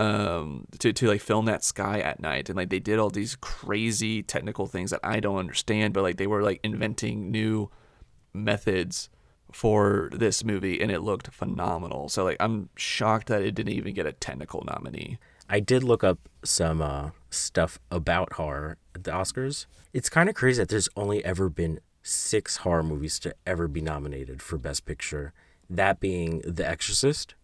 um 0.00 0.66
to, 0.78 0.92
to 0.94 1.06
like 1.06 1.20
film 1.20 1.44
that 1.44 1.62
sky 1.62 2.00
at 2.00 2.20
night 2.20 2.48
and 2.48 2.56
like 2.56 2.70
they 2.70 2.78
did 2.78 2.98
all 2.98 3.10
these 3.10 3.36
crazy 3.36 4.22
technical 4.22 4.66
things 4.66 4.90
that 4.90 5.00
I 5.04 5.20
don't 5.20 5.36
understand 5.36 5.92
but 5.92 6.02
like 6.02 6.16
they 6.16 6.26
were 6.26 6.42
like 6.42 6.58
inventing 6.64 7.30
new 7.30 7.70
methods 8.32 9.10
for 9.52 10.10
this 10.12 10.44
movie 10.44 10.80
and 10.80 10.90
it 10.90 11.00
looked 11.00 11.32
phenomenal. 11.32 12.08
So 12.08 12.24
like 12.24 12.36
I'm 12.40 12.68
shocked 12.76 13.28
that 13.28 13.42
it 13.42 13.54
didn't 13.54 13.72
even 13.72 13.94
get 13.94 14.06
a 14.06 14.12
technical 14.12 14.64
nominee. 14.66 15.18
I 15.48 15.60
did 15.60 15.82
look 15.82 16.04
up 16.04 16.28
some 16.44 16.80
uh, 16.80 17.10
stuff 17.30 17.78
about 17.90 18.34
horror 18.34 18.78
at 18.94 19.04
the 19.04 19.10
Oscars. 19.10 19.66
It's 19.92 20.08
kind 20.08 20.28
of 20.28 20.36
crazy 20.36 20.62
that 20.62 20.68
there's 20.68 20.88
only 20.96 21.24
ever 21.24 21.48
been 21.48 21.80
six 22.02 22.58
horror 22.58 22.84
movies 22.84 23.18
to 23.20 23.34
ever 23.46 23.66
be 23.66 23.80
nominated 23.80 24.42
for 24.42 24.58
Best 24.58 24.86
Picture. 24.86 25.32
That 25.68 25.98
being 26.00 26.40
The 26.44 26.66
Exorcist, 26.66 27.34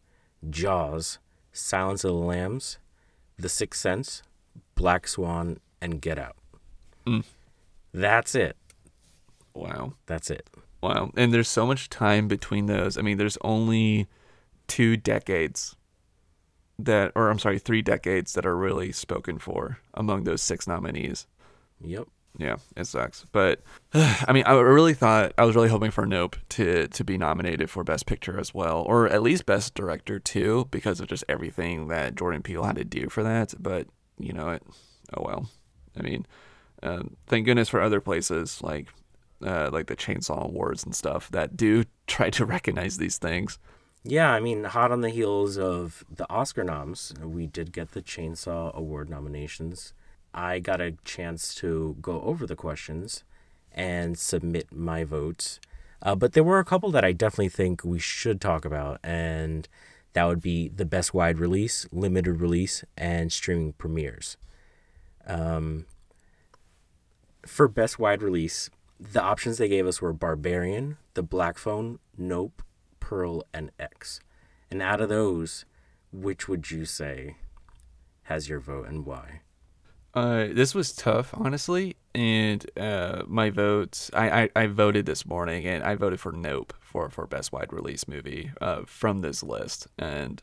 Jaws, 0.48 1.18
Silence 1.52 2.04
of 2.04 2.12
the 2.12 2.16
Lambs, 2.16 2.78
The 3.38 3.48
Sixth 3.48 3.80
Sense, 3.80 4.22
Black 4.76 5.08
Swan, 5.08 5.58
and 5.80 6.00
Get 6.00 6.18
Out. 6.18 6.36
Mm. 7.06 7.24
That's 7.92 8.34
it. 8.34 8.56
Wow. 9.54 9.94
That's 10.06 10.30
it. 10.30 10.48
Wow. 10.86 11.10
And 11.16 11.34
there's 11.34 11.48
so 11.48 11.66
much 11.66 11.90
time 11.90 12.28
between 12.28 12.66
those. 12.66 12.96
I 12.96 13.02
mean, 13.02 13.18
there's 13.18 13.38
only 13.40 14.06
two 14.68 14.96
decades 14.96 15.74
that 16.78 17.10
or 17.16 17.28
I'm 17.28 17.40
sorry, 17.40 17.58
three 17.58 17.82
decades 17.82 18.34
that 18.34 18.46
are 18.46 18.56
really 18.56 18.92
spoken 18.92 19.40
for 19.40 19.78
among 19.94 20.22
those 20.24 20.42
six 20.42 20.68
nominees. 20.68 21.26
Yep. 21.80 22.06
Yeah, 22.38 22.56
it 22.76 22.86
sucks. 22.86 23.24
But 23.32 23.62
I 23.94 24.32
mean, 24.32 24.44
I 24.46 24.52
really 24.52 24.94
thought 24.94 25.32
I 25.36 25.44
was 25.44 25.56
really 25.56 25.70
hoping 25.70 25.90
for 25.90 26.06
Nope 26.06 26.36
to 26.50 26.86
to 26.86 27.02
be 27.04 27.18
nominated 27.18 27.68
for 27.68 27.82
Best 27.82 28.06
Picture 28.06 28.38
as 28.38 28.54
well, 28.54 28.82
or 28.82 29.08
at 29.08 29.22
least 29.22 29.44
Best 29.44 29.74
Director 29.74 30.20
too, 30.20 30.68
because 30.70 31.00
of 31.00 31.08
just 31.08 31.24
everything 31.28 31.88
that 31.88 32.14
Jordan 32.14 32.42
Peele 32.42 32.62
had 32.62 32.76
to 32.76 32.84
do 32.84 33.08
for 33.08 33.24
that. 33.24 33.54
But 33.58 33.88
you 34.20 34.32
know, 34.32 34.50
it. 34.50 34.62
Oh 35.16 35.24
well. 35.24 35.48
I 35.98 36.02
mean, 36.02 36.26
um, 36.84 37.16
thank 37.26 37.46
goodness 37.46 37.70
for 37.70 37.80
other 37.80 38.00
places 38.00 38.62
like 38.62 38.86
uh, 39.44 39.70
like 39.72 39.86
the 39.86 39.96
Chainsaw 39.96 40.44
Awards 40.44 40.84
and 40.84 40.94
stuff 40.94 41.30
that 41.30 41.56
do 41.56 41.84
try 42.06 42.30
to 42.30 42.44
recognize 42.44 42.96
these 42.98 43.18
things. 43.18 43.58
Yeah, 44.04 44.30
I 44.30 44.38
mean, 44.38 44.64
hot 44.64 44.92
on 44.92 45.00
the 45.00 45.10
heels 45.10 45.58
of 45.58 46.04
the 46.08 46.30
Oscar 46.30 46.62
noms, 46.62 47.12
we 47.20 47.48
did 47.48 47.72
get 47.72 47.90
the 47.90 48.02
Chainsaw 48.02 48.72
Award 48.72 49.10
nominations. 49.10 49.92
I 50.32 50.60
got 50.60 50.80
a 50.80 50.92
chance 51.04 51.54
to 51.56 51.96
go 52.00 52.20
over 52.20 52.46
the 52.46 52.54
questions 52.54 53.24
and 53.72 54.16
submit 54.16 54.72
my 54.72 55.02
votes. 55.02 55.58
Uh, 56.02 56.14
but 56.14 56.34
there 56.34 56.44
were 56.44 56.60
a 56.60 56.64
couple 56.64 56.90
that 56.92 57.04
I 57.04 57.12
definitely 57.12 57.48
think 57.48 57.82
we 57.84 57.98
should 57.98 58.40
talk 58.40 58.64
about, 58.64 59.00
and 59.02 59.68
that 60.12 60.24
would 60.24 60.40
be 60.40 60.68
the 60.68 60.86
best 60.86 61.12
wide 61.12 61.38
release, 61.38 61.88
limited 61.90 62.40
release, 62.40 62.84
and 62.96 63.32
streaming 63.32 63.72
premieres. 63.72 64.36
Um, 65.26 65.86
for 67.46 67.66
best 67.66 67.98
wide 67.98 68.22
release, 68.22 68.70
the 68.98 69.22
options 69.22 69.58
they 69.58 69.68
gave 69.68 69.86
us 69.86 70.00
were 70.00 70.12
Barbarian, 70.12 70.96
The 71.14 71.22
Black 71.22 71.58
Phone, 71.58 71.98
Nope, 72.16 72.62
Pearl, 73.00 73.44
and 73.52 73.70
X. 73.78 74.20
And 74.70 74.82
out 74.82 75.00
of 75.00 75.08
those, 75.08 75.64
which 76.12 76.48
would 76.48 76.70
you 76.70 76.84
say 76.84 77.36
has 78.24 78.48
your 78.48 78.58
vote 78.60 78.88
and 78.88 79.06
why? 79.06 79.40
Uh, 80.14 80.46
this 80.50 80.74
was 80.74 80.92
tough, 80.92 81.34
honestly, 81.34 81.94
and 82.14 82.68
uh, 82.78 83.22
my 83.26 83.50
vote, 83.50 84.08
I, 84.14 84.42
I, 84.44 84.50
I 84.56 84.66
voted 84.66 85.04
this 85.04 85.26
morning, 85.26 85.66
and 85.66 85.84
I 85.84 85.94
voted 85.94 86.20
for 86.20 86.32
Nope 86.32 86.72
for, 86.80 87.10
for 87.10 87.26
best 87.26 87.52
wide 87.52 87.70
release 87.70 88.08
movie 88.08 88.50
uh, 88.62 88.82
from 88.86 89.20
this 89.20 89.42
list. 89.42 89.86
And 89.98 90.42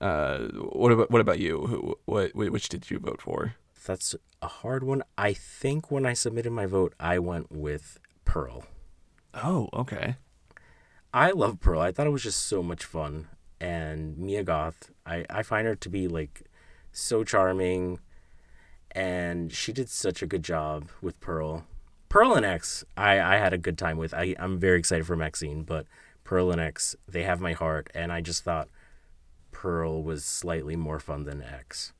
uh, 0.00 0.38
what 0.38 0.92
about 0.92 1.10
what 1.10 1.20
about 1.20 1.40
you? 1.40 1.66
Who, 1.66 1.98
what 2.04 2.34
which 2.34 2.68
did 2.68 2.90
you 2.90 3.00
vote 3.00 3.20
for? 3.20 3.56
That's 3.84 4.14
a 4.40 4.48
hard 4.48 4.84
one. 4.84 5.02
I 5.16 5.32
think 5.32 5.90
when 5.90 6.06
I 6.06 6.12
submitted 6.12 6.52
my 6.52 6.66
vote, 6.66 6.94
I 7.00 7.18
went 7.18 7.50
with 7.50 7.98
Pearl. 8.24 8.64
Oh, 9.34 9.68
okay. 9.72 10.16
I 11.14 11.30
love 11.30 11.60
Pearl. 11.60 11.80
I 11.80 11.92
thought 11.92 12.06
it 12.06 12.10
was 12.10 12.22
just 12.22 12.46
so 12.46 12.62
much 12.62 12.84
fun. 12.84 13.28
And 13.60 14.16
Mia 14.18 14.42
Goth, 14.42 14.90
I, 15.06 15.24
I 15.30 15.42
find 15.42 15.66
her 15.66 15.74
to 15.76 15.88
be 15.88 16.08
like 16.08 16.42
so 16.90 17.24
charming. 17.24 18.00
And 18.92 19.52
she 19.52 19.72
did 19.72 19.88
such 19.88 20.22
a 20.22 20.26
good 20.26 20.42
job 20.42 20.88
with 21.00 21.20
Pearl. 21.20 21.66
Pearl 22.08 22.34
and 22.34 22.44
X, 22.44 22.84
I, 22.96 23.20
I 23.20 23.36
had 23.36 23.52
a 23.52 23.58
good 23.58 23.78
time 23.78 23.96
with. 23.96 24.12
I, 24.12 24.34
I'm 24.38 24.58
very 24.58 24.78
excited 24.78 25.06
for 25.06 25.16
Maxine, 25.16 25.62
but 25.62 25.86
Pearl 26.24 26.50
and 26.50 26.60
X, 26.60 26.94
they 27.08 27.22
have 27.22 27.40
my 27.40 27.52
heart. 27.52 27.90
And 27.94 28.12
I 28.12 28.20
just 28.20 28.44
thought 28.44 28.68
Pearl 29.50 30.02
was 30.02 30.24
slightly 30.24 30.76
more 30.76 31.00
fun 31.00 31.24
than 31.24 31.42
X. 31.42 31.92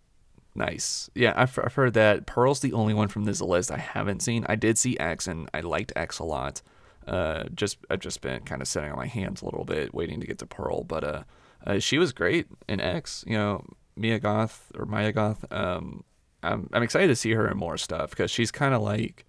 Nice. 0.55 1.09
Yeah, 1.15 1.33
I've, 1.35 1.59
I've 1.59 1.75
heard 1.75 1.95
that 1.95 2.27
Pearl's 2.27 2.61
the 2.61 2.75
only 2.75 2.93
one 2.95 3.09
from 3.09 3.25
this 3.25 3.41
list 3.41 3.71
I 3.71 3.79
haven't 3.79 4.21
seen. 4.21 4.45
I 4.49 4.57
did 4.57 4.77
see 4.77 4.99
X 4.99 5.27
and 5.27 5.49
I 5.55 5.61
liked 5.61 5.93
X 5.97 6.19
a 6.19 6.25
lot. 6.25 6.61
Uh, 7.07 7.45
just 7.55 7.79
I've 7.91 8.01
just 8.01 8.21
been 8.21 8.43
kind 8.43 8.61
of 8.61 8.69
sitting 8.69 8.91
on 8.91 8.97
my 8.97 9.07
hands 9.07 9.43
a 9.43 9.45
little 9.47 9.65
bit, 9.65 9.95
waiting 9.95 10.21
to 10.21 10.27
get 10.27 10.39
to 10.39 10.47
Pearl. 10.47 10.85
But 10.85 11.05
uh, 11.05 11.23
uh 11.67 11.79
she 11.79 11.99
was 11.99 12.13
great 12.13 12.47
in 12.69 12.81
X. 12.81 13.25
You 13.27 13.37
know, 13.37 13.65
Mia 13.97 14.19
Goth 14.19 14.71
or 14.77 14.85
Maya 14.85 15.13
Goth. 15.13 15.45
Um, 15.51 16.05
I'm 16.43 16.69
I'm 16.73 16.83
excited 16.83 17.09
to 17.09 17.17
see 17.17 17.33
her 17.33 17.49
in 17.49 17.57
more 17.57 17.77
stuff 17.77 18.11
because 18.11 18.31
she's 18.31 18.51
kind 18.51 18.75
of 18.75 18.83
like 18.83 19.25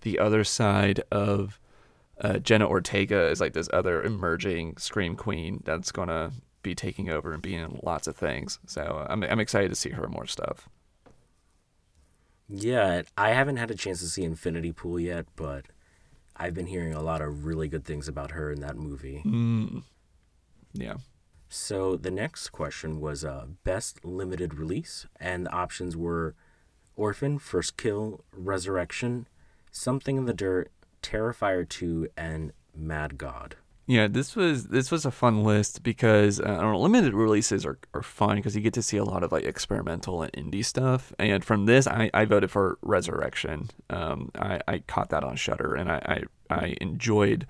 the 0.00 0.18
other 0.18 0.42
side 0.42 1.02
of 1.12 1.60
uh, 2.20 2.38
Jenna 2.38 2.66
Ortega 2.68 3.28
is 3.28 3.40
like 3.40 3.52
this 3.52 3.68
other 3.72 4.02
emerging 4.02 4.76
scream 4.78 5.16
queen 5.16 5.62
that's 5.64 5.92
gonna 5.92 6.32
be 6.62 6.74
taking 6.74 7.08
over 7.08 7.32
and 7.32 7.42
being 7.42 7.60
in 7.60 7.80
lots 7.82 8.06
of 8.06 8.16
things. 8.16 8.58
So 8.66 9.06
I'm 9.08 9.22
I'm 9.22 9.40
excited 9.40 9.68
to 9.70 9.76
see 9.76 9.90
her 9.90 10.08
more 10.08 10.26
stuff. 10.26 10.68
Yeah, 12.48 13.02
I 13.16 13.30
haven't 13.30 13.56
had 13.56 13.70
a 13.70 13.74
chance 13.74 14.00
to 14.00 14.06
see 14.06 14.24
Infinity 14.24 14.72
Pool 14.72 15.00
yet, 15.00 15.26
but 15.36 15.66
I've 16.36 16.54
been 16.54 16.66
hearing 16.66 16.92
a 16.92 17.02
lot 17.02 17.22
of 17.22 17.44
really 17.46 17.68
good 17.68 17.84
things 17.84 18.08
about 18.08 18.32
her 18.32 18.50
in 18.50 18.60
that 18.60 18.76
movie. 18.76 19.22
Mm. 19.24 19.84
Yeah. 20.74 20.96
So 21.48 21.96
the 21.96 22.10
next 22.10 22.48
question 22.50 23.00
was 23.00 23.24
uh, 23.24 23.46
best 23.64 24.04
limited 24.04 24.54
release, 24.54 25.06
and 25.20 25.46
the 25.46 25.52
options 25.52 25.96
were 25.96 26.34
Orphan, 26.96 27.38
First 27.38 27.76
Kill, 27.76 28.24
Resurrection, 28.34 29.26
Something 29.70 30.16
in 30.16 30.26
the 30.26 30.34
Dirt, 30.34 30.70
Terrifier 31.02 31.66
2, 31.66 32.08
and 32.16 32.52
Mad 32.74 33.16
God. 33.18 33.56
Yeah, 33.86 34.06
this 34.06 34.36
was 34.36 34.68
this 34.68 34.90
was 34.90 35.04
a 35.04 35.10
fun 35.10 35.42
list 35.42 35.82
because 35.82 36.38
uh, 36.38 36.44
I 36.44 36.46
don't 36.46 36.72
know, 36.72 36.80
limited 36.80 37.14
releases 37.14 37.66
are, 37.66 37.78
are 37.92 38.02
fun 38.02 38.36
because 38.36 38.54
you 38.54 38.62
get 38.62 38.74
to 38.74 38.82
see 38.82 38.96
a 38.96 39.04
lot 39.04 39.24
of 39.24 39.32
like 39.32 39.44
experimental 39.44 40.22
and 40.22 40.32
indie 40.32 40.64
stuff. 40.64 41.12
And 41.18 41.44
from 41.44 41.66
this, 41.66 41.86
I, 41.88 42.10
I 42.14 42.24
voted 42.24 42.50
for 42.50 42.78
Resurrection. 42.82 43.70
Um, 43.90 44.30
I, 44.38 44.60
I 44.68 44.78
caught 44.78 45.10
that 45.10 45.24
on 45.24 45.34
Shudder 45.34 45.74
and 45.74 45.90
I, 45.90 46.24
I, 46.50 46.54
I 46.54 46.76
enjoyed 46.80 47.46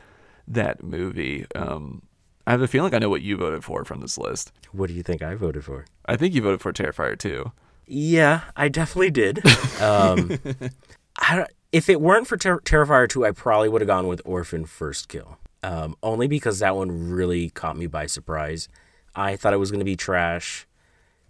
that 0.48 0.82
movie. 0.82 1.46
Um, 1.54 2.02
I 2.46 2.52
have 2.52 2.62
a 2.62 2.68
feeling 2.68 2.94
I 2.94 2.98
know 2.98 3.10
what 3.10 3.22
you 3.22 3.36
voted 3.36 3.62
for 3.62 3.84
from 3.84 4.00
this 4.00 4.16
list. 4.16 4.52
What 4.72 4.88
do 4.88 4.94
you 4.94 5.02
think 5.02 5.22
I 5.22 5.34
voted 5.34 5.64
for? 5.64 5.84
I 6.06 6.16
think 6.16 6.34
you 6.34 6.42
voted 6.42 6.60
for 6.60 6.72
Terrifier 6.72 7.16
2. 7.16 7.52
Yeah, 7.86 8.42
I 8.56 8.68
definitely 8.68 9.10
did. 9.10 9.42
Um, 9.80 10.38
I, 11.18 11.46
if 11.72 11.88
it 11.88 12.00
weren't 12.00 12.26
for 12.26 12.36
Ter- 12.36 12.60
Terrifier 12.60 13.08
2, 13.08 13.26
I 13.26 13.32
probably 13.32 13.68
would 13.68 13.80
have 13.80 13.88
gone 13.88 14.06
with 14.08 14.22
Orphan 14.24 14.64
First 14.64 15.08
Kill. 15.08 15.38
Um, 15.62 15.96
only 16.02 16.26
because 16.26 16.58
that 16.58 16.74
one 16.74 17.10
really 17.10 17.50
caught 17.50 17.76
me 17.76 17.86
by 17.86 18.06
surprise. 18.06 18.68
I 19.14 19.36
thought 19.36 19.52
it 19.52 19.58
was 19.58 19.70
going 19.70 19.80
to 19.80 19.84
be 19.84 19.96
trash. 19.96 20.66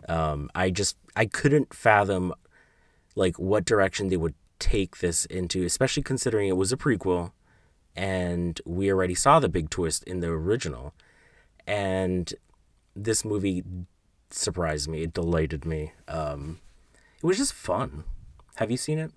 Um, 0.08 0.50
I 0.54 0.70
just 0.70 0.96
I 1.14 1.26
couldn't 1.26 1.74
fathom 1.74 2.32
like 3.14 3.38
what 3.38 3.64
direction 3.64 4.08
they 4.08 4.16
would 4.16 4.34
take 4.58 4.98
this 4.98 5.26
into, 5.26 5.64
especially 5.64 6.02
considering 6.02 6.48
it 6.48 6.56
was 6.56 6.72
a 6.72 6.76
prequel, 6.76 7.32
and 7.94 8.60
we 8.64 8.90
already 8.90 9.14
saw 9.14 9.38
the 9.38 9.48
big 9.48 9.70
twist 9.70 10.02
in 10.04 10.20
the 10.20 10.28
original, 10.28 10.94
and 11.66 12.32
this 12.96 13.24
movie 13.24 13.64
surprised 14.30 14.88
me. 14.88 15.02
It 15.02 15.12
delighted 15.12 15.64
me. 15.64 15.92
Um, 16.08 16.60
it 17.22 17.26
was 17.26 17.38
just 17.38 17.52
fun. 17.52 18.04
Have 18.56 18.70
you 18.70 18.76
seen 18.76 18.98
it? 18.98 19.12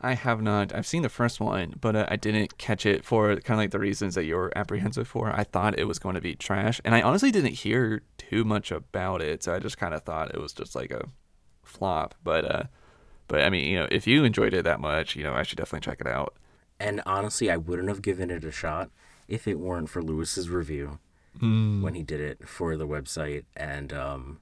I 0.00 0.14
have 0.14 0.40
not. 0.40 0.74
I've 0.74 0.86
seen 0.86 1.02
the 1.02 1.10
first 1.10 1.40
one, 1.40 1.74
but 1.80 1.94
uh, 1.94 2.06
I 2.08 2.16
didn't 2.16 2.56
catch 2.56 2.86
it 2.86 3.04
for 3.04 3.36
kind 3.36 3.58
of 3.58 3.64
like 3.64 3.70
the 3.70 3.78
reasons 3.78 4.14
that 4.14 4.24
you 4.24 4.36
were 4.36 4.56
apprehensive 4.56 5.06
for. 5.06 5.30
I 5.30 5.44
thought 5.44 5.78
it 5.78 5.84
was 5.84 5.98
going 5.98 6.14
to 6.14 6.20
be 6.20 6.34
trash, 6.34 6.80
and 6.84 6.94
I 6.94 7.02
honestly 7.02 7.30
didn't 7.30 7.52
hear 7.52 8.02
too 8.16 8.44
much 8.44 8.70
about 8.70 9.20
it. 9.20 9.42
So 9.42 9.54
I 9.54 9.58
just 9.58 9.76
kind 9.76 9.92
of 9.92 10.02
thought 10.02 10.34
it 10.34 10.40
was 10.40 10.54
just 10.54 10.74
like 10.74 10.90
a 10.90 11.08
flop. 11.62 12.14
But 12.24 12.44
uh, 12.44 12.62
but 13.28 13.42
I 13.42 13.50
mean, 13.50 13.68
you 13.68 13.78
know, 13.78 13.88
if 13.90 14.06
you 14.06 14.24
enjoyed 14.24 14.54
it 14.54 14.64
that 14.64 14.80
much, 14.80 15.16
you 15.16 15.22
know, 15.22 15.34
I 15.34 15.42
should 15.42 15.58
definitely 15.58 15.84
check 15.84 16.00
it 16.00 16.06
out. 16.06 16.34
And 16.78 17.02
honestly, 17.04 17.50
I 17.50 17.58
wouldn't 17.58 17.88
have 17.88 18.00
given 18.00 18.30
it 18.30 18.42
a 18.42 18.50
shot 18.50 18.90
if 19.28 19.46
it 19.46 19.58
weren't 19.58 19.90
for 19.90 20.02
Lewis's 20.02 20.48
review 20.48 20.98
mm. 21.38 21.82
when 21.82 21.94
he 21.94 22.02
did 22.02 22.20
it 22.20 22.48
for 22.48 22.76
the 22.76 22.88
website, 22.88 23.44
and 23.54 23.92
um, 23.92 24.40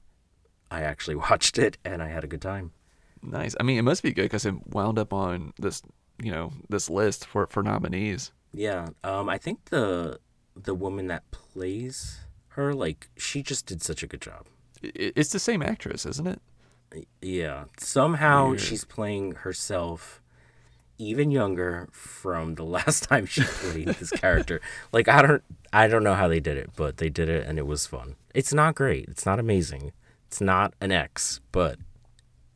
I 0.70 0.82
actually 0.82 1.16
watched 1.30 1.58
it 1.58 1.78
and 1.84 2.02
I 2.02 2.08
had 2.08 2.24
a 2.24 2.28
good 2.28 2.42
time. 2.42 2.72
Nice. 3.22 3.54
I 3.58 3.62
mean, 3.62 3.78
it 3.78 3.82
must 3.82 4.02
be 4.02 4.12
good 4.12 4.22
because 4.24 4.46
it 4.46 4.54
wound 4.68 4.98
up 4.98 5.12
on 5.12 5.52
this, 5.58 5.82
you 6.22 6.30
know, 6.30 6.52
this 6.68 6.88
list 6.90 7.26
for 7.26 7.46
for 7.46 7.62
nominees. 7.62 8.32
Yeah. 8.52 8.88
Um. 9.04 9.28
I 9.28 9.38
think 9.38 9.66
the 9.66 10.18
the 10.56 10.74
woman 10.74 11.06
that 11.08 11.30
plays 11.30 12.20
her, 12.48 12.74
like, 12.74 13.08
she 13.16 13.42
just 13.42 13.66
did 13.66 13.80
such 13.82 14.02
a 14.02 14.06
good 14.08 14.20
job. 14.20 14.46
It's 14.82 15.30
the 15.30 15.38
same 15.38 15.62
actress, 15.62 16.04
isn't 16.04 16.26
it? 16.26 16.40
Yeah. 17.22 17.64
Somehow 17.78 18.48
Weird. 18.50 18.60
she's 18.60 18.84
playing 18.84 19.32
herself 19.32 20.20
even 20.98 21.30
younger 21.30 21.88
from 21.92 22.54
the 22.56 22.64
last 22.76 23.04
time 23.04 23.26
she 23.26 23.42
played 23.42 23.88
this 23.88 24.10
character. 24.10 24.60
Like 24.92 25.06
I 25.08 25.22
don't 25.22 25.42
I 25.72 25.86
don't 25.86 26.02
know 26.02 26.14
how 26.14 26.28
they 26.28 26.40
did 26.40 26.56
it, 26.56 26.70
but 26.76 26.96
they 26.96 27.08
did 27.10 27.28
it 27.28 27.46
and 27.46 27.58
it 27.58 27.66
was 27.66 27.86
fun. 27.86 28.16
It's 28.34 28.52
not 28.52 28.74
great. 28.74 29.08
It's 29.08 29.26
not 29.26 29.38
amazing. 29.38 29.92
It's 30.26 30.40
not 30.40 30.74
an 30.80 30.90
X, 30.92 31.40
but 31.52 31.78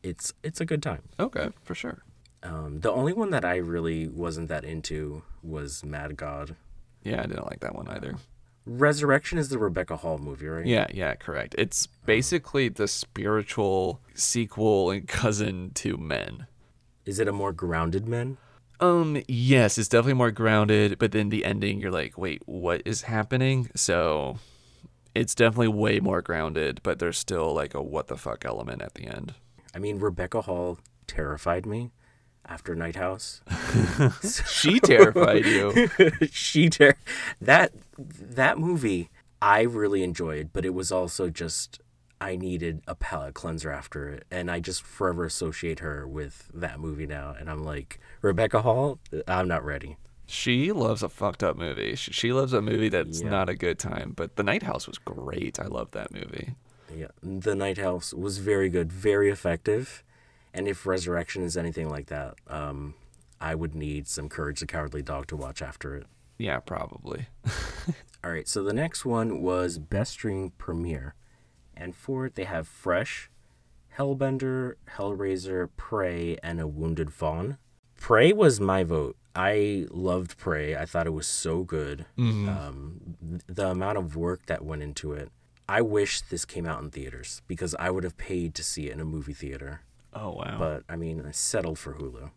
it's 0.02 0.32
it's 0.42 0.60
a 0.60 0.64
good 0.64 0.82
time. 0.82 1.02
Okay, 1.18 1.50
for 1.64 1.74
sure. 1.74 2.02
Um, 2.42 2.80
the 2.80 2.90
only 2.90 3.12
one 3.12 3.30
that 3.30 3.44
I 3.44 3.56
really 3.56 4.08
wasn't 4.08 4.48
that 4.48 4.64
into 4.64 5.22
was 5.42 5.84
Mad 5.84 6.16
God. 6.16 6.56
Yeah, 7.04 7.22
I 7.22 7.26
didn't 7.26 7.46
like 7.46 7.60
that 7.60 7.74
one 7.74 7.88
either. 7.88 8.16
Resurrection 8.64 9.38
is 9.38 9.48
the 9.48 9.58
Rebecca 9.58 9.96
Hall 9.96 10.18
movie, 10.18 10.46
right? 10.46 10.66
Yeah, 10.66 10.86
yeah, 10.92 11.14
correct. 11.14 11.54
It's 11.58 11.86
basically 11.86 12.68
the 12.68 12.86
spiritual 12.86 14.00
sequel 14.14 14.90
and 14.90 15.06
cousin 15.08 15.72
to 15.74 15.96
Men. 15.96 16.46
Is 17.04 17.18
it 17.18 17.26
a 17.26 17.32
more 17.32 17.52
grounded 17.52 18.06
Men? 18.06 18.38
Um, 18.78 19.22
yes, 19.28 19.78
it's 19.78 19.88
definitely 19.88 20.14
more 20.14 20.30
grounded, 20.30 20.98
but 20.98 21.12
then 21.12 21.28
the 21.28 21.44
ending 21.44 21.80
you're 21.80 21.92
like, 21.92 22.18
"Wait, 22.18 22.42
what 22.46 22.82
is 22.84 23.02
happening?" 23.02 23.70
So, 23.76 24.38
it's 25.14 25.34
definitely 25.34 25.68
way 25.68 26.00
more 26.00 26.22
grounded, 26.22 26.80
but 26.82 26.98
there's 26.98 27.18
still 27.18 27.52
like 27.54 27.74
a 27.74 27.82
what 27.82 28.08
the 28.08 28.16
fuck 28.16 28.44
element 28.44 28.82
at 28.82 28.94
the 28.94 29.06
end. 29.06 29.34
I 29.74 29.78
mean, 29.78 29.98
Rebecca 29.98 30.42
Hall 30.42 30.78
terrified 31.06 31.66
me 31.66 31.90
after 32.46 32.74
Night 32.74 32.96
House. 32.96 33.40
she 34.48 34.80
terrified 34.80 35.46
you. 35.46 35.88
she 36.30 36.68
ter- 36.68 36.96
that 37.40 37.72
that 37.98 38.58
movie 38.58 39.10
I 39.40 39.62
really 39.62 40.02
enjoyed, 40.02 40.50
but 40.52 40.64
it 40.64 40.74
was 40.74 40.92
also 40.92 41.30
just 41.30 41.80
I 42.20 42.36
needed 42.36 42.82
a 42.86 42.94
palate 42.94 43.34
cleanser 43.34 43.72
after 43.72 44.08
it, 44.08 44.24
and 44.30 44.50
I 44.50 44.60
just 44.60 44.82
forever 44.82 45.24
associate 45.24 45.80
her 45.80 46.06
with 46.06 46.48
that 46.54 46.78
movie 46.78 47.06
now. 47.06 47.34
And 47.38 47.50
I'm 47.50 47.64
like, 47.64 47.98
Rebecca 48.20 48.62
Hall, 48.62 49.00
I'm 49.26 49.48
not 49.48 49.64
ready. 49.64 49.96
She 50.26 50.72
loves 50.72 51.02
a 51.02 51.08
fucked 51.08 51.42
up 51.42 51.56
movie. 51.56 51.96
She 51.96 52.32
loves 52.32 52.52
a 52.52 52.62
movie 52.62 52.88
that's 52.88 53.20
yeah. 53.20 53.28
not 53.28 53.48
a 53.48 53.56
good 53.56 53.78
time. 53.78 54.12
But 54.16 54.36
The 54.36 54.44
Night 54.44 54.62
House 54.62 54.86
was 54.86 54.98
great. 54.98 55.58
I 55.58 55.66
love 55.66 55.90
that 55.90 56.12
movie. 56.12 56.54
Yeah, 56.94 57.08
The 57.22 57.54
Night 57.54 57.78
House 57.78 58.12
was 58.12 58.38
very 58.38 58.68
good, 58.68 58.92
very 58.92 59.30
effective. 59.30 60.02
And 60.54 60.68
if 60.68 60.86
Resurrection 60.86 61.42
is 61.42 61.56
anything 61.56 61.88
like 61.88 62.06
that, 62.06 62.34
um, 62.46 62.94
I 63.40 63.54
would 63.54 63.74
need 63.74 64.06
some 64.06 64.28
Courage 64.28 64.60
the 64.60 64.66
Cowardly 64.66 65.02
Dog 65.02 65.26
to 65.28 65.36
watch 65.36 65.62
after 65.62 65.96
it. 65.96 66.06
Yeah, 66.38 66.60
probably. 66.60 67.26
All 68.24 68.30
right, 68.30 68.46
so 68.46 68.62
the 68.62 68.72
next 68.72 69.04
one 69.04 69.40
was 69.40 69.78
Best 69.78 70.12
Stream 70.12 70.52
Premiere. 70.58 71.14
And 71.76 71.94
for 71.96 72.26
it, 72.26 72.34
they 72.34 72.44
have 72.44 72.68
Fresh, 72.68 73.30
Hellbender, 73.96 74.74
Hellraiser, 74.96 75.70
Prey, 75.76 76.36
and 76.42 76.60
A 76.60 76.66
Wounded 76.66 77.12
Fawn. 77.12 77.58
Prey 77.98 78.32
was 78.32 78.60
my 78.60 78.84
vote. 78.84 79.16
I 79.34 79.86
loved 79.90 80.36
Prey. 80.36 80.76
I 80.76 80.84
thought 80.84 81.06
it 81.06 81.14
was 81.14 81.26
so 81.26 81.62
good. 81.62 82.04
Mm-hmm. 82.18 82.48
Um, 82.48 83.40
the 83.46 83.68
amount 83.68 83.96
of 83.96 84.16
work 84.16 84.46
that 84.46 84.64
went 84.64 84.82
into 84.82 85.12
it 85.12 85.30
I 85.72 85.80
wish 85.80 86.20
this 86.20 86.44
came 86.44 86.66
out 86.66 86.82
in 86.82 86.90
theaters 86.90 87.40
because 87.48 87.74
I 87.78 87.88
would 87.88 88.04
have 88.04 88.18
paid 88.18 88.54
to 88.56 88.62
see 88.62 88.88
it 88.88 88.92
in 88.92 89.00
a 89.00 89.06
movie 89.06 89.32
theater. 89.32 89.80
Oh 90.12 90.32
wow. 90.32 90.56
But 90.58 90.84
I 90.86 90.96
mean, 90.96 91.24
I 91.26 91.30
settled 91.30 91.78
for 91.78 91.94
Hulu. 91.94 92.30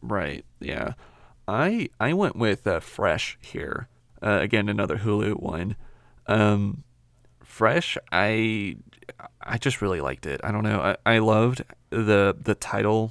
Right. 0.00 0.44
Yeah. 0.60 0.92
I 1.48 1.88
I 1.98 2.12
went 2.12 2.36
with 2.36 2.68
uh, 2.68 2.78
Fresh 2.78 3.36
here. 3.40 3.88
Uh, 4.22 4.38
again, 4.40 4.68
another 4.68 4.98
Hulu 4.98 5.40
one. 5.40 5.74
Um, 6.28 6.84
Fresh. 7.42 7.98
I 8.12 8.76
I 9.42 9.58
just 9.58 9.82
really 9.82 10.00
liked 10.00 10.24
it. 10.24 10.40
I 10.44 10.52
don't 10.52 10.62
know. 10.62 10.78
I, 10.80 11.14
I 11.14 11.18
loved 11.18 11.64
the 11.90 12.36
the 12.40 12.54
title. 12.54 13.10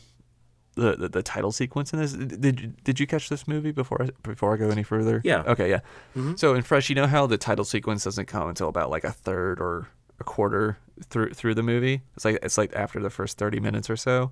The, 0.77 0.95
the, 0.95 1.09
the 1.09 1.23
title 1.23 1.51
sequence 1.51 1.91
in 1.91 1.99
this 1.99 2.13
did 2.13 2.61
you- 2.61 2.73
did 2.83 2.99
you 2.99 3.07
catch 3.07 3.29
this 3.29 3.47
movie 3.47 3.71
before 3.71 4.03
I, 4.03 4.09
before 4.23 4.53
I 4.53 4.57
go 4.57 4.69
any 4.69 4.83
further? 4.83 5.21
Yeah. 5.23 5.41
Okay. 5.47 5.69
Yeah. 5.69 5.79
Mhm. 6.15 6.37
So 6.37 6.53
in 6.53 6.61
Fresh, 6.61 6.89
you 6.89 6.95
know 6.95 7.07
how 7.07 7.25
the 7.27 7.37
title 7.37 7.65
sequence 7.65 8.03
doesn't 8.03 8.27
come 8.27 8.47
until 8.47 8.69
about 8.69 8.89
like 8.89 9.03
a 9.03 9.11
third 9.11 9.59
or 9.59 9.87
a 10.19 10.23
quarter 10.23 10.77
through 11.09 11.33
through 11.33 11.55
the 11.55 11.63
movie. 11.63 12.01
It's 12.15 12.25
like 12.25 12.39
it's 12.43 12.57
like 12.57 12.75
after 12.75 12.99
the 13.01 13.09
first 13.09 13.37
thirty 13.37 13.59
minutes 13.59 13.89
or 13.89 13.95
so. 13.97 14.31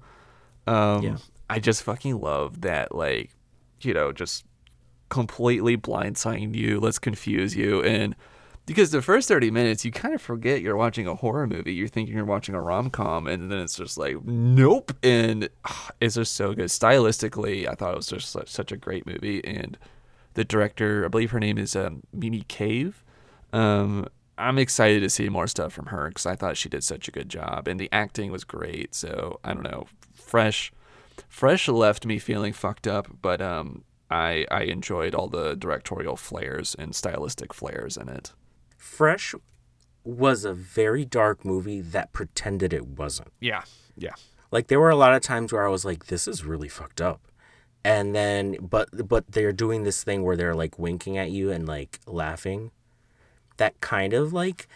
Um, 0.67 1.01
Yeah. 1.03 1.17
I 1.49 1.60
just 1.60 1.84
fucking 1.84 2.19
love 2.21 2.62
that, 2.62 2.95
like, 2.95 3.29
you 3.81 3.93
know, 3.93 4.12
just 4.12 4.45
completely 5.10 5.77
blindsiding 5.77 6.55
you. 6.55 6.79
Let's 6.79 6.97
confuse 6.99 7.55
you, 7.55 7.84
and 7.84 8.15
because 8.65 8.91
the 8.91 9.01
first 9.01 9.28
thirty 9.28 9.51
minutes, 9.51 9.86
you 9.86 9.91
kind 9.91 10.13
of 10.13 10.21
forget 10.21 10.62
you're 10.62 10.75
watching 10.75 11.08
a 11.08 11.15
horror 11.15 11.47
movie. 11.47 11.73
You're 11.73 11.88
thinking 11.88 12.15
you're 12.15 12.25
watching 12.25 12.56
a 12.56 12.62
rom 12.62 12.89
com, 12.89 13.28
and 13.28 13.51
then 13.51 13.60
it's 13.60 13.75
just 13.75 13.97
like, 13.97 14.23
nope. 14.23 14.91
And 15.04 15.49
ah, 15.65 15.91
it's 16.01 16.15
just 16.15 16.36
so 16.36 16.54
good 16.54 16.69
stylistically. 16.69 17.67
I 17.67 17.75
thought 17.75 17.93
it 17.93 17.97
was 17.97 18.08
just 18.08 18.32
such, 18.32 18.49
such 18.49 18.71
a 18.71 18.78
great 18.78 19.06
movie, 19.06 19.43
and 19.43 19.78
the 20.34 20.43
director, 20.43 21.06
I 21.06 21.08
believe 21.08 21.32
her 21.32 21.39
name 21.39 21.58
is 21.58 21.75
um, 21.75 22.04
Mimi 22.13 22.41
Cave. 22.47 23.04
Um, 23.54 24.08
I'm 24.38 24.58
excited 24.58 24.99
to 25.01 25.10
see 25.10 25.30
more 25.30 25.47
stuff 25.47 25.71
from 25.71 25.88
her 25.88 26.10
because 26.10 26.25
I 26.25 26.36
thought 26.36 26.58
she 26.58 26.69
did 26.69 26.84
such 26.84 27.08
a 27.08 27.12
good 27.12 27.30
job, 27.30 27.67
and 27.67 27.80
the 27.80 27.89
acting 27.91 28.32
was 28.32 28.43
great. 28.43 28.93
So 28.93 29.39
I 29.43 29.54
don't 29.54 29.63
know, 29.63 29.88
fresh, 30.13 30.73
fresh 31.30 31.67
left 31.67 32.06
me 32.06 32.19
feeling 32.19 32.51
fucked 32.51 32.88
up, 32.88 33.08
but 33.21 33.41
um, 33.41 33.84
I 34.10 34.45
I 34.51 34.63
enjoyed 34.63 35.15
all 35.15 35.28
the 35.28 35.56
directorial 35.56 36.15
flares 36.15 36.75
and 36.78 36.95
stylistic 36.95 37.54
flares 37.54 37.97
in 37.97 38.10
it. 38.10 38.34
Fresh 38.86 39.34
was 40.04 40.45
a 40.45 40.54
very 40.54 41.04
dark 41.06 41.43
movie 41.43 41.82
that 41.82 42.13
pretended 42.13 42.71
it 42.71 42.88
wasn't. 42.88 43.32
Yeah, 43.41 43.63
yeah, 43.98 44.13
Like 44.52 44.67
there 44.67 44.80
were 44.80 44.91
a 44.91 44.95
lot 44.95 45.13
of 45.15 45.21
times 45.24 45.52
where 45.52 45.65
I 45.65 45.69
was 45.69 45.84
like, 45.84 46.06
"This 46.06 46.28
is 46.28 46.45
really 46.45 46.69
fucked 46.69 47.02
up," 47.02 47.21
and 47.84 48.13
then 48.13 48.58
but 48.62 49.08
but 49.08 49.26
they're 49.32 49.52
doing 49.52 49.84
this 49.84 50.04
thing 50.04 50.21
where 50.24 50.38
they're 50.38 50.54
like 50.54 50.78
winking 50.78 51.17
at 51.17 51.32
you 51.32 51.52
and 51.52 51.67
like 51.67 52.00
laughing. 52.06 52.71
That 53.58 53.82
kind 53.82 54.13
of 54.13 54.32
like 54.34 54.67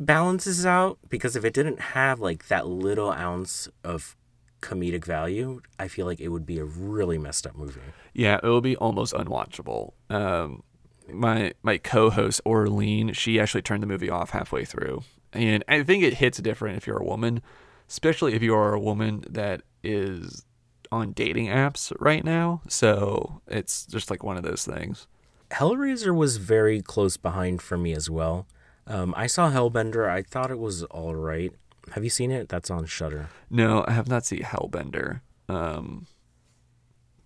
balances 0.00 0.64
out 0.64 0.98
because 1.08 1.36
if 1.36 1.44
it 1.44 1.52
didn't 1.52 1.80
have 1.80 2.20
like 2.20 2.48
that 2.48 2.66
little 2.66 3.12
ounce 3.12 3.68
of 3.84 4.16
comedic 4.62 5.04
value, 5.04 5.60
I 5.78 5.88
feel 5.88 6.06
like 6.06 6.20
it 6.20 6.28
would 6.28 6.46
be 6.46 6.58
a 6.58 6.64
really 6.64 7.18
messed 7.18 7.46
up 7.46 7.54
movie. 7.54 7.80
yeah. 8.14 8.40
It 8.42 8.48
would 8.48 8.62
be 8.62 8.76
almost 8.76 9.12
unwatchable. 9.12 9.92
Um, 10.08 10.62
my 11.12 11.52
my 11.62 11.78
co-host 11.78 12.40
Orlean, 12.46 13.12
she 13.12 13.40
actually 13.40 13.62
turned 13.62 13.82
the 13.82 13.86
movie 13.86 14.10
off 14.10 14.30
halfway 14.30 14.64
through, 14.64 15.02
and 15.32 15.64
I 15.68 15.82
think 15.82 16.04
it 16.04 16.14
hits 16.14 16.38
different 16.38 16.76
if 16.76 16.86
you're 16.86 16.98
a 16.98 17.04
woman, 17.04 17.42
especially 17.88 18.34
if 18.34 18.42
you 18.42 18.54
are 18.54 18.74
a 18.74 18.80
woman 18.80 19.24
that 19.28 19.62
is 19.82 20.44
on 20.90 21.12
dating 21.12 21.46
apps 21.46 21.92
right 22.00 22.24
now. 22.24 22.62
So 22.68 23.40
it's 23.46 23.86
just 23.86 24.10
like 24.10 24.22
one 24.22 24.36
of 24.36 24.42
those 24.42 24.64
things. 24.64 25.06
Hellraiser 25.50 26.14
was 26.14 26.36
very 26.36 26.82
close 26.82 27.16
behind 27.16 27.62
for 27.62 27.78
me 27.78 27.94
as 27.94 28.10
well. 28.10 28.46
Um, 28.86 29.14
I 29.16 29.26
saw 29.26 29.50
Hellbender. 29.50 30.08
I 30.08 30.22
thought 30.22 30.50
it 30.50 30.58
was 30.58 30.82
all 30.84 31.14
right. 31.14 31.52
Have 31.92 32.04
you 32.04 32.10
seen 32.10 32.30
it? 32.30 32.48
That's 32.48 32.70
on 32.70 32.86
Shudder. 32.86 33.28
No, 33.50 33.84
I 33.86 33.92
have 33.92 34.08
not 34.08 34.24
seen 34.26 34.42
Hellbender. 34.42 35.20
Um, 35.48 36.06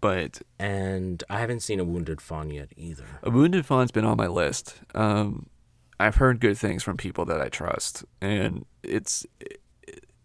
but 0.02 0.42
And 0.58 1.22
I 1.30 1.38
haven't 1.38 1.60
seen 1.60 1.80
A 1.80 1.84
Wounded 1.84 2.20
Fawn 2.20 2.50
yet 2.50 2.68
either. 2.76 3.06
A 3.22 3.30
Wounded 3.30 3.64
Fawn's 3.64 3.92
been 3.92 4.04
on 4.04 4.18
my 4.18 4.26
list. 4.26 4.80
Um, 4.94 5.46
I've 5.98 6.16
heard 6.16 6.40
good 6.40 6.58
things 6.58 6.82
from 6.82 6.96
people 6.98 7.24
that 7.26 7.40
I 7.40 7.48
trust, 7.48 8.04
and 8.20 8.66
it's 8.82 9.24
it, 9.40 9.62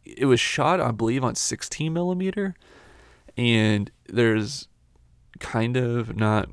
it 0.04 0.26
was 0.26 0.40
shot, 0.40 0.82
I 0.82 0.92
believe, 0.92 1.24
on 1.24 1.36
16 1.36 1.94
millimeter, 1.94 2.56
and 3.38 3.92
there's 4.08 4.68
kind 5.40 5.78
of 5.78 6.18
not 6.18 6.50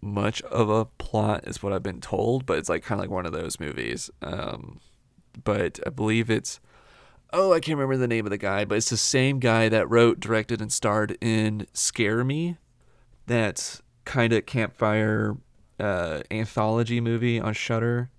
much 0.00 0.40
of 0.42 0.70
a 0.70 0.84
plot, 0.84 1.48
is 1.48 1.60
what 1.60 1.72
I've 1.72 1.82
been 1.82 2.00
told, 2.00 2.46
but 2.46 2.58
it's 2.58 2.68
like 2.68 2.84
kind 2.84 3.00
of 3.00 3.02
like 3.02 3.10
one 3.10 3.26
of 3.26 3.32
those 3.32 3.58
movies. 3.58 4.08
Um, 4.22 4.78
but 5.42 5.80
I 5.84 5.90
believe 5.90 6.30
it's 6.30 6.60
oh, 7.32 7.52
I 7.52 7.60
can't 7.60 7.76
remember 7.76 7.96
the 7.96 8.08
name 8.08 8.24
of 8.24 8.30
the 8.30 8.38
guy, 8.38 8.64
but 8.64 8.78
it's 8.78 8.90
the 8.90 8.96
same 8.96 9.38
guy 9.38 9.68
that 9.68 9.90
wrote, 9.90 10.20
directed, 10.20 10.60
and 10.60 10.72
starred 10.72 11.18
in 11.20 11.66
Scare 11.72 12.24
Me, 12.24 12.56
that 13.28 13.80
kind 14.04 14.32
of 14.32 14.46
campfire 14.46 15.36
uh, 15.78 16.22
anthology 16.30 17.00
movie 17.00 17.40
on 17.40 17.52
Shudder. 17.54 18.10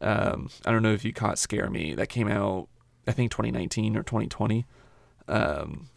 Um, 0.00 0.50
I 0.64 0.70
don't 0.70 0.82
know 0.82 0.92
if 0.92 1.04
you 1.04 1.12
caught 1.12 1.38
Scare 1.38 1.70
Me. 1.70 1.94
That 1.94 2.08
came 2.08 2.28
out, 2.28 2.68
I 3.06 3.12
think, 3.12 3.30
2019 3.30 3.96
or 3.96 4.02
2020. 4.02 4.66
Um, 5.26 5.88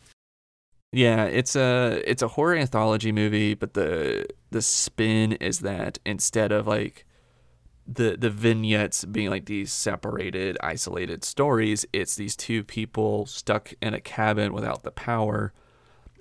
yeah, 0.92 1.26
it's 1.26 1.56
a 1.56 2.02
it's 2.06 2.22
a 2.22 2.30
horror 2.30 2.56
anthology 2.56 3.12
movie, 3.12 3.54
but 3.54 3.74
the 3.74 4.26
the 4.50 4.62
spin 4.62 5.34
is 5.34 5.60
that 5.60 6.00
instead 6.06 6.52
of 6.52 6.68
like 6.68 7.06
the 7.88 8.18
the 8.18 8.30
vignettes 8.30 9.06
being 9.06 9.30
like 9.30 9.46
these 9.46 9.72
separated, 9.72 10.58
isolated 10.62 11.24
stories, 11.24 11.86
it's 11.94 12.16
these 12.16 12.36
two 12.36 12.64
people 12.64 13.26
stuck 13.26 13.74
in 13.82 13.94
a 13.94 14.02
cabin 14.02 14.54
without 14.54 14.84
the 14.84 14.92
power 14.92 15.54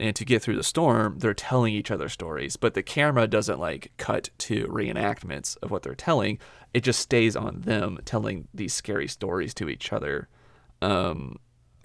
and 0.01 0.17
to 0.17 0.25
get 0.25 0.43
through 0.43 0.57
the 0.57 0.65
storm, 0.65 1.19
they're 1.19 1.35
telling 1.35 1.75
each 1.75 1.91
other 1.91 2.09
stories, 2.09 2.57
but 2.57 2.75
the 2.75 2.83
camera 2.83 3.27
doesn't 3.27 3.61
like 3.61 3.93
cut 3.99 4.31
to 4.39 4.67
reenactments 4.67 5.57
of 5.63 5.71
what 5.71 5.83
they're 5.83 5.95
telling. 5.95 6.39
It 6.73 6.81
just 6.81 7.01
stays 7.01 7.37
on 7.37 7.61
them 7.61 7.99
telling 8.05 8.49
these 8.55 8.73
scary 8.73 9.09
stories 9.09 9.53
to 9.55 9.69
each 9.69 9.93
other. 9.93 10.29
Um, 10.81 11.37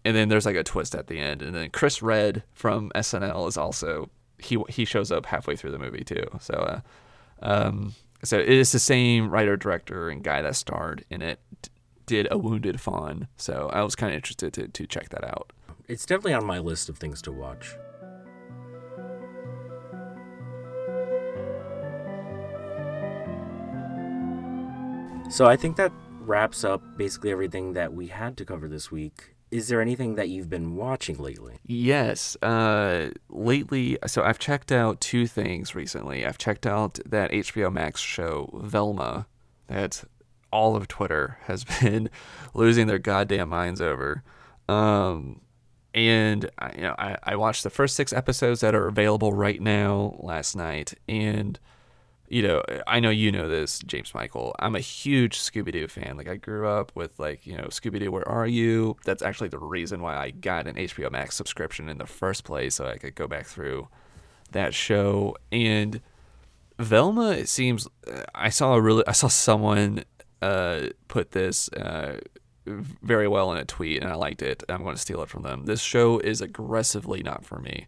and 0.05 0.15
then 0.15 0.29
there's 0.29 0.45
like 0.45 0.55
a 0.55 0.63
twist 0.63 0.95
at 0.95 1.07
the 1.07 1.19
end, 1.19 1.41
and 1.41 1.53
then 1.53 1.69
Chris 1.71 2.01
Redd 2.01 2.43
from 2.53 2.91
SNL 2.95 3.47
is 3.47 3.57
also 3.57 4.09
he 4.37 4.61
he 4.69 4.85
shows 4.85 5.11
up 5.11 5.25
halfway 5.25 5.55
through 5.55 5.71
the 5.71 5.79
movie 5.79 6.03
too. 6.03 6.25
So, 6.39 6.53
uh, 6.53 6.81
um, 7.41 7.95
so 8.23 8.37
it 8.37 8.47
is 8.47 8.71
the 8.71 8.79
same 8.79 9.29
writer, 9.29 9.57
director, 9.57 10.09
and 10.09 10.23
guy 10.23 10.41
that 10.41 10.55
starred 10.55 11.03
in 11.09 11.21
it 11.21 11.39
did 12.05 12.27
a 12.29 12.37
Wounded 12.37 12.79
Fawn. 12.79 13.27
So 13.35 13.69
I 13.73 13.81
was 13.81 13.95
kind 13.95 14.11
of 14.11 14.15
interested 14.15 14.53
to 14.53 14.67
to 14.67 14.85
check 14.85 15.09
that 15.09 15.23
out. 15.23 15.51
It's 15.87 16.05
definitely 16.05 16.33
on 16.33 16.45
my 16.45 16.59
list 16.59 16.87
of 16.87 16.97
things 16.97 17.21
to 17.23 17.31
watch. 17.31 17.75
So 25.29 25.45
I 25.45 25.55
think 25.57 25.75
that 25.75 25.91
wraps 26.21 26.63
up 26.63 26.81
basically 26.97 27.31
everything 27.31 27.73
that 27.73 27.93
we 27.93 28.07
had 28.07 28.37
to 28.37 28.45
cover 28.45 28.67
this 28.67 28.91
week. 28.91 29.35
Is 29.51 29.67
there 29.67 29.81
anything 29.81 30.15
that 30.15 30.29
you've 30.29 30.49
been 30.49 30.75
watching 30.75 31.17
lately? 31.17 31.59
Yes. 31.65 32.35
Uh, 32.41 33.09
lately, 33.29 33.97
so 34.07 34.23
I've 34.23 34.39
checked 34.39 34.71
out 34.71 35.01
two 35.01 35.27
things 35.27 35.75
recently. 35.75 36.25
I've 36.25 36.37
checked 36.37 36.65
out 36.65 36.99
that 37.05 37.31
HBO 37.31 37.71
Max 37.71 38.01
show 38.01 38.49
Velma 38.63 39.27
that 39.67 40.03
all 40.51 40.75
of 40.75 40.87
Twitter 40.87 41.37
has 41.43 41.63
been 41.81 42.09
losing 42.53 42.87
their 42.87 42.99
goddamn 42.99 43.49
minds 43.49 43.81
over. 43.81 44.23
Um, 44.67 45.41
and 45.93 46.49
I, 46.57 46.71
you 46.75 46.81
know, 46.81 46.95
I, 46.97 47.17
I 47.23 47.35
watched 47.35 47.63
the 47.63 47.69
first 47.69 47.95
six 47.95 48.11
episodes 48.13 48.61
that 48.61 48.75
are 48.75 48.87
available 48.87 49.31
right 49.31 49.61
now 49.61 50.17
last 50.19 50.55
night, 50.55 50.93
and 51.07 51.59
you 52.27 52.41
know, 52.41 52.63
I 52.87 52.99
know 52.99 53.09
you 53.09 53.31
know 53.31 53.47
this, 53.47 53.79
James 53.79 54.13
Michael. 54.13 54.55
I'm 54.59 54.75
a 54.75 54.79
huge 54.79 55.39
Scooby 55.39 55.71
Doo 55.71 55.87
fan. 55.87 56.17
Like, 56.17 56.27
I 56.27 56.37
grew 56.37 56.67
up 56.67 56.91
with, 56.95 57.19
like, 57.19 57.45
you 57.45 57.55
know, 57.55 57.65
Scooby 57.65 57.99
Doo, 57.99 58.11
Where 58.11 58.27
Are 58.27 58.47
You? 58.47 58.97
That's 59.05 59.21
actually 59.21 59.49
the 59.49 59.59
reason 59.59 60.01
why 60.01 60.17
I 60.17 60.31
got 60.31 60.67
an 60.67 60.75
HBO 60.75 61.11
Max 61.11 61.35
subscription 61.35 61.87
in 61.87 61.97
the 61.97 62.07
first 62.07 62.43
place, 62.43 62.75
so 62.75 62.87
I 62.87 62.97
could 62.97 63.15
go 63.15 63.27
back 63.27 63.45
through 63.45 63.87
that 64.51 64.73
show. 64.73 65.35
And 65.51 66.01
Velma, 66.79 67.31
it 67.31 67.47
seems, 67.47 67.87
I 68.33 68.49
saw 68.49 68.73
a 68.73 68.81
really, 68.81 69.03
I 69.07 69.11
saw 69.11 69.27
someone 69.27 70.03
uh, 70.41 70.87
put 71.07 71.31
this 71.31 71.69
uh, 71.69 72.19
very 72.65 73.27
well 73.27 73.51
in 73.51 73.57
a 73.57 73.65
tweet, 73.65 74.01
and 74.01 74.11
I 74.11 74.15
liked 74.15 74.41
it. 74.41 74.63
I'm 74.67 74.81
going 74.83 74.95
to 74.95 75.01
steal 75.01 75.21
it 75.21 75.29
from 75.29 75.43
them. 75.43 75.65
This 75.65 75.81
show 75.81 76.17
is 76.19 76.41
aggressively 76.41 77.21
not 77.21 77.45
for 77.45 77.59
me. 77.59 77.85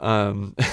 Um, 0.00 0.56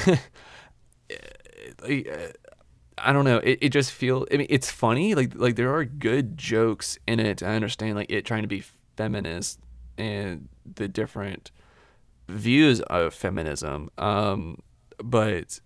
I 2.98 3.14
don't 3.14 3.26
know. 3.26 3.38
It, 3.38 3.60
it 3.62 3.70
just 3.70 3.92
feel. 3.92 4.26
I 4.32 4.38
mean, 4.38 4.48
it's 4.50 4.72
funny. 4.72 5.16
Like 5.16 5.34
like 5.36 5.56
there 5.56 5.74
are 5.74 5.86
good 5.86 6.38
jokes 6.38 6.98
in 7.08 7.20
it. 7.20 7.44
I 7.44 7.56
understand 7.56 7.96
like 7.96 8.12
it 8.12 8.26
trying 8.26 8.42
to 8.42 8.48
be 8.48 8.64
feminist 8.96 9.60
and 9.98 10.50
the 10.76 10.88
different 10.88 11.52
views 12.28 12.82
of 12.82 13.14
feminism. 13.14 13.90
Um, 13.98 14.62
but 14.98 15.60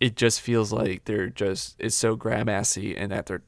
it 0.00 0.16
just 0.16 0.40
feels 0.40 0.72
like 0.72 1.04
they're 1.04 1.28
just 1.28 1.76
it's 1.78 1.94
so 1.94 2.16
grab 2.16 2.48
assy 2.48 2.96
and 2.96 3.12
that 3.12 3.26
they're 3.26 3.42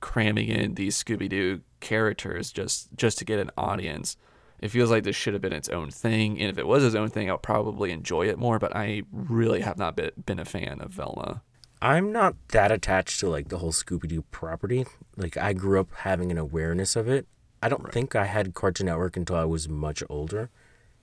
cramming 0.00 0.48
in 0.48 0.74
these 0.74 1.02
Scooby 1.02 1.28
Doo 1.28 1.60
characters 1.80 2.50
just 2.52 2.88
just 2.96 3.18
to 3.18 3.24
get 3.24 3.38
an 3.38 3.50
audience. 3.56 4.16
It 4.60 4.72
feels 4.72 4.90
like 4.90 5.04
this 5.04 5.14
should 5.14 5.34
have 5.34 5.42
been 5.42 5.52
its 5.52 5.68
own 5.68 5.90
thing, 5.92 6.40
and 6.40 6.50
if 6.50 6.58
it 6.58 6.66
was 6.66 6.82
its 6.82 6.96
own 6.96 7.10
thing, 7.10 7.30
I'll 7.30 7.38
probably 7.38 7.92
enjoy 7.92 8.26
it 8.26 8.38
more. 8.38 8.58
But 8.58 8.74
I 8.74 9.02
really 9.12 9.60
have 9.60 9.78
not 9.78 9.94
been, 9.94 10.10
been 10.26 10.40
a 10.40 10.44
fan 10.44 10.80
of 10.80 10.90
Velma. 10.90 11.42
I'm 11.80 12.12
not 12.12 12.34
that 12.48 12.72
attached 12.72 13.20
to 13.20 13.28
like 13.28 13.48
the 13.48 13.58
whole 13.58 13.72
Scooby 13.72 14.08
Doo 14.08 14.22
property. 14.30 14.84
Like 15.16 15.36
I 15.36 15.52
grew 15.52 15.80
up 15.80 15.88
having 15.98 16.30
an 16.30 16.38
awareness 16.38 16.96
of 16.96 17.08
it. 17.08 17.26
I 17.62 17.68
don't 17.68 17.92
think 17.92 18.14
I 18.14 18.24
had 18.24 18.54
Cartoon 18.54 18.86
Network 18.86 19.16
until 19.16 19.36
I 19.36 19.44
was 19.44 19.68
much 19.68 20.02
older, 20.08 20.50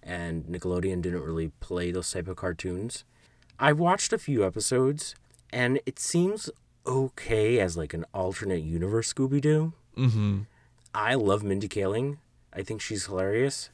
and 0.02 0.46
Nickelodeon 0.46 1.02
didn't 1.02 1.24
really 1.24 1.52
play 1.60 1.92
those 1.92 2.12
type 2.12 2.28
of 2.28 2.38
cartoons. 2.38 3.04
I 3.60 3.74
watched 3.74 4.14
a 4.14 4.18
few 4.18 4.46
episodes, 4.46 5.16
and 5.52 5.80
it 5.86 6.00
seems 6.00 6.50
okay 6.86 7.60
as 7.60 7.76
like 7.78 7.94
an 7.94 8.06
alternate 8.14 8.64
universe 8.64 9.14
Scooby 9.14 9.42
Doo. 9.42 9.74
Mm-hmm. 9.98 10.42
I 10.94 11.16
love 11.16 11.44
Mindy 11.44 11.68
Kaling. 11.68 12.18
I 12.54 12.64
think 12.64 12.80
she's 12.82 13.06
hilarious. 13.06 13.70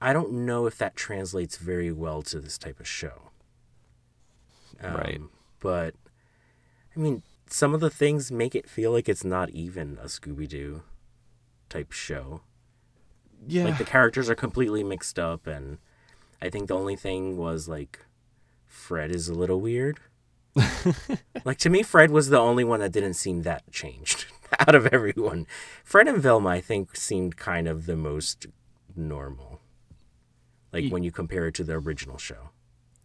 I 0.00 0.12
don't 0.12 0.32
know 0.32 0.66
if 0.66 0.78
that 0.78 0.94
translates 0.96 1.56
very 1.56 1.90
well 1.90 2.22
to 2.22 2.38
this 2.38 2.58
type 2.58 2.78
of 2.78 2.86
show. 2.86 3.30
Right. 4.82 5.16
Um, 5.16 5.30
But, 5.60 5.94
I 6.96 7.00
mean, 7.00 7.22
some 7.48 7.74
of 7.74 7.80
the 7.80 7.90
things 7.90 8.30
make 8.32 8.54
it 8.54 8.68
feel 8.68 8.92
like 8.92 9.08
it's 9.08 9.24
not 9.24 9.50
even 9.50 9.98
a 10.00 10.06
Scooby 10.06 10.48
Doo 10.48 10.82
type 11.68 11.92
show. 11.92 12.42
Yeah. 13.46 13.64
Like 13.64 13.78
the 13.78 13.84
characters 13.84 14.30
are 14.30 14.34
completely 14.34 14.82
mixed 14.82 15.18
up, 15.18 15.46
and 15.46 15.78
I 16.40 16.48
think 16.50 16.68
the 16.68 16.76
only 16.76 16.96
thing 16.96 17.36
was 17.36 17.68
like 17.68 18.00
Fred 18.66 19.10
is 19.10 19.28
a 19.28 19.34
little 19.34 19.60
weird. 19.60 20.00
like 21.44 21.58
to 21.58 21.70
me, 21.70 21.82
Fred 21.82 22.10
was 22.10 22.28
the 22.28 22.38
only 22.38 22.64
one 22.64 22.80
that 22.80 22.92
didn't 22.92 23.14
seem 23.14 23.42
that 23.42 23.70
changed 23.70 24.26
out 24.58 24.74
of 24.74 24.86
everyone. 24.86 25.46
Fred 25.82 26.08
and 26.08 26.18
Velma, 26.18 26.48
I 26.48 26.60
think, 26.60 26.96
seemed 26.96 27.36
kind 27.36 27.68
of 27.68 27.86
the 27.86 27.96
most 27.96 28.46
normal. 28.96 29.60
Like 30.72 30.90
when 30.90 31.04
you 31.04 31.12
compare 31.12 31.46
it 31.46 31.54
to 31.54 31.64
the 31.64 31.74
original 31.74 32.18
show. 32.18 32.50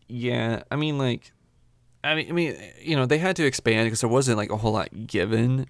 Yeah, 0.08 0.64
I 0.72 0.76
mean, 0.76 0.98
like, 0.98 1.32
I 2.04 2.16
mean, 2.16 2.30
I 2.30 2.32
mean, 2.32 2.58
you 2.82 2.96
know, 2.96 3.06
they 3.06 3.18
had 3.18 3.36
to 3.38 3.46
expand 3.46 3.88
because 3.88 4.02
there 4.02 4.10
wasn't 4.10 4.38
like 4.38 4.52
a 4.52 4.58
whole 4.58 4.74
lot 4.74 5.08
given 5.08 5.68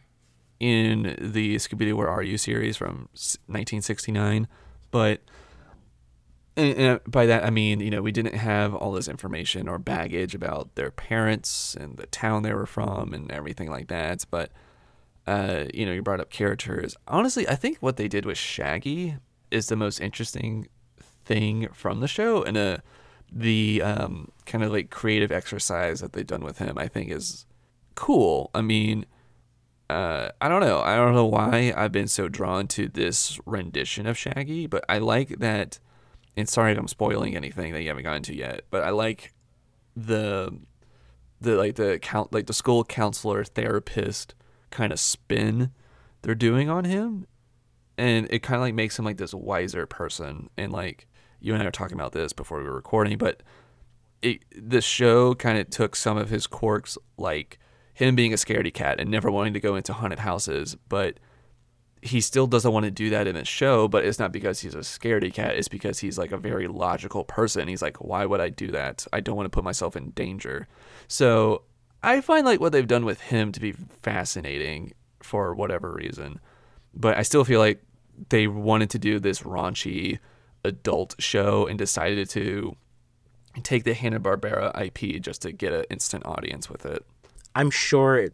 in 0.60 1.16
the 1.20 1.56
Scooby 1.56 1.80
Doo 1.80 1.96
Where 1.96 2.10
Are 2.10 2.22
You 2.22 2.38
series 2.38 2.78
from 2.78 3.10
1969, 3.48 4.48
but 4.92 5.22
and, 6.56 6.78
and 6.78 7.00
by 7.08 7.26
that 7.26 7.46
I 7.46 7.50
mean, 7.50 7.80
you 7.80 7.90
know, 7.90 8.02
we 8.02 8.12
didn't 8.12 8.36
have 8.36 8.76
all 8.76 8.92
this 8.92 9.08
information 9.08 9.68
or 9.68 9.80
baggage 9.80 10.36
about 10.36 10.76
their 10.76 10.92
parents 10.92 11.76
and 11.80 11.98
the 11.98 12.08
town 12.08 12.44
they 12.44 12.54
were 12.54 12.66
from 12.66 13.14
and 13.14 13.32
everything 13.32 13.70
like 13.70 13.88
that. 13.88 14.26
But 14.30 14.52
uh, 15.26 15.66
you 15.74 15.86
know, 15.86 15.92
you 15.92 16.02
brought 16.02 16.20
up 16.20 16.30
characters. 16.30 16.96
Honestly, 17.08 17.48
I 17.48 17.56
think 17.56 17.78
what 17.80 17.98
they 17.98 18.08
did 18.08 18.26
with 18.26 18.38
Shaggy 18.38 19.16
is 19.52 19.68
the 19.68 19.76
most 19.76 20.00
interesting 20.00 20.68
thing 21.24 21.68
from 21.74 22.00
the 22.00 22.08
show, 22.08 22.44
and 22.44 22.58
uh, 22.58 22.78
the 23.32 23.82
um, 23.84 24.32
kind 24.50 24.64
of 24.64 24.72
like 24.72 24.90
creative 24.90 25.32
exercise 25.32 26.02
that 26.02 26.14
they've 26.14 26.28
done 26.28 26.44
with 26.44 26.58
him, 26.58 26.78
I 26.78 26.88
think, 26.88 27.12
is 27.12 27.46
cool. 27.96 28.52
I 28.54 28.62
mean, 28.62 29.06
uh, 29.90 30.30
I 30.42 30.50
don't 30.50 30.62
know. 30.62 30.82
I 30.82 30.96
don't 30.96 31.16
know 31.16 31.26
why 31.26 31.74
I've 31.76 31.92
been 31.92 32.08
so 32.08 32.28
drawn 32.28 32.68
to 32.70 32.88
this 32.88 33.40
rendition 33.46 34.06
of 34.06 34.18
Shaggy, 34.18 34.68
but 34.68 34.84
I 34.90 34.98
like 34.98 35.40
that. 35.40 35.80
And 36.36 36.48
sorry 36.48 36.74
if 36.74 36.78
I'm 36.78 36.88
spoiling 36.88 37.36
anything 37.36 37.74
that 37.74 37.82
you 37.82 37.88
haven't 37.88 38.04
gotten 38.04 38.24
to 38.24 38.36
yet, 38.36 38.62
but 38.70 38.84
I 38.84 38.90
like 38.90 39.34
the 39.96 40.60
the 41.42 41.56
like 41.56 41.76
the 41.76 42.00
count 42.00 42.34
like 42.34 42.48
the 42.48 42.54
school 42.54 42.84
counselor 42.84 43.44
therapist 43.44 44.36
kind 44.72 44.92
of 44.92 45.00
spin 45.00 45.72
they're 46.22 46.36
doing 46.36 46.70
on 46.70 46.86
him 46.86 47.26
and 47.98 48.28
it 48.30 48.40
kind 48.40 48.56
of 48.56 48.62
like 48.62 48.74
makes 48.74 49.00
him 49.00 49.06
like 49.06 49.18
this 49.18 49.34
wiser 49.34 49.86
person 49.86 50.50
and 50.58 50.72
like 50.72 51.08
you 51.40 51.54
and 51.54 51.62
I 51.62 51.66
were 51.66 51.72
talking 51.72 51.98
about 51.98 52.12
this 52.12 52.34
before 52.34 52.60
we 52.60 52.66
were 52.66 52.76
recording 52.76 53.18
but 53.18 53.42
it 54.22 54.44
the 54.56 54.82
show 54.82 55.34
kind 55.36 55.58
of 55.58 55.70
took 55.70 55.96
some 55.96 56.18
of 56.18 56.30
his 56.30 56.48
quirks 56.48 56.98
like 57.18 57.60
him 57.94 58.16
being 58.16 58.34
a 58.34 58.38
scaredy 58.38 58.74
cat 58.74 59.00
and 59.00 59.10
never 59.10 59.30
wanting 59.30 59.54
to 59.54 59.60
go 59.60 59.76
into 59.76 59.94
haunted 59.94 60.20
houses 60.20 60.76
but 60.88 61.20
he 62.02 62.22
still 62.22 62.48
doesn't 62.48 62.72
want 62.72 62.86
to 62.86 62.92
do 62.92 63.10
that 63.10 63.28
in 63.28 63.36
the 63.36 63.46
show 63.46 63.88
but 63.88 64.06
it's 64.06 64.20
not 64.20 64.32
because 64.32 64.62
he's 64.62 64.76
a 64.76 64.80
scaredy 64.80 65.34
cat 65.34 65.56
it's 65.56 65.68
because 65.68 66.00
he's 66.00 66.18
like 66.18 66.32
a 66.32 66.38
very 66.38 66.68
logical 66.68 67.24
person. 67.24 67.68
He's 67.68 67.82
like 67.82 67.98
why 67.98 68.26
would 68.26 68.40
i 68.40 68.50
do 68.50 68.68
that? 68.72 69.06
I 69.12 69.20
don't 69.20 69.36
want 69.36 69.46
to 69.46 69.56
put 69.56 69.64
myself 69.64 69.96
in 69.96 70.12
danger. 70.12 70.68
So 71.08 71.64
i 72.02 72.22
find 72.22 72.46
like 72.46 72.60
what 72.60 72.72
they've 72.72 72.88
done 72.88 73.06
with 73.06 73.22
him 73.22 73.52
to 73.52 73.60
be 73.60 73.74
fascinating 74.02 74.94
for 75.22 75.54
whatever 75.54 75.92
reason 75.92 76.40
but 76.94 77.18
i 77.18 77.24
still 77.24 77.44
feel 77.44 77.60
like 77.60 77.84
they 78.30 78.48
wanted 78.48 78.90
to 78.90 78.98
do 78.98 79.20
this 79.20 79.42
raunchy 79.42 80.20
adult 80.64 81.16
show 81.20 81.68
and 81.68 81.78
decided 81.78 82.30
to 82.30 82.76
take 83.64 83.84
the 83.84 83.94
hanna-barbera 83.94 84.72
ip 84.86 85.22
just 85.22 85.42
to 85.42 85.52
get 85.52 85.74
an 85.74 85.84
instant 85.90 86.26
audience 86.26 86.70
with 86.70 86.86
it 86.86 87.06
I'm 87.56 87.72
sure 87.72 88.16
it, 88.18 88.34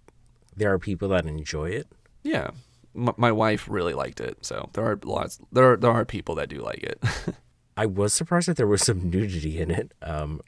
there 0.55 0.71
are 0.73 0.79
people 0.79 1.07
that 1.09 1.25
enjoy 1.25 1.69
it. 1.69 1.87
yeah 2.23 2.51
M- 2.95 3.13
my 3.17 3.31
wife 3.31 3.67
really 3.69 3.93
liked 3.93 4.19
it 4.19 4.37
so 4.45 4.69
there 4.73 4.85
are 4.85 4.99
lots 5.03 5.39
there 5.51 5.71
are, 5.73 5.77
there 5.77 5.91
are 5.91 6.05
people 6.05 6.35
that 6.35 6.49
do 6.49 6.61
like 6.61 6.83
it 6.83 6.99
I 7.77 7.85
was 7.85 8.13
surprised 8.13 8.47
that 8.47 8.55
there 8.55 8.67
was 8.67 8.83
some 8.83 9.09
nudity 9.09 9.59
in 9.59 9.69
it. 9.69 9.93
Um, 10.01 10.39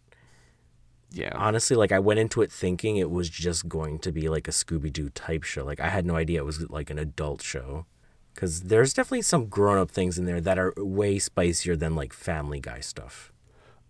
yeah 1.12 1.32
honestly, 1.36 1.76
like 1.76 1.92
I 1.92 2.00
went 2.00 2.20
into 2.22 2.42
it 2.42 2.52
thinking 2.52 2.96
it 2.98 3.10
was 3.12 3.30
just 3.30 3.68
going 3.68 4.00
to 4.00 4.12
be 4.14 4.30
like 4.30 4.48
a 4.48 4.52
Scooby 4.52 4.92
Doo 4.94 5.10
type 5.10 5.44
show. 5.44 5.66
Like 5.66 5.80
I 5.82 5.90
had 5.90 6.06
no 6.06 6.16
idea 6.16 6.40
it 6.40 6.46
was 6.46 6.70
like 6.70 6.90
an 6.90 6.98
adult 7.00 7.42
show. 7.42 7.86
Because 8.34 8.64
there's 8.64 8.94
definitely 8.94 9.24
some 9.24 9.48
grown 9.48 9.78
up 9.78 9.90
things 9.90 10.18
in 10.18 10.26
there 10.26 10.40
that 10.40 10.60
are 10.60 10.74
way 10.78 11.18
spicier 11.18 11.76
than 11.76 11.96
like 11.96 12.14
Family 12.14 12.60
Guy 12.60 12.80
stuff. 12.82 13.34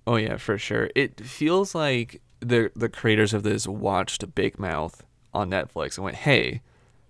Oh 0.08 0.16
yeah, 0.16 0.38
for 0.38 0.58
sure. 0.58 0.90
It 0.96 1.20
feels 1.20 1.76
like 1.76 2.22
the 2.40 2.72
the 2.76 2.88
creators 2.90 3.34
of 3.34 3.44
this 3.44 3.68
watched 3.68 4.34
Big 4.34 4.58
Mouth 4.58 5.04
on 5.34 5.50
Netflix 5.52 5.98
and 5.98 6.06
went, 6.06 6.16
"Hey, 6.18 6.62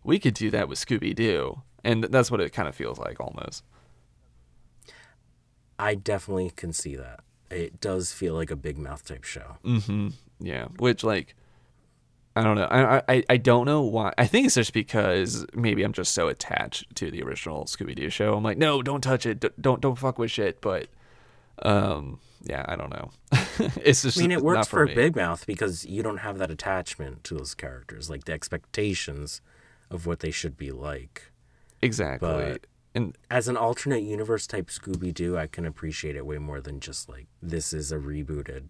we 0.04 0.18
could 0.20 0.34
do 0.34 0.50
that 0.50 0.68
with 0.68 0.80
Scooby 0.80 1.14
Doo," 1.16 1.62
and 1.84 2.04
that's 2.06 2.32
what 2.32 2.42
it 2.42 2.52
kind 2.54 2.68
of 2.68 2.76
feels 2.76 2.98
like 2.98 3.20
almost. 3.20 3.64
I 5.80 5.94
definitely 5.96 6.50
can 6.56 6.74
see 6.74 6.96
that. 6.96 7.20
It 7.52 7.80
does 7.80 8.12
feel 8.12 8.34
like 8.34 8.50
a 8.52 8.56
Big 8.56 8.78
Mouth 8.78 9.06
type 9.06 9.24
show. 9.24 9.58
Mm-hmm. 9.64 10.10
Yeah, 10.40 10.66
which 10.80 11.04
like, 11.04 11.36
I 12.36 12.44
don't 12.44 12.56
know. 12.56 12.66
I 12.70 13.04
I 13.08 13.24
I 13.30 13.38
don't 13.38 13.66
know 13.66 13.82
why. 13.84 14.12
I 14.18 14.26
think 14.26 14.48
it's 14.48 14.56
just 14.56 14.74
because 14.74 15.46
maybe 15.54 15.84
I'm 15.84 15.94
just 15.94 16.14
so 16.14 16.28
attached 16.30 16.96
to 16.96 17.12
the 17.12 17.22
original 17.22 17.66
Scooby 17.66 17.96
Doo 17.96 18.10
show. 18.10 18.34
I'm 18.34 18.44
like, 18.44 18.58
no, 18.58 18.82
don't 18.82 19.02
touch 19.02 19.26
it. 19.28 19.40
D- 19.40 19.50
Don't 19.62 19.82
don't 19.82 19.98
fuck 19.98 20.18
with 20.18 20.32
shit. 20.32 20.62
But, 20.62 20.88
um, 21.63 22.20
yeah, 22.43 22.65
I 22.67 22.76
don't 22.76 22.89
know. 22.89 23.12
it's 23.84 24.04
just 24.04 24.17
I 24.17 24.22
mean, 24.22 24.32
it 24.32 24.41
works 24.41 24.67
for, 24.67 24.86
me. 24.86 24.93
Big 24.93 25.15
Mouth 25.15 25.46
because 25.46 25.86
you 25.86 26.04
don't 26.04 26.17
have 26.17 26.38
that 26.38 26.52
attachment 26.52 27.24
to 27.26 27.36
those 27.36 27.54
characters, 27.56 28.10
like 28.10 28.25
the 28.25 28.34
expectations 28.34 29.42
of 29.90 30.06
what 30.06 30.19
they 30.19 30.32
should 30.32 30.58
be 30.58 30.71
like. 30.71 31.32
exactly. 31.82 32.29
but- 32.29 32.67
and 32.96 33.15
As 33.29 33.48
an 33.48 33.58
alternate 33.58 34.02
universe 34.02 34.48
type 34.48 34.67
Scooby 34.69 35.13
Doo, 35.13 35.38
I 35.38 35.46
can 35.46 35.65
appreciate 35.65 36.15
it 36.15 36.25
way 36.25 36.40
more 36.40 36.60
than 36.62 36.79
just 36.79 37.08
like 37.08 37.27
this 37.44 37.71
is 37.71 37.92
a 37.92 37.98
rebooted 37.98 38.69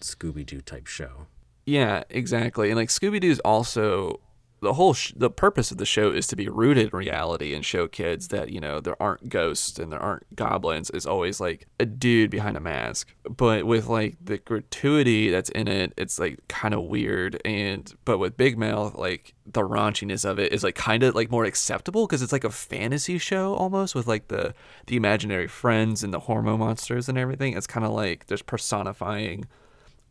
Scooby 0.00 0.46
Doo 0.46 0.60
type 0.60 0.86
show. 0.86 1.26
Yeah, 1.66 2.04
exactly. 2.08 2.70
And 2.70 2.76
like 2.76 2.90
Scooby 2.90 3.18
Doo's 3.20 3.40
also 3.40 4.20
the 4.64 4.74
whole 4.74 4.94
sh- 4.94 5.12
the 5.14 5.30
purpose 5.30 5.70
of 5.70 5.78
the 5.78 5.86
show 5.86 6.10
is 6.10 6.26
to 6.26 6.36
be 6.36 6.48
rooted 6.48 6.92
in 6.92 6.98
reality 6.98 7.54
and 7.54 7.64
show 7.64 7.86
kids 7.86 8.28
that 8.28 8.50
you 8.50 8.60
know 8.60 8.80
there 8.80 9.00
aren't 9.00 9.28
ghosts 9.28 9.78
and 9.78 9.92
there 9.92 10.00
aren't 10.00 10.34
goblins. 10.34 10.90
It's 10.90 11.06
always 11.06 11.40
like 11.40 11.66
a 11.78 11.86
dude 11.86 12.30
behind 12.30 12.56
a 12.56 12.60
mask. 12.60 13.14
But 13.24 13.64
with 13.66 13.86
like 13.86 14.16
the 14.22 14.38
gratuity 14.38 15.30
that's 15.30 15.50
in 15.50 15.68
it, 15.68 15.92
it's 15.96 16.18
like 16.18 16.40
kind 16.48 16.74
of 16.74 16.82
weird. 16.84 17.40
And 17.44 17.92
but 18.04 18.18
with 18.18 18.36
Big 18.36 18.58
Mouth, 18.58 18.94
like 18.96 19.34
the 19.46 19.62
raunchiness 19.62 20.24
of 20.28 20.38
it 20.38 20.52
is 20.52 20.64
like 20.64 20.74
kind 20.74 21.02
of 21.02 21.14
like 21.14 21.30
more 21.30 21.44
acceptable 21.44 22.06
because 22.06 22.22
it's 22.22 22.32
like 22.32 22.44
a 22.44 22.50
fantasy 22.50 23.18
show 23.18 23.54
almost 23.54 23.94
with 23.94 24.06
like 24.06 24.28
the 24.28 24.54
the 24.86 24.96
imaginary 24.96 25.46
friends 25.46 26.02
and 26.02 26.12
the 26.12 26.20
hormone 26.20 26.58
monsters 26.60 27.08
and 27.08 27.18
everything. 27.18 27.56
It's 27.56 27.66
kind 27.66 27.86
of 27.86 27.92
like 27.92 28.26
there's 28.26 28.42
personifying 28.42 29.44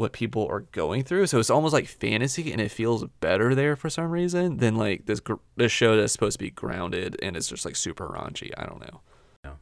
what 0.03 0.13
people 0.13 0.47
are 0.47 0.59
going 0.71 1.03
through. 1.03 1.25
So 1.25 1.39
it's 1.39 1.49
almost 1.49 1.73
like 1.73 1.87
fantasy, 1.87 2.51
and 2.51 2.61
it 2.61 2.69
feels 2.69 3.05
better 3.19 3.55
there 3.55 3.75
for 3.75 3.89
some 3.89 4.11
reason 4.11 4.57
than 4.57 4.75
like 4.75 5.07
this 5.07 5.19
gr- 5.19 5.41
this 5.55 5.71
show 5.71 5.95
that's 5.97 6.13
supposed 6.13 6.37
to 6.37 6.43
be 6.45 6.51
grounded 6.51 7.17
and 7.23 7.35
it's 7.35 7.47
just 7.47 7.65
like 7.65 7.75
super 7.75 8.07
raunchy. 8.07 8.51
I 8.57 8.65
don't 8.65 8.81
know. 8.81 9.01
Yeah. 9.43 9.53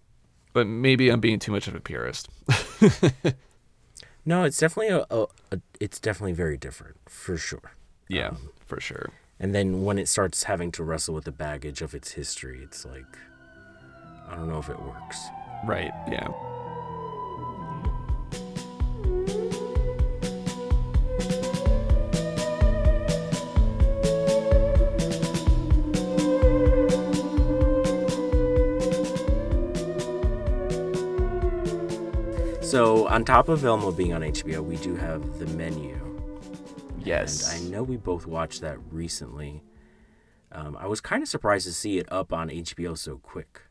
But 0.51 0.67
maybe 0.67 1.07
I'm 1.09 1.21
being 1.21 1.39
too 1.39 1.53
much 1.53 1.67
of 1.69 1.75
a 1.75 1.79
purist. 1.79 2.27
No, 4.23 4.43
it's 4.43 4.57
definitely 4.57 4.89
a, 4.95 5.05
a, 5.09 5.25
a 5.51 5.59
it's 5.79 5.99
definitely 5.99 6.33
very 6.33 6.55
different 6.57 6.97
for 7.07 7.37
sure. 7.37 7.71
yeah, 8.07 8.29
um, 8.29 8.49
for 8.67 8.79
sure. 8.79 9.09
And 9.39 9.55
then 9.55 9.83
when 9.83 9.97
it 9.97 10.07
starts 10.07 10.43
having 10.43 10.71
to 10.73 10.83
wrestle 10.83 11.15
with 11.15 11.23
the 11.23 11.31
baggage 11.31 11.81
of 11.81 11.95
its 11.95 12.11
history, 12.11 12.61
it's 12.61 12.85
like 12.85 13.17
I 14.29 14.35
don't 14.35 14.47
know 14.47 14.59
if 14.59 14.69
it 14.69 14.79
works. 14.79 15.17
Right. 15.65 15.91
Yeah. 16.07 16.27
So, 32.71 33.05
on 33.09 33.25
top 33.25 33.49
of 33.49 33.59
Velma 33.59 33.91
being 33.91 34.13
on 34.13 34.21
HBO, 34.21 34.63
we 34.63 34.77
do 34.77 34.95
have 34.95 35.39
The 35.39 35.45
Menu. 35.57 35.99
Yes. 37.03 37.53
And 37.53 37.67
I 37.67 37.69
know 37.69 37.83
we 37.83 37.97
both 37.97 38.25
watched 38.25 38.61
that 38.61 38.77
recently. 38.89 39.61
Um, 40.53 40.77
I 40.79 40.87
was 40.87 41.01
kind 41.01 41.21
of 41.21 41.27
surprised 41.27 41.67
to 41.67 41.73
see 41.73 41.97
it 41.97 42.09
up 42.09 42.31
on 42.31 42.47
HBO 42.47 42.97
so 42.97 43.17
quick. 43.17 43.63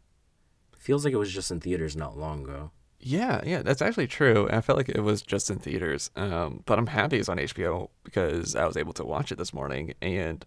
Feels 0.76 1.06
like 1.06 1.14
it 1.14 1.16
was 1.16 1.32
just 1.32 1.50
in 1.50 1.60
theaters 1.60 1.96
not 1.96 2.18
long 2.18 2.42
ago. 2.42 2.72
Yeah, 2.98 3.40
yeah, 3.42 3.62
that's 3.62 3.80
actually 3.80 4.06
true. 4.06 4.50
I 4.52 4.60
felt 4.60 4.76
like 4.76 4.90
it 4.90 5.00
was 5.00 5.22
just 5.22 5.48
in 5.48 5.58
theaters, 5.58 6.10
um, 6.14 6.62
but 6.66 6.78
I'm 6.78 6.88
happy 6.88 7.16
it's 7.16 7.30
on 7.30 7.38
HBO 7.38 7.88
because 8.04 8.54
I 8.54 8.66
was 8.66 8.76
able 8.76 8.92
to 8.92 9.04
watch 9.06 9.32
it 9.32 9.38
this 9.38 9.54
morning, 9.54 9.94
and 10.02 10.44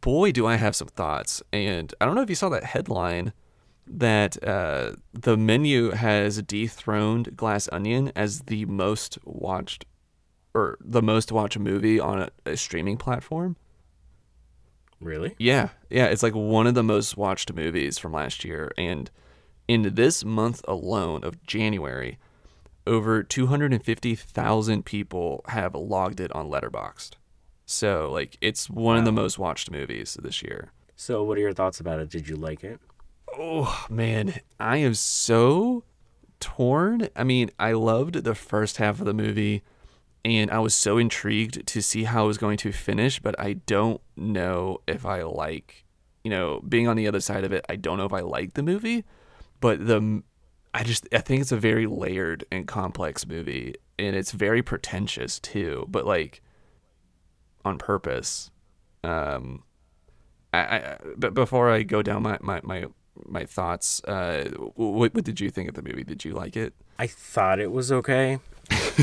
boy, 0.00 0.32
do 0.32 0.46
I 0.46 0.56
have 0.56 0.74
some 0.74 0.88
thoughts. 0.88 1.42
And 1.52 1.92
I 2.00 2.06
don't 2.06 2.14
know 2.14 2.22
if 2.22 2.30
you 2.30 2.36
saw 2.36 2.48
that 2.48 2.64
headline 2.64 3.34
that 3.90 4.42
uh, 4.46 4.92
the 5.12 5.36
menu 5.36 5.90
has 5.90 6.40
dethroned 6.42 7.36
Glass 7.36 7.68
Onion 7.72 8.12
as 8.14 8.40
the 8.42 8.64
most 8.66 9.18
watched 9.24 9.84
or 10.54 10.78
the 10.80 11.02
most 11.02 11.30
watched 11.30 11.58
movie 11.58 12.00
on 12.00 12.22
a, 12.22 12.30
a 12.44 12.56
streaming 12.56 12.96
platform. 12.96 13.56
Really? 15.00 15.34
Yeah, 15.38 15.70
yeah, 15.88 16.06
it's 16.06 16.22
like 16.22 16.34
one 16.34 16.66
of 16.66 16.74
the 16.74 16.82
most 16.82 17.16
watched 17.16 17.52
movies 17.52 17.98
from 17.98 18.12
last 18.12 18.44
year, 18.44 18.72
and 18.76 19.10
in 19.66 19.94
this 19.94 20.24
month 20.24 20.62
alone 20.68 21.24
of 21.24 21.42
January, 21.44 22.18
over 22.86 23.22
250,000 23.22 24.84
people 24.84 25.44
have 25.48 25.74
logged 25.74 26.20
it 26.20 26.32
on 26.32 26.48
Letterboxd. 26.48 27.12
So, 27.64 28.10
like, 28.10 28.36
it's 28.40 28.68
one 28.68 28.98
of 28.98 29.04
the 29.04 29.12
most 29.12 29.38
watched 29.38 29.70
movies 29.70 30.18
this 30.20 30.42
year. 30.42 30.72
So, 30.96 31.22
what 31.22 31.38
are 31.38 31.40
your 31.40 31.52
thoughts 31.52 31.78
about 31.80 32.00
it? 32.00 32.10
Did 32.10 32.28
you 32.28 32.36
like 32.36 32.64
it? 32.64 32.80
Oh, 33.38 33.86
man. 33.88 34.40
I 34.58 34.78
am 34.78 34.94
so 34.94 35.84
torn. 36.40 37.08
I 37.14 37.24
mean, 37.24 37.50
I 37.58 37.72
loved 37.72 38.24
the 38.24 38.34
first 38.34 38.78
half 38.78 39.00
of 39.00 39.06
the 39.06 39.14
movie 39.14 39.62
and 40.24 40.50
I 40.50 40.58
was 40.58 40.74
so 40.74 40.98
intrigued 40.98 41.66
to 41.66 41.80
see 41.80 42.04
how 42.04 42.24
it 42.24 42.28
was 42.28 42.38
going 42.38 42.58
to 42.58 42.72
finish, 42.72 43.20
but 43.20 43.38
I 43.40 43.54
don't 43.54 44.02
know 44.16 44.82
if 44.86 45.06
I 45.06 45.22
like, 45.22 45.84
you 46.24 46.30
know, 46.30 46.60
being 46.68 46.88
on 46.88 46.96
the 46.96 47.08
other 47.08 47.20
side 47.20 47.44
of 47.44 47.52
it, 47.52 47.64
I 47.70 47.76
don't 47.76 47.96
know 47.96 48.04
if 48.04 48.12
I 48.12 48.20
like 48.20 48.52
the 48.52 48.62
movie 48.62 49.04
but 49.60 49.86
the 49.86 50.22
I 50.72 50.84
just 50.84 51.06
I 51.12 51.18
think 51.18 51.42
it's 51.42 51.52
a 51.52 51.56
very 51.56 51.86
layered 51.86 52.44
and 52.50 52.66
complex 52.66 53.26
movie, 53.26 53.74
and 53.98 54.16
it's 54.16 54.32
very 54.32 54.62
pretentious 54.62 55.38
too, 55.38 55.86
but 55.88 56.06
like 56.06 56.42
on 57.64 57.78
purpose. 57.78 58.50
Um, 59.04 59.64
I, 60.52 60.58
I 60.58 60.96
but 61.16 61.34
before 61.34 61.70
I 61.70 61.82
go 61.82 62.02
down 62.02 62.22
my 62.22 62.38
my 62.40 62.60
my, 62.62 62.86
my 63.26 63.44
thoughts, 63.44 64.02
uh, 64.04 64.50
what 64.74 65.14
what 65.14 65.24
did 65.24 65.40
you 65.40 65.50
think 65.50 65.68
of 65.68 65.74
the 65.74 65.82
movie? 65.82 66.04
Did 66.04 66.24
you 66.24 66.32
like 66.32 66.56
it? 66.56 66.74
I 66.98 67.06
thought 67.06 67.60
it 67.60 67.72
was 67.72 67.90
okay. 67.90 68.38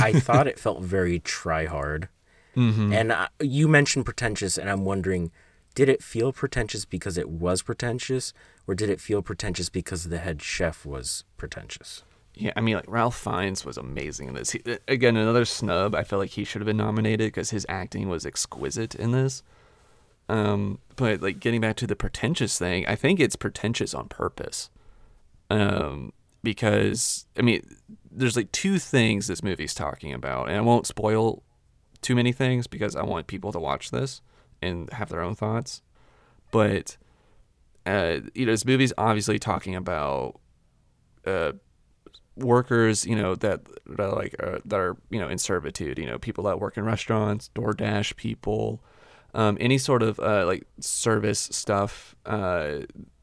I 0.02 0.14
thought 0.20 0.48
it 0.48 0.60
felt 0.60 0.82
very 0.82 1.20
try 1.20 1.66
hard. 1.66 2.10
Mm-hmm. 2.56 2.94
And 2.94 3.12
uh, 3.12 3.28
you 3.40 3.68
mentioned 3.68 4.06
pretentious, 4.06 4.58
and 4.58 4.70
I'm 4.70 4.84
wondering, 4.84 5.32
did 5.76 5.90
it 5.90 6.02
feel 6.02 6.34
pretentious 6.34 6.86
because 6.86 7.18
it 7.18 7.30
was 7.30 7.62
pretentious, 7.62 8.34
or 8.66 8.74
did 8.74 8.90
it 8.90 9.00
feel 9.00 9.22
pretentious 9.22 9.70
because 9.70 10.06
the 10.06 10.18
head 10.18 10.42
chef 10.42 10.86
was 10.86 11.24
pretentious? 11.38 12.04
Yeah, 12.34 12.54
I 12.56 12.62
mean, 12.62 12.76
like 12.76 12.86
Ralph 12.88 13.18
Fiennes 13.18 13.66
was 13.66 13.78
amazing 13.78 14.30
in 14.30 14.34
this. 14.36 14.52
He, 14.52 14.62
again, 14.88 15.18
another 15.18 15.46
snub. 15.46 15.96
I 15.96 16.04
feel 16.04 16.20
like 16.20 16.32
he 16.32 16.44
should 16.44 16.62
have 16.62 16.68
been 16.68 16.78
nominated 16.78 17.28
because 17.28 17.50
his 17.50 17.66
acting 17.70 18.10
was 18.10 18.26
exquisite 18.26 18.96
in 18.96 19.12
this. 19.12 19.44
Um, 20.30 20.80
but 20.96 21.22
like 21.22 21.40
getting 21.40 21.62
back 21.62 21.76
to 21.78 21.88
the 21.88 21.96
pretentious 21.96 22.58
thing, 22.60 22.86
I 22.88 22.96
think 22.96 23.20
it's 23.20 23.36
pretentious 23.36 23.94
on 23.94 24.10
purpose. 24.10 24.70
Um, 25.50 26.12
because 26.44 27.26
I 27.38 27.42
mean, 27.42 27.64
there's 28.12 28.36
like 28.36 28.52
two 28.52 28.80
things 28.80 29.28
this 29.28 29.44
movie's 29.44 29.74
talking 29.74 30.14
about, 30.14 30.50
and 30.50 30.58
I 30.58 30.62
won't 30.62 30.88
spoil 30.88 31.44
too 32.02 32.16
many 32.16 32.32
things 32.32 32.68
because 32.68 32.96
I 32.96 33.04
want 33.04 33.28
people 33.28 33.52
to 33.52 33.60
watch 33.60 33.92
this 33.92 34.22
and 34.62 34.92
have 34.94 35.10
their 35.10 35.22
own 35.22 35.36
thoughts. 35.36 35.82
But 36.52 36.98
uh, 37.86 38.20
you 38.34 38.46
know, 38.46 38.52
this 38.52 38.66
movie's 38.66 38.94
obviously 38.98 39.40
talking 39.40 39.76
about 39.76 40.40
uh, 41.26 41.54
workers, 42.36 43.06
you 43.06 43.16
know, 43.16 43.36
that, 43.36 43.62
that 43.86 44.14
like 44.14 44.36
uh, 44.42 44.60
that 44.66 44.80
are 44.80 44.98
you 45.10 45.20
know 45.20 45.30
in 45.30 45.38
servitude. 45.38 45.98
You 45.98 46.06
know, 46.06 46.18
people 46.18 46.44
that 46.46 46.60
work 46.60 46.78
in 46.78 46.86
restaurants, 46.86 47.50
DoorDash 47.56 48.16
people, 48.16 48.82
um, 49.38 49.56
any 49.62 49.78
sort 49.78 50.04
of 50.04 50.20
uh, 50.20 50.46
like 50.46 50.68
service 50.82 51.40
stuff. 51.52 52.16
Uh, 52.26 52.80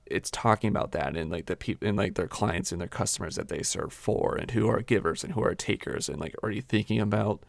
it's 0.06 0.30
talking 0.30 0.68
about 0.68 0.92
that 0.92 1.16
and 1.16 1.30
like 1.30 1.46
the 1.46 1.56
people 1.56 1.88
and 1.88 1.96
like 1.96 2.14
their 2.14 2.28
clients 2.28 2.70
and 2.70 2.80
their 2.80 2.88
customers 2.88 3.36
that 3.36 3.48
they 3.48 3.62
serve 3.62 3.92
for, 3.92 4.36
and 4.36 4.52
who 4.52 4.68
are 4.68 4.80
givers 4.80 5.24
and 5.24 5.34
who 5.34 5.42
are 5.42 5.54
takers, 5.54 6.08
and 6.08 6.20
like 6.20 6.34
are 6.42 6.50
you 6.50 6.62
thinking 6.62 7.00
about 7.00 7.42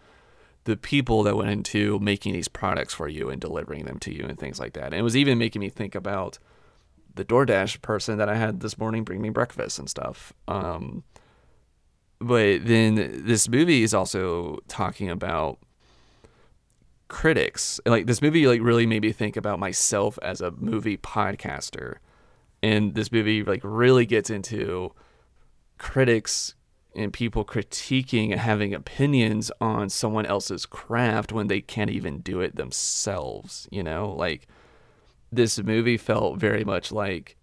the 0.63 0.75
people 0.75 1.21
that 1.23 1.35
went 1.37 1.51
into 1.51 1.99
making 1.99 2.33
these 2.33 2.47
products 2.47 2.93
for 2.93 3.07
you 3.07 3.29
and 3.29 3.39
delivering 3.39 3.85
them 3.85 3.99
to 3.99 4.11
you 4.11 4.25
and 4.25 4.39
things 4.39 4.59
like 4.59 4.73
that. 4.73 4.85
And 4.85 4.95
it 4.95 5.03
was 5.03 5.15
even 5.15 5.37
making 5.37 5.59
me 5.59 5.69
think 5.69 5.93
about 5.93 6.39
the 7.13 7.23
DoorDash 7.23 7.83
person 7.83 8.17
that 8.17 8.29
I 8.29 8.35
had 8.35 8.61
this 8.61 8.79
morning 8.79 9.03
bring 9.03 9.21
me 9.21 9.29
breakfast 9.29 9.77
and 9.77 9.87
stuff. 9.87 10.33
Um, 10.47 11.03
but 12.19 12.65
then 12.65 12.95
this 13.25 13.47
movie 13.47 13.83
is 13.83 13.93
also 13.93 14.57
talking 14.67 15.11
about 15.11 15.59
critics. 17.07 17.79
and 17.85 17.91
Like 17.91 18.05
this 18.05 18.21
movie, 18.21 18.47
like 18.47 18.61
really 18.61 18.85
made 18.85 19.01
me 19.01 19.11
think 19.11 19.37
about 19.37 19.59
myself 19.59 20.17
as 20.21 20.41
a 20.41 20.51
movie 20.51 20.97
podcaster, 20.97 21.97
and 22.63 22.95
this 22.95 23.11
movie 23.11 23.43
like 23.43 23.61
really 23.63 24.05
gets 24.05 24.29
into 24.29 24.93
critics 25.77 26.55
and 26.95 27.11
people 27.11 27.43
critiquing 27.43 28.31
and 28.31 28.39
having 28.39 28.73
opinions 28.73 29.51
on 29.59 29.89
someone 29.89 30.25
else's 30.25 30.65
craft 30.65 31.33
when 31.33 31.47
they 31.47 31.59
can't 31.61 31.89
even 31.89 32.19
do 32.19 32.39
it 32.39 32.55
themselves. 32.55 33.67
You 33.71 33.83
know, 33.83 34.13
like 34.17 34.47
this 35.31 35.59
movie 35.59 35.97
felt 35.97 36.39
very 36.39 36.63
much 36.63 36.91
like 36.91 37.35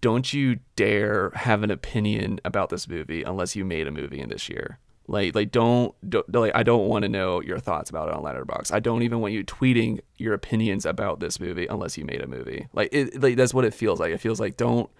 don't 0.00 0.32
you 0.32 0.58
dare 0.76 1.30
have 1.30 1.62
an 1.62 1.70
opinion 1.70 2.40
about 2.44 2.68
this 2.68 2.88
movie 2.88 3.22
unless 3.22 3.56
you 3.56 3.64
made 3.64 3.86
a 3.86 3.90
movie 3.90 4.20
in 4.20 4.28
this 4.28 4.48
year. 4.48 4.78
Like, 5.08 5.34
like 5.34 5.50
don't, 5.50 5.94
don't 6.08 6.32
like 6.32 6.52
I 6.54 6.62
don't 6.62 6.86
want 6.86 7.02
to 7.02 7.08
know 7.08 7.40
your 7.40 7.58
thoughts 7.58 7.90
about 7.90 8.08
it 8.08 8.14
on 8.14 8.22
Letterboxd. 8.22 8.72
I 8.72 8.78
don't 8.78 9.02
even 9.02 9.20
want 9.20 9.32
you 9.34 9.42
tweeting 9.42 10.00
your 10.18 10.34
opinions 10.34 10.84
about 10.86 11.18
this 11.18 11.40
movie 11.40 11.66
unless 11.66 11.96
you 11.96 12.04
made 12.04 12.20
a 12.20 12.26
movie. 12.26 12.68
Like, 12.74 12.90
it, 12.92 13.20
like 13.20 13.36
that's 13.36 13.54
what 13.54 13.64
it 13.64 13.74
feels 13.74 13.98
like. 13.98 14.12
It 14.12 14.18
feels 14.18 14.38
like 14.38 14.56
don't 14.56 14.90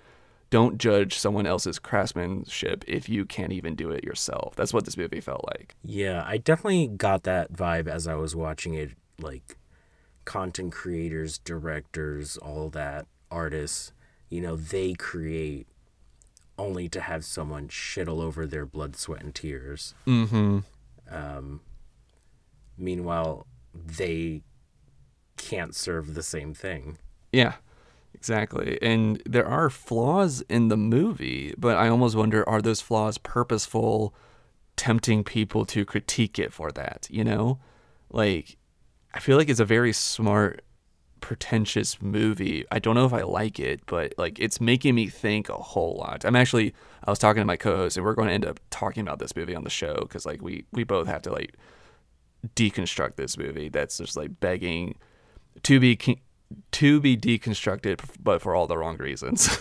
don't 0.50 0.78
judge 0.78 1.18
someone 1.18 1.46
else's 1.46 1.78
craftsmanship 1.78 2.82
if 2.88 3.08
you 3.08 3.26
can't 3.26 3.52
even 3.52 3.74
do 3.74 3.90
it 3.90 4.02
yourself. 4.02 4.56
That's 4.56 4.72
what 4.72 4.86
this 4.86 4.96
movie 4.96 5.20
felt 5.20 5.44
like. 5.46 5.74
Yeah, 5.84 6.24
I 6.26 6.38
definitely 6.38 6.86
got 6.88 7.24
that 7.24 7.52
vibe 7.52 7.86
as 7.86 8.08
I 8.08 8.14
was 8.14 8.34
watching 8.34 8.72
it. 8.74 8.92
Like, 9.20 9.56
content 10.24 10.72
creators, 10.72 11.38
directors, 11.38 12.36
all 12.38 12.70
that, 12.70 13.06
artists, 13.30 13.92
you 14.30 14.40
know, 14.40 14.56
they 14.56 14.94
create 14.94 15.66
only 16.58 16.88
to 16.88 17.00
have 17.00 17.24
someone 17.24 17.68
shit 17.68 18.08
all 18.08 18.20
over 18.20 18.46
their 18.46 18.66
blood, 18.66 18.96
sweat, 18.96 19.22
and 19.22 19.34
tears. 19.34 19.94
Mm-hmm. 20.06 20.58
Um, 21.10 21.60
meanwhile, 22.76 23.46
they 23.74 24.42
can't 25.36 25.74
serve 25.74 26.14
the 26.14 26.22
same 26.22 26.52
thing. 26.52 26.98
Yeah, 27.32 27.54
exactly. 28.12 28.78
And 28.82 29.22
there 29.24 29.46
are 29.46 29.70
flaws 29.70 30.42
in 30.48 30.68
the 30.68 30.76
movie, 30.76 31.54
but 31.56 31.76
I 31.76 31.88
almost 31.88 32.16
wonder 32.16 32.46
are 32.48 32.60
those 32.60 32.80
flaws 32.80 33.18
purposeful, 33.18 34.14
tempting 34.76 35.24
people 35.24 35.64
to 35.66 35.84
critique 35.84 36.38
it 36.38 36.52
for 36.52 36.72
that, 36.72 37.06
you 37.10 37.24
know? 37.24 37.58
Like, 38.10 38.56
I 39.14 39.20
feel 39.20 39.36
like 39.36 39.48
it's 39.48 39.60
a 39.60 39.64
very 39.64 39.92
smart, 39.92 40.62
pretentious 41.28 42.00
movie. 42.00 42.64
I 42.72 42.78
don't 42.78 42.94
know 42.94 43.04
if 43.04 43.12
I 43.12 43.20
like 43.20 43.60
it, 43.60 43.84
but 43.84 44.14
like 44.16 44.38
it's 44.38 44.62
making 44.62 44.94
me 44.94 45.08
think 45.08 45.50
a 45.50 45.56
whole 45.56 45.94
lot. 45.96 46.24
I'm 46.24 46.34
actually 46.34 46.72
I 47.04 47.10
was 47.10 47.18
talking 47.18 47.42
to 47.42 47.44
my 47.44 47.58
co-host, 47.58 47.98
and 47.98 48.06
we're 48.06 48.14
going 48.14 48.28
to 48.28 48.34
end 48.34 48.46
up 48.46 48.58
talking 48.70 49.02
about 49.02 49.18
this 49.18 49.36
movie 49.36 49.54
on 49.54 49.62
the 49.62 49.68
show 49.68 49.96
because 50.00 50.24
like 50.24 50.40
we 50.40 50.64
we 50.72 50.84
both 50.84 51.06
have 51.06 51.20
to 51.22 51.30
like 51.30 51.54
deconstruct 52.56 53.16
this 53.16 53.36
movie. 53.36 53.68
That's 53.68 53.98
just 53.98 54.16
like 54.16 54.40
begging 54.40 54.96
to 55.64 55.78
be 55.78 55.98
to 56.70 57.00
be 57.00 57.16
deconstructed, 57.16 58.00
but 58.22 58.40
for 58.40 58.54
all 58.54 58.66
the 58.66 58.78
wrong 58.78 58.96
reasons. 58.96 59.58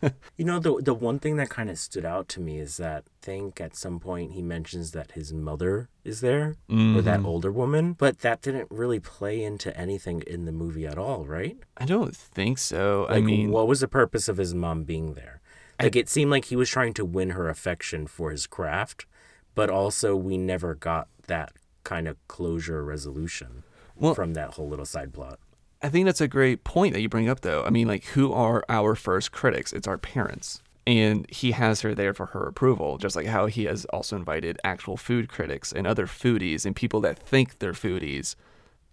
you 0.36 0.44
know, 0.44 0.58
the 0.58 0.80
the 0.82 0.94
one 0.94 1.18
thing 1.18 1.36
that 1.36 1.48
kind 1.48 1.70
of 1.70 1.78
stood 1.78 2.04
out 2.04 2.28
to 2.30 2.40
me 2.40 2.58
is 2.58 2.76
that 2.76 3.04
I 3.06 3.24
think 3.24 3.60
at 3.60 3.76
some 3.76 3.98
point 4.00 4.32
he 4.32 4.42
mentions 4.42 4.92
that 4.92 5.12
his 5.12 5.32
mother 5.32 5.88
is 6.04 6.20
there, 6.20 6.56
mm-hmm. 6.68 6.96
or 6.96 7.02
that 7.02 7.18
mm-hmm. 7.18 7.26
older 7.26 7.52
woman, 7.52 7.92
but 7.94 8.20
that 8.20 8.42
didn't 8.42 8.70
really 8.70 9.00
play 9.00 9.42
into 9.42 9.76
anything 9.76 10.22
in 10.26 10.44
the 10.44 10.52
movie 10.52 10.86
at 10.86 10.98
all, 10.98 11.24
right? 11.24 11.56
I 11.76 11.84
don't 11.84 12.14
think 12.14 12.58
so. 12.58 13.06
Like, 13.08 13.18
I 13.18 13.20
mean, 13.20 13.50
what 13.50 13.68
was 13.68 13.80
the 13.80 13.88
purpose 13.88 14.28
of 14.28 14.36
his 14.36 14.54
mom 14.54 14.84
being 14.84 15.14
there? 15.14 15.40
Like, 15.80 15.96
I, 15.96 16.00
it 16.00 16.08
seemed 16.08 16.30
like 16.30 16.46
he 16.46 16.56
was 16.56 16.70
trying 16.70 16.94
to 16.94 17.04
win 17.04 17.30
her 17.30 17.48
affection 17.48 18.06
for 18.06 18.30
his 18.30 18.46
craft, 18.46 19.06
but 19.54 19.70
also 19.70 20.16
we 20.16 20.36
never 20.38 20.74
got 20.74 21.08
that 21.26 21.52
kind 21.84 22.08
of 22.08 22.16
closure 22.28 22.84
resolution 22.84 23.62
well, 23.94 24.14
from 24.14 24.34
that 24.34 24.54
whole 24.54 24.68
little 24.68 24.84
side 24.84 25.12
plot. 25.12 25.38
I 25.82 25.88
think 25.88 26.06
that's 26.06 26.20
a 26.20 26.28
great 26.28 26.64
point 26.64 26.94
that 26.94 27.00
you 27.00 27.08
bring 27.08 27.28
up, 27.28 27.40
though. 27.40 27.64
I 27.64 27.70
mean, 27.70 27.86
like, 27.86 28.04
who 28.06 28.32
are 28.32 28.64
our 28.68 28.94
first 28.94 29.32
critics? 29.32 29.72
It's 29.72 29.86
our 29.86 29.98
parents. 29.98 30.62
and 30.86 31.28
he 31.30 31.50
has 31.50 31.80
her 31.80 31.94
there 31.94 32.14
for 32.14 32.26
her 32.26 32.46
approval, 32.46 32.96
just 32.96 33.16
like 33.16 33.26
how 33.26 33.46
he 33.46 33.64
has 33.64 33.84
also 33.86 34.16
invited 34.16 34.58
actual 34.62 34.96
food 34.96 35.28
critics 35.28 35.72
and 35.72 35.86
other 35.86 36.06
foodies 36.06 36.64
and 36.64 36.76
people 36.76 37.00
that 37.00 37.18
think 37.18 37.58
they're 37.58 37.72
foodies 37.72 38.36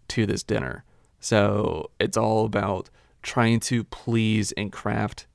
to 0.07 0.25
this 0.25 0.43
dinner. 0.43 0.83
So 1.19 1.91
it's 1.99 2.17
all 2.17 2.45
about 2.45 2.89
trying 3.21 3.59
to 3.61 3.83
please 3.83 4.51
and 4.53 4.71
craft 4.71 5.27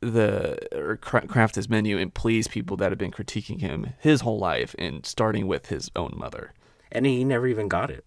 the 0.00 0.58
or 0.74 0.96
craft 0.96 1.56
his 1.56 1.68
menu 1.68 1.98
and 1.98 2.12
please 2.12 2.48
people 2.48 2.76
that 2.78 2.90
have 2.90 2.98
been 2.98 3.10
critiquing 3.10 3.60
him 3.60 3.92
his 3.98 4.22
whole 4.22 4.38
life 4.38 4.74
and 4.78 5.04
starting 5.04 5.46
with 5.46 5.66
his 5.66 5.90
own 5.96 6.14
mother. 6.16 6.52
And 6.92 7.06
he 7.06 7.24
never 7.24 7.46
even 7.46 7.68
got 7.68 7.90
it 7.90 8.04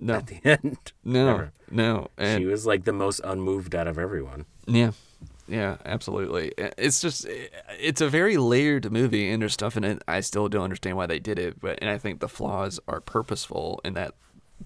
No, 0.00 0.14
at 0.14 0.26
the 0.26 0.40
end. 0.44 0.92
no, 1.04 1.26
Never. 1.26 1.52
no. 1.70 2.08
And 2.18 2.40
she 2.42 2.46
was 2.46 2.66
like 2.66 2.84
the 2.84 2.92
most 2.92 3.20
unmoved 3.24 3.74
out 3.74 3.86
of 3.86 3.98
everyone. 3.98 4.46
Yeah. 4.66 4.92
Yeah, 5.46 5.76
absolutely. 5.84 6.52
It's 6.56 7.02
just 7.02 7.26
it's 7.78 8.00
a 8.00 8.08
very 8.08 8.36
layered 8.38 8.90
movie 8.90 9.30
and 9.30 9.42
there's 9.42 9.52
stuff 9.52 9.76
in 9.76 9.84
it 9.84 10.02
I 10.08 10.20
still 10.20 10.48
don't 10.48 10.62
understand 10.64 10.96
why 10.96 11.06
they 11.06 11.18
did 11.18 11.38
it, 11.38 11.60
but 11.60 11.78
and 11.82 11.90
I 11.90 11.98
think 11.98 12.20
the 12.20 12.28
flaws 12.28 12.80
are 12.88 13.00
purposeful 13.00 13.80
in 13.84 13.92
that 13.94 14.14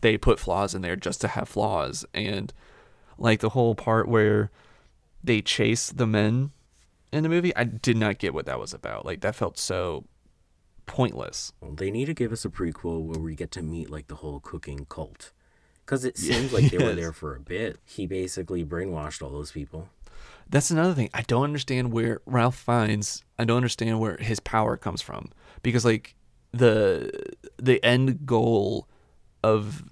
they 0.00 0.16
put 0.16 0.38
flaws 0.38 0.74
in 0.74 0.82
there 0.82 0.94
just 0.96 1.20
to 1.22 1.28
have 1.28 1.48
flaws 1.48 2.06
and 2.14 2.52
like 3.18 3.40
the 3.40 3.48
whole 3.50 3.74
part 3.74 4.08
where 4.08 4.50
they 5.24 5.40
chase 5.42 5.90
the 5.90 6.06
men 6.06 6.52
in 7.12 7.22
the 7.22 7.28
movie, 7.28 7.56
I 7.56 7.64
did 7.64 7.96
not 7.96 8.18
get 8.18 8.34
what 8.34 8.46
that 8.46 8.60
was 8.60 8.72
about. 8.72 9.04
Like 9.04 9.20
that 9.22 9.34
felt 9.34 9.58
so 9.58 10.04
pointless. 10.88 11.52
Well, 11.60 11.72
they 11.72 11.92
need 11.92 12.06
to 12.06 12.14
give 12.14 12.32
us 12.32 12.44
a 12.44 12.48
prequel 12.48 13.02
where 13.02 13.20
we 13.20 13.36
get 13.36 13.52
to 13.52 13.62
meet 13.62 13.90
like 13.90 14.08
the 14.08 14.16
whole 14.16 14.40
cooking 14.40 14.86
cult. 14.88 15.32
Because 15.84 16.04
it 16.04 16.18
seems 16.18 16.52
like 16.52 16.70
they 16.70 16.78
were 16.78 16.94
there 16.96 17.12
for 17.12 17.36
a 17.36 17.40
bit. 17.40 17.78
He 17.84 18.06
basically 18.06 18.64
brainwashed 18.64 19.22
all 19.22 19.30
those 19.30 19.52
people. 19.52 19.88
That's 20.50 20.70
another 20.70 20.94
thing. 20.94 21.10
I 21.14 21.22
don't 21.22 21.44
understand 21.44 21.92
where 21.92 22.20
Ralph 22.26 22.56
Fiennes. 22.56 23.22
I 23.38 23.44
don't 23.44 23.58
understand 23.58 24.00
where 24.00 24.16
his 24.16 24.40
power 24.40 24.76
comes 24.76 25.00
from 25.00 25.30
because 25.62 25.84
like 25.84 26.14
the 26.52 27.10
the 27.58 27.82
end 27.84 28.26
goal 28.26 28.88
of 29.44 29.84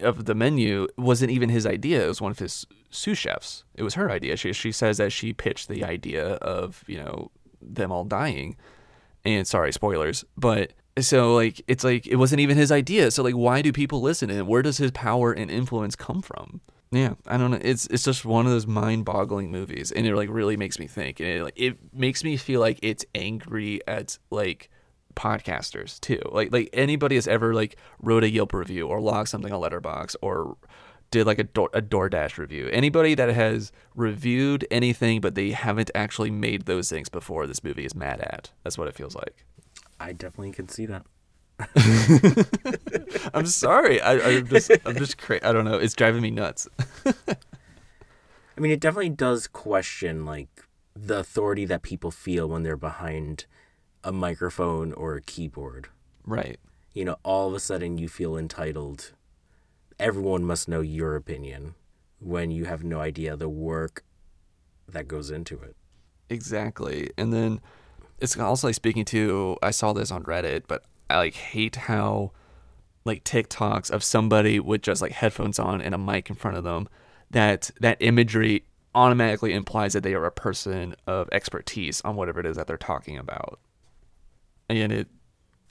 of 0.00 0.24
the 0.26 0.34
menu 0.34 0.86
wasn't 0.96 1.30
even 1.30 1.48
his 1.48 1.66
idea. 1.66 2.04
It 2.04 2.08
was 2.08 2.20
one 2.20 2.30
of 2.30 2.38
his 2.38 2.66
sous 2.90 3.18
chefs. 3.18 3.64
It 3.74 3.82
was 3.82 3.94
her 3.94 4.10
idea. 4.10 4.36
She 4.36 4.52
she 4.52 4.72
says 4.72 4.98
that 4.98 5.12
she 5.12 5.32
pitched 5.32 5.68
the 5.68 5.84
idea 5.84 6.34
of 6.34 6.84
you 6.86 6.98
know 6.98 7.30
them 7.60 7.90
all 7.90 8.04
dying. 8.04 8.56
And 9.24 9.46
sorry, 9.46 9.72
spoilers, 9.72 10.24
but 10.36 10.72
so 11.00 11.34
like 11.34 11.62
it's 11.66 11.82
like 11.82 12.06
it 12.06 12.16
wasn't 12.16 12.40
even 12.40 12.56
his 12.56 12.70
idea. 12.70 13.10
So 13.10 13.22
like 13.22 13.34
why 13.34 13.62
do 13.62 13.72
people 13.72 14.00
listen 14.00 14.28
him? 14.28 14.46
Where 14.46 14.62
does 14.62 14.78
his 14.78 14.90
power 14.90 15.32
and 15.32 15.50
influence 15.50 15.96
come 15.96 16.22
from? 16.22 16.60
Yeah, 16.90 17.14
I 17.26 17.36
don't 17.36 17.50
know. 17.50 17.58
It's 17.60 17.86
it's 17.88 18.04
just 18.04 18.24
one 18.24 18.46
of 18.46 18.52
those 18.52 18.68
mind-boggling 18.68 19.50
movies, 19.50 19.90
and 19.90 20.06
it 20.06 20.14
like 20.14 20.28
really 20.30 20.56
makes 20.56 20.78
me 20.78 20.86
think, 20.86 21.18
and 21.18 21.28
it 21.28 21.42
like 21.42 21.54
it 21.56 21.76
makes 21.92 22.22
me 22.22 22.36
feel 22.36 22.60
like 22.60 22.78
it's 22.82 23.04
angry 23.14 23.80
at 23.88 24.16
like 24.30 24.70
podcasters 25.16 25.98
too. 26.00 26.20
Like 26.30 26.52
like 26.52 26.70
anybody 26.72 27.16
has 27.16 27.26
ever 27.26 27.54
like 27.54 27.76
wrote 28.00 28.22
a 28.22 28.30
Yelp 28.30 28.52
review 28.52 28.86
or 28.86 29.00
logged 29.00 29.28
something 29.28 29.52
on 29.52 29.60
Letterboxd 29.60 30.16
or 30.22 30.56
did 31.14 31.26
like 31.26 31.38
a 31.38 31.44
Door, 31.44 31.70
a 31.72 31.80
DoorDash 31.80 32.38
review. 32.38 32.68
Anybody 32.72 33.14
that 33.14 33.28
has 33.28 33.70
reviewed 33.94 34.66
anything 34.70 35.20
but 35.20 35.36
they 35.36 35.52
haven't 35.52 35.90
actually 35.94 36.30
made 36.30 36.66
those 36.66 36.90
things 36.90 37.08
before, 37.08 37.46
this 37.46 37.62
movie 37.62 37.84
is 37.84 37.94
mad 37.94 38.20
at. 38.20 38.50
That's 38.64 38.76
what 38.76 38.88
it 38.88 38.96
feels 38.96 39.14
like. 39.14 39.46
I 40.00 40.12
definitely 40.12 40.50
can 40.50 40.68
see 40.68 40.86
that. 40.86 41.06
I'm 43.32 43.46
sorry. 43.46 44.00
I, 44.00 44.14
I'm 44.14 44.48
just 44.48 44.72
I'm 44.84 44.96
just 44.96 45.18
cra- 45.18 45.46
I 45.48 45.52
don't 45.52 45.64
know. 45.64 45.78
It's 45.78 45.94
driving 45.94 46.20
me 46.20 46.32
nuts. 46.32 46.68
I 47.06 48.60
mean, 48.60 48.72
it 48.72 48.80
definitely 48.80 49.10
does 49.10 49.46
question 49.46 50.24
like 50.24 50.48
the 50.96 51.20
authority 51.20 51.64
that 51.66 51.82
people 51.82 52.10
feel 52.10 52.48
when 52.48 52.64
they're 52.64 52.76
behind 52.76 53.46
a 54.02 54.10
microphone 54.10 54.92
or 54.92 55.14
a 55.14 55.22
keyboard. 55.22 55.88
right. 56.26 56.58
You 56.92 57.04
know, 57.04 57.16
all 57.24 57.48
of 57.48 57.54
a 57.54 57.60
sudden 57.60 57.98
you 57.98 58.08
feel 58.08 58.36
entitled. 58.36 59.12
Everyone 59.98 60.44
must 60.44 60.68
know 60.68 60.80
your 60.80 61.16
opinion 61.16 61.74
when 62.18 62.50
you 62.50 62.64
have 62.64 62.82
no 62.82 63.00
idea 63.00 63.36
the 63.36 63.48
work 63.48 64.04
that 64.88 65.08
goes 65.08 65.30
into 65.30 65.60
it. 65.60 65.76
Exactly. 66.30 67.10
And 67.16 67.32
then 67.32 67.60
it's 68.18 68.38
also 68.38 68.68
like 68.68 68.74
speaking 68.74 69.04
to 69.06 69.56
I 69.62 69.70
saw 69.70 69.92
this 69.92 70.10
on 70.10 70.24
Reddit, 70.24 70.64
but 70.66 70.84
I 71.10 71.16
like 71.18 71.34
hate 71.34 71.76
how 71.76 72.32
like 73.04 73.24
TikToks 73.24 73.90
of 73.90 74.02
somebody 74.02 74.58
with 74.58 74.82
just 74.82 75.02
like 75.02 75.12
headphones 75.12 75.58
on 75.58 75.82
and 75.82 75.94
a 75.94 75.98
mic 75.98 76.30
in 76.30 76.36
front 76.36 76.56
of 76.56 76.64
them 76.64 76.88
that 77.30 77.70
that 77.80 77.98
imagery 78.00 78.64
automatically 78.94 79.52
implies 79.52 79.92
that 79.92 80.02
they 80.02 80.14
are 80.14 80.24
a 80.24 80.32
person 80.32 80.94
of 81.06 81.28
expertise 81.32 82.00
on 82.02 82.16
whatever 82.16 82.40
it 82.40 82.46
is 82.46 82.56
that 82.56 82.66
they're 82.66 82.76
talking 82.76 83.18
about. 83.18 83.58
And 84.70 84.92
it 84.92 85.08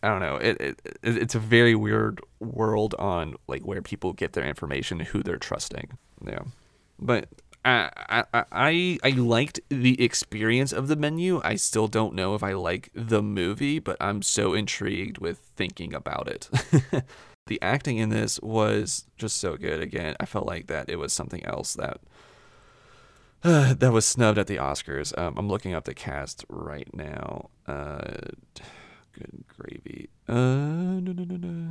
I 0.03 0.09
don't 0.09 0.19
know. 0.19 0.35
It, 0.35 0.61
it 0.61 0.81
it- 1.01 1.17
it's 1.17 1.33
a 1.35 1.39
very 1.39 1.73
weird 1.75 2.21
world 2.39 2.93
on 2.99 3.35
like 3.47 3.63
where 3.65 3.81
people 3.81 4.13
get 4.13 4.33
their 4.33 4.45
information, 4.45 4.99
who 4.99 5.23
they're 5.23 5.37
trusting. 5.37 5.97
Yeah, 6.25 6.41
but 6.99 7.29
I 7.65 7.89
I 8.33 8.43
I- 8.51 8.99
I 9.03 9.09
liked 9.11 9.61
the 9.69 10.03
experience 10.03 10.73
of 10.73 10.87
the 10.89 10.95
menu. 10.97 11.41
I 11.43 11.55
still 11.55 11.87
don't 11.87 12.13
know 12.15 12.35
if 12.35 12.43
I 12.43 12.53
like 12.53 12.89
the 12.93 13.23
movie, 13.23 13.79
but 13.79 13.97
I'm 14.01 14.21
so 14.21 14.53
intrigued 14.53 15.17
with 15.19 15.39
thinking 15.55 15.93
about 15.95 16.27
it. 16.27 16.49
the 17.47 17.61
acting 17.61 17.97
in 17.97 18.09
this 18.09 18.39
was 18.41 19.05
just 19.17 19.37
so 19.37 19.55
good. 19.57 19.81
Again, 19.81 20.15
I 20.19 20.25
felt 20.25 20.45
like 20.45 20.67
that 20.67 20.89
it 20.89 20.97
was 20.97 21.13
something 21.13 21.43
else 21.45 21.73
that. 21.75 22.01
that 23.43 23.91
was 23.91 24.05
snubbed 24.05 24.37
at 24.37 24.47
the 24.47 24.55
Oscars. 24.57 25.17
Um, 25.17 25.35
I'm 25.37 25.49
looking 25.49 25.73
up 25.73 25.83
the 25.83 25.93
cast 25.93 26.45
right 26.49 26.87
now. 26.93 27.49
Uh, 27.67 28.15
good 29.13 29.43
gravy. 29.47 30.09
Uh, 30.27 30.33
no, 30.33 31.11
no, 31.11 31.23
no, 31.23 31.35
no. 31.35 31.69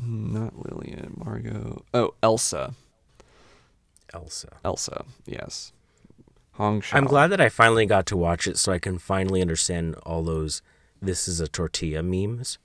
Not 0.00 0.58
Lillian, 0.58 1.14
Margot. 1.24 1.84
Oh, 1.94 2.14
Elsa. 2.22 2.74
Elsa. 4.12 4.58
Elsa, 4.64 5.04
yes. 5.26 5.72
Hong 6.52 6.80
Chau. 6.80 6.96
I'm 6.96 7.04
glad 7.04 7.28
that 7.28 7.40
I 7.40 7.48
finally 7.48 7.86
got 7.86 8.06
to 8.06 8.16
watch 8.16 8.46
it 8.46 8.58
so 8.58 8.72
I 8.72 8.78
can 8.78 8.98
finally 8.98 9.40
understand 9.40 9.96
all 10.04 10.22
those 10.22 10.62
this 11.02 11.28
is 11.28 11.40
a 11.40 11.48
tortilla 11.48 12.02
memes. 12.02 12.58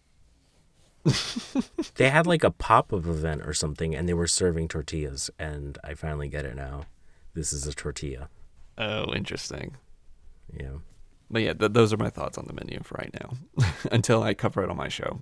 they 1.96 2.10
had 2.10 2.28
like 2.28 2.44
a 2.44 2.52
pop 2.52 2.94
up 2.94 3.06
event 3.06 3.42
or 3.46 3.54
something 3.54 3.96
and 3.96 4.08
they 4.08 4.14
were 4.14 4.28
serving 4.28 4.68
tortillas 4.68 5.30
and 5.40 5.78
I 5.84 5.94
finally 5.94 6.28
get 6.28 6.46
it 6.46 6.56
now. 6.56 6.84
This 7.34 7.52
is 7.54 7.66
a 7.66 7.74
tortilla. 7.74 8.30
Oh, 8.78 9.14
interesting. 9.14 9.78
Yeah. 10.54 10.80
But 11.32 11.42
yeah, 11.44 11.54
th- 11.54 11.74
those 11.74 11.94
are 11.94 11.98
my 11.98 12.10
thoughts 12.10 12.38
on 12.38 12.46
the 12.48 12.54
menu 12.54 12.80
for 12.84 12.96
right 12.96 13.14
now, 13.14 13.66
until 13.92 14.24
I 14.24 14.34
cover 14.34 14.64
it 14.64 14.70
on 14.70 14.78
my 14.78 14.88
show. 14.90 15.22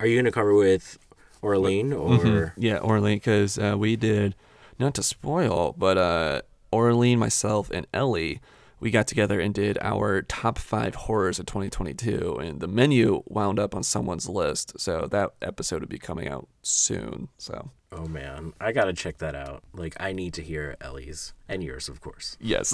Are 0.00 0.06
you 0.06 0.16
going 0.16 0.24
to 0.24 0.32
cover 0.32 0.54
with 0.54 0.98
Orlean 1.42 1.92
or 1.92 2.10
Mhm. 2.18 2.52
Yeah, 2.56 2.78
Orlean, 2.80 3.16
because 3.18 3.58
uh, 3.58 3.76
we 3.78 3.96
did, 3.96 4.34
not 4.78 4.94
to 4.94 5.02
spoil, 5.02 5.74
but 5.78 5.96
uh, 5.98 6.42
Orlean, 6.72 7.18
myself, 7.18 7.70
and 7.70 7.86
Ellie, 7.92 8.40
we 8.80 8.90
got 8.90 9.06
together 9.06 9.38
and 9.38 9.54
did 9.54 9.78
our 9.80 10.22
top 10.22 10.58
five 10.58 10.94
horrors 10.94 11.38
of 11.38 11.46
2022, 11.46 12.38
and 12.38 12.60
the 12.60 12.66
menu 12.66 13.22
wound 13.26 13.58
up 13.60 13.74
on 13.74 13.82
someone's 13.82 14.28
list, 14.28 14.80
so 14.80 15.06
that 15.10 15.32
episode 15.42 15.82
will 15.82 15.88
be 15.88 15.98
coming 15.98 16.26
out 16.28 16.48
soon. 16.62 17.28
So 17.38 17.70
Oh 17.92 18.06
man, 18.06 18.52
I 18.60 18.70
got 18.72 18.84
to 18.84 18.92
check 18.92 19.18
that 19.18 19.34
out. 19.34 19.64
Like 19.74 19.96
I 19.98 20.12
need 20.12 20.34
to 20.34 20.42
hear 20.42 20.76
Ellie's 20.80 21.32
and 21.48 21.62
yours 21.62 21.88
of 21.88 22.00
course. 22.00 22.36
yes, 22.40 22.72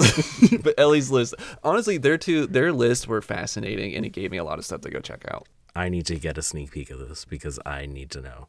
but 0.62 0.74
Ellie's 0.78 1.10
list, 1.10 1.34
honestly, 1.64 1.98
their 1.98 2.18
two 2.18 2.46
their 2.46 2.72
lists 2.72 3.06
were 3.06 3.22
fascinating, 3.22 3.94
and 3.94 4.04
it 4.04 4.10
gave 4.10 4.30
me 4.30 4.36
a 4.36 4.44
lot 4.44 4.58
of 4.58 4.64
stuff 4.64 4.82
to 4.82 4.90
go 4.90 5.00
check 5.00 5.24
out. 5.30 5.46
I 5.74 5.90
need 5.90 6.06
to 6.06 6.16
get 6.16 6.38
a 6.38 6.42
sneak 6.42 6.70
peek 6.70 6.88
of 6.90 7.00
this 7.06 7.26
because 7.26 7.58
I 7.66 7.84
need 7.84 8.10
to 8.12 8.22
know. 8.22 8.48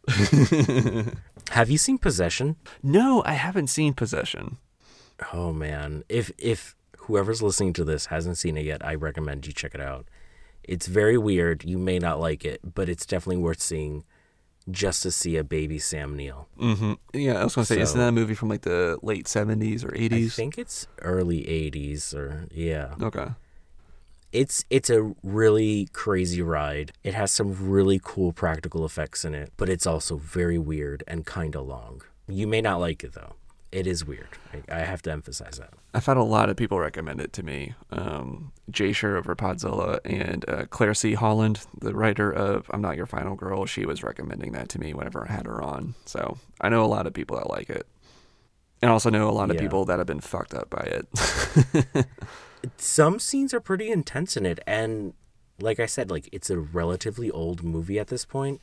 Have 1.49 1.70
you 1.70 1.78
seen 1.78 1.97
Possession? 1.97 2.55
No, 2.82 3.22
I 3.26 3.34
haven't 3.34 3.68
seen 3.68 3.93
Possession. 3.93 4.58
Oh 5.34 5.51
man, 5.51 6.03
if 6.08 6.32
if 6.38 6.76
whoever's 7.08 7.41
listening 7.41 7.74
to 7.74 7.84
this 7.84 8.08
hasn't 8.08 8.38
seen 8.38 8.58
it 8.58 8.66
yet, 8.66 8.86
I 8.86 8.95
recommend 8.95 9.47
you 9.47 9.53
check 9.53 9.74
it 9.74 9.82
out. 9.82 10.08
It's 10.64 10.88
very 10.88 11.18
weird. 11.18 11.64
You 11.64 11.78
may 11.78 11.97
not 11.97 12.20
like 12.20 12.45
it, 12.45 12.76
but 12.76 12.89
it's 12.89 13.05
definitely 13.05 13.41
worth 13.41 13.62
seeing 13.62 14.03
just 14.70 15.03
to 15.03 15.12
see 15.12 15.38
a 15.38 15.43
baby 15.43 15.80
Sam 15.80 16.16
Neill. 16.16 16.49
Mm-hmm. 16.60 16.93
Yeah, 17.14 17.39
I 17.39 17.43
was 17.45 17.55
gonna 17.55 17.66
say, 17.66 17.80
isn't 17.80 17.97
that 17.97 18.10
a 18.10 18.12
movie 18.12 18.34
from 18.36 18.49
like 18.49 18.62
the 18.62 18.99
late 19.01 19.28
seventies 19.28 19.84
or 19.84 19.89
80s? 19.91 20.26
I 20.26 20.30
think 20.30 20.58
it's 20.58 20.88
early 21.01 21.43
80s 21.43 22.14
or 22.14 22.47
yeah. 22.51 22.95
Okay. 23.01 23.28
It's 24.34 24.66
it's 24.70 24.89
a 24.89 25.14
really 25.24 25.88
crazy 25.93 26.41
ride. 26.41 26.91
It 27.03 27.14
has 27.14 27.32
some 27.32 27.70
really 27.70 28.01
cool 28.03 28.34
practical 28.34 28.84
effects 28.84 29.24
in 29.24 29.34
it, 29.34 29.53
but 29.55 29.70
it's 29.70 29.88
also 29.88 30.18
very 30.18 30.58
weird 30.58 31.01
and 31.08 31.26
kind 31.26 31.55
of 31.55 31.66
long. 31.66 32.01
You 32.28 32.45
may 32.45 32.60
not 32.60 32.82
like 32.82 33.05
it 33.05 33.14
though. 33.14 33.36
It 33.72 33.86
is 33.86 34.05
weird. 34.05 34.30
I, 34.70 34.78
I 34.78 34.80
have 34.80 35.01
to 35.03 35.11
emphasize 35.11 35.57
that. 35.59 35.74
I've 35.93 36.05
had 36.05 36.15
a 36.18 36.24
lot 36.24 36.49
of 36.49 36.55
people 36.55 36.80
recommend 36.80 37.20
it 37.20 37.34
to 37.34 37.43
me. 37.43 37.76
Um, 37.91 38.53
Jay 38.72 38.93
Sher 38.93 39.18
over 39.18 39.36
Podzilla 39.36 39.99
and 40.05 40.47
uh, 40.49 40.65
Claire 40.70 40.93
C. 40.93 41.15
Holland, 41.15 41.61
the 41.78 41.93
writer 41.93 42.32
of 42.32 42.68
I'm 42.72 42.82
Not 42.82 42.95
Your 42.95 43.05
Final 43.05 43.36
Girl, 43.36 43.65
she 43.65 43.86
was 43.86 44.03
recommending 44.03 44.53
that 44.53 44.70
to 44.70 44.80
me 44.80 44.93
whenever 44.93 45.28
I 45.28 45.32
had 45.34 45.45
her 45.45 45.61
on. 45.61 45.95
So 46.05 46.38
I 46.61 46.70
know 46.70 46.84
a 46.84 46.88
lot 46.88 47.07
of 47.07 47.13
people 47.13 47.36
that 47.38 47.49
like 47.49 47.70
it. 47.70 47.86
and 48.82 48.89
I 48.89 48.93
also 48.93 49.09
know 49.09 49.30
a 49.30 49.32
lot 49.32 49.49
of 49.49 49.55
Yeah. 49.57 49.61
people 49.63 49.84
that 49.86 49.97
have 49.99 50.07
been 50.07 50.22
fucked 50.22 50.53
up 50.53 50.70
by 50.70 50.84
it. 50.89 52.05
Some 52.78 53.20
scenes 53.20 53.53
are 53.53 53.59
pretty 53.59 53.89
intense 53.91 54.36
in 54.38 54.45
it, 54.45 54.59
and 54.65 55.13
like 55.59 55.80
I 55.80 55.86
said, 55.86 56.09
like 56.09 56.30
it's 56.32 56.49
a 56.49 56.57
relatively 56.59 57.30
old 57.32 57.63
movie 57.63 57.99
at 57.99 58.07
this 58.07 58.26
point. 58.26 58.61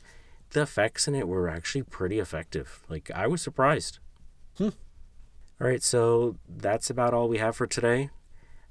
The 0.51 0.61
effects 0.63 1.07
in 1.07 1.15
it 1.15 1.27
were 1.27 1.49
actually 1.49 1.83
pretty 1.83 2.19
effective. 2.19 2.81
Like 2.89 3.09
I 3.11 3.27
was 3.27 3.41
surprised. 3.41 3.99
Hmm. 4.57 4.69
All 5.59 5.67
right, 5.67 5.81
so 5.81 6.35
that's 6.47 6.89
about 6.89 7.13
all 7.13 7.29
we 7.29 7.37
have 7.37 7.55
for 7.55 7.65
today. 7.67 8.09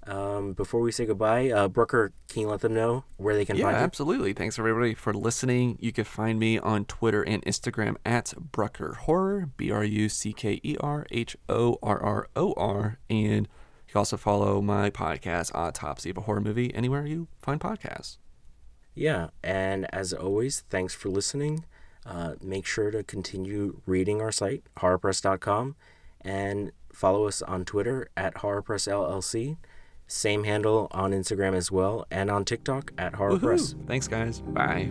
Um, 0.06 0.52
before 0.52 0.80
we 0.80 0.92
say 0.92 1.06
goodbye, 1.06 1.50
uh, 1.50 1.66
Brucker, 1.68 2.12
can 2.28 2.42
you 2.42 2.48
let 2.48 2.60
them 2.60 2.74
know 2.74 3.04
where 3.16 3.34
they 3.34 3.46
can 3.46 3.56
yeah, 3.56 3.64
find 3.64 3.78
you? 3.78 3.82
absolutely. 3.82 4.34
Thanks 4.34 4.58
everybody 4.58 4.92
for 4.92 5.14
listening. 5.14 5.78
You 5.80 5.92
can 5.92 6.04
find 6.04 6.38
me 6.38 6.58
on 6.58 6.84
Twitter 6.84 7.22
and 7.22 7.42
Instagram 7.46 7.96
at 8.04 8.34
Brucker 8.36 8.94
Horror, 8.94 9.48
B 9.56 9.70
R 9.70 9.82
U 9.82 10.08
C 10.10 10.34
K 10.34 10.60
E 10.62 10.76
R 10.78 11.06
H 11.10 11.38
O 11.48 11.78
R 11.82 12.02
R 12.02 12.28
O 12.36 12.52
R, 12.54 12.98
and 13.08 13.48
you 13.86 13.92
can 13.92 13.98
also 13.98 14.18
follow 14.18 14.60
my 14.60 14.90
podcast, 14.90 15.54
Autopsy 15.54 16.10
of 16.10 16.18
a 16.18 16.22
Horror 16.22 16.42
Movie, 16.42 16.74
anywhere 16.74 17.06
you 17.06 17.28
find 17.40 17.58
podcasts. 17.58 18.18
Yeah, 18.94 19.28
and 19.42 19.92
as 19.92 20.12
always, 20.12 20.64
thanks 20.68 20.94
for 20.94 21.08
listening. 21.08 21.64
Uh, 22.04 22.34
make 22.42 22.66
sure 22.66 22.90
to 22.90 23.02
continue 23.02 23.80
reading 23.86 24.20
our 24.20 24.30
site, 24.30 24.64
horrorpress.com, 24.78 25.76
and 26.24 26.72
follow 26.92 27.26
us 27.26 27.42
on 27.42 27.64
Twitter 27.64 28.08
at 28.16 28.38
Horror 28.38 28.62
Press 28.62 28.86
LLC. 28.86 29.56
Same 30.06 30.44
handle 30.44 30.88
on 30.90 31.12
Instagram 31.12 31.54
as 31.54 31.70
well, 31.72 32.06
and 32.10 32.30
on 32.30 32.44
TikTok 32.44 32.92
at 32.98 33.14
horrorpress. 33.14 33.74
Woohoo! 33.74 33.86
Thanks, 33.86 34.08
guys. 34.08 34.40
Bye. 34.40 34.90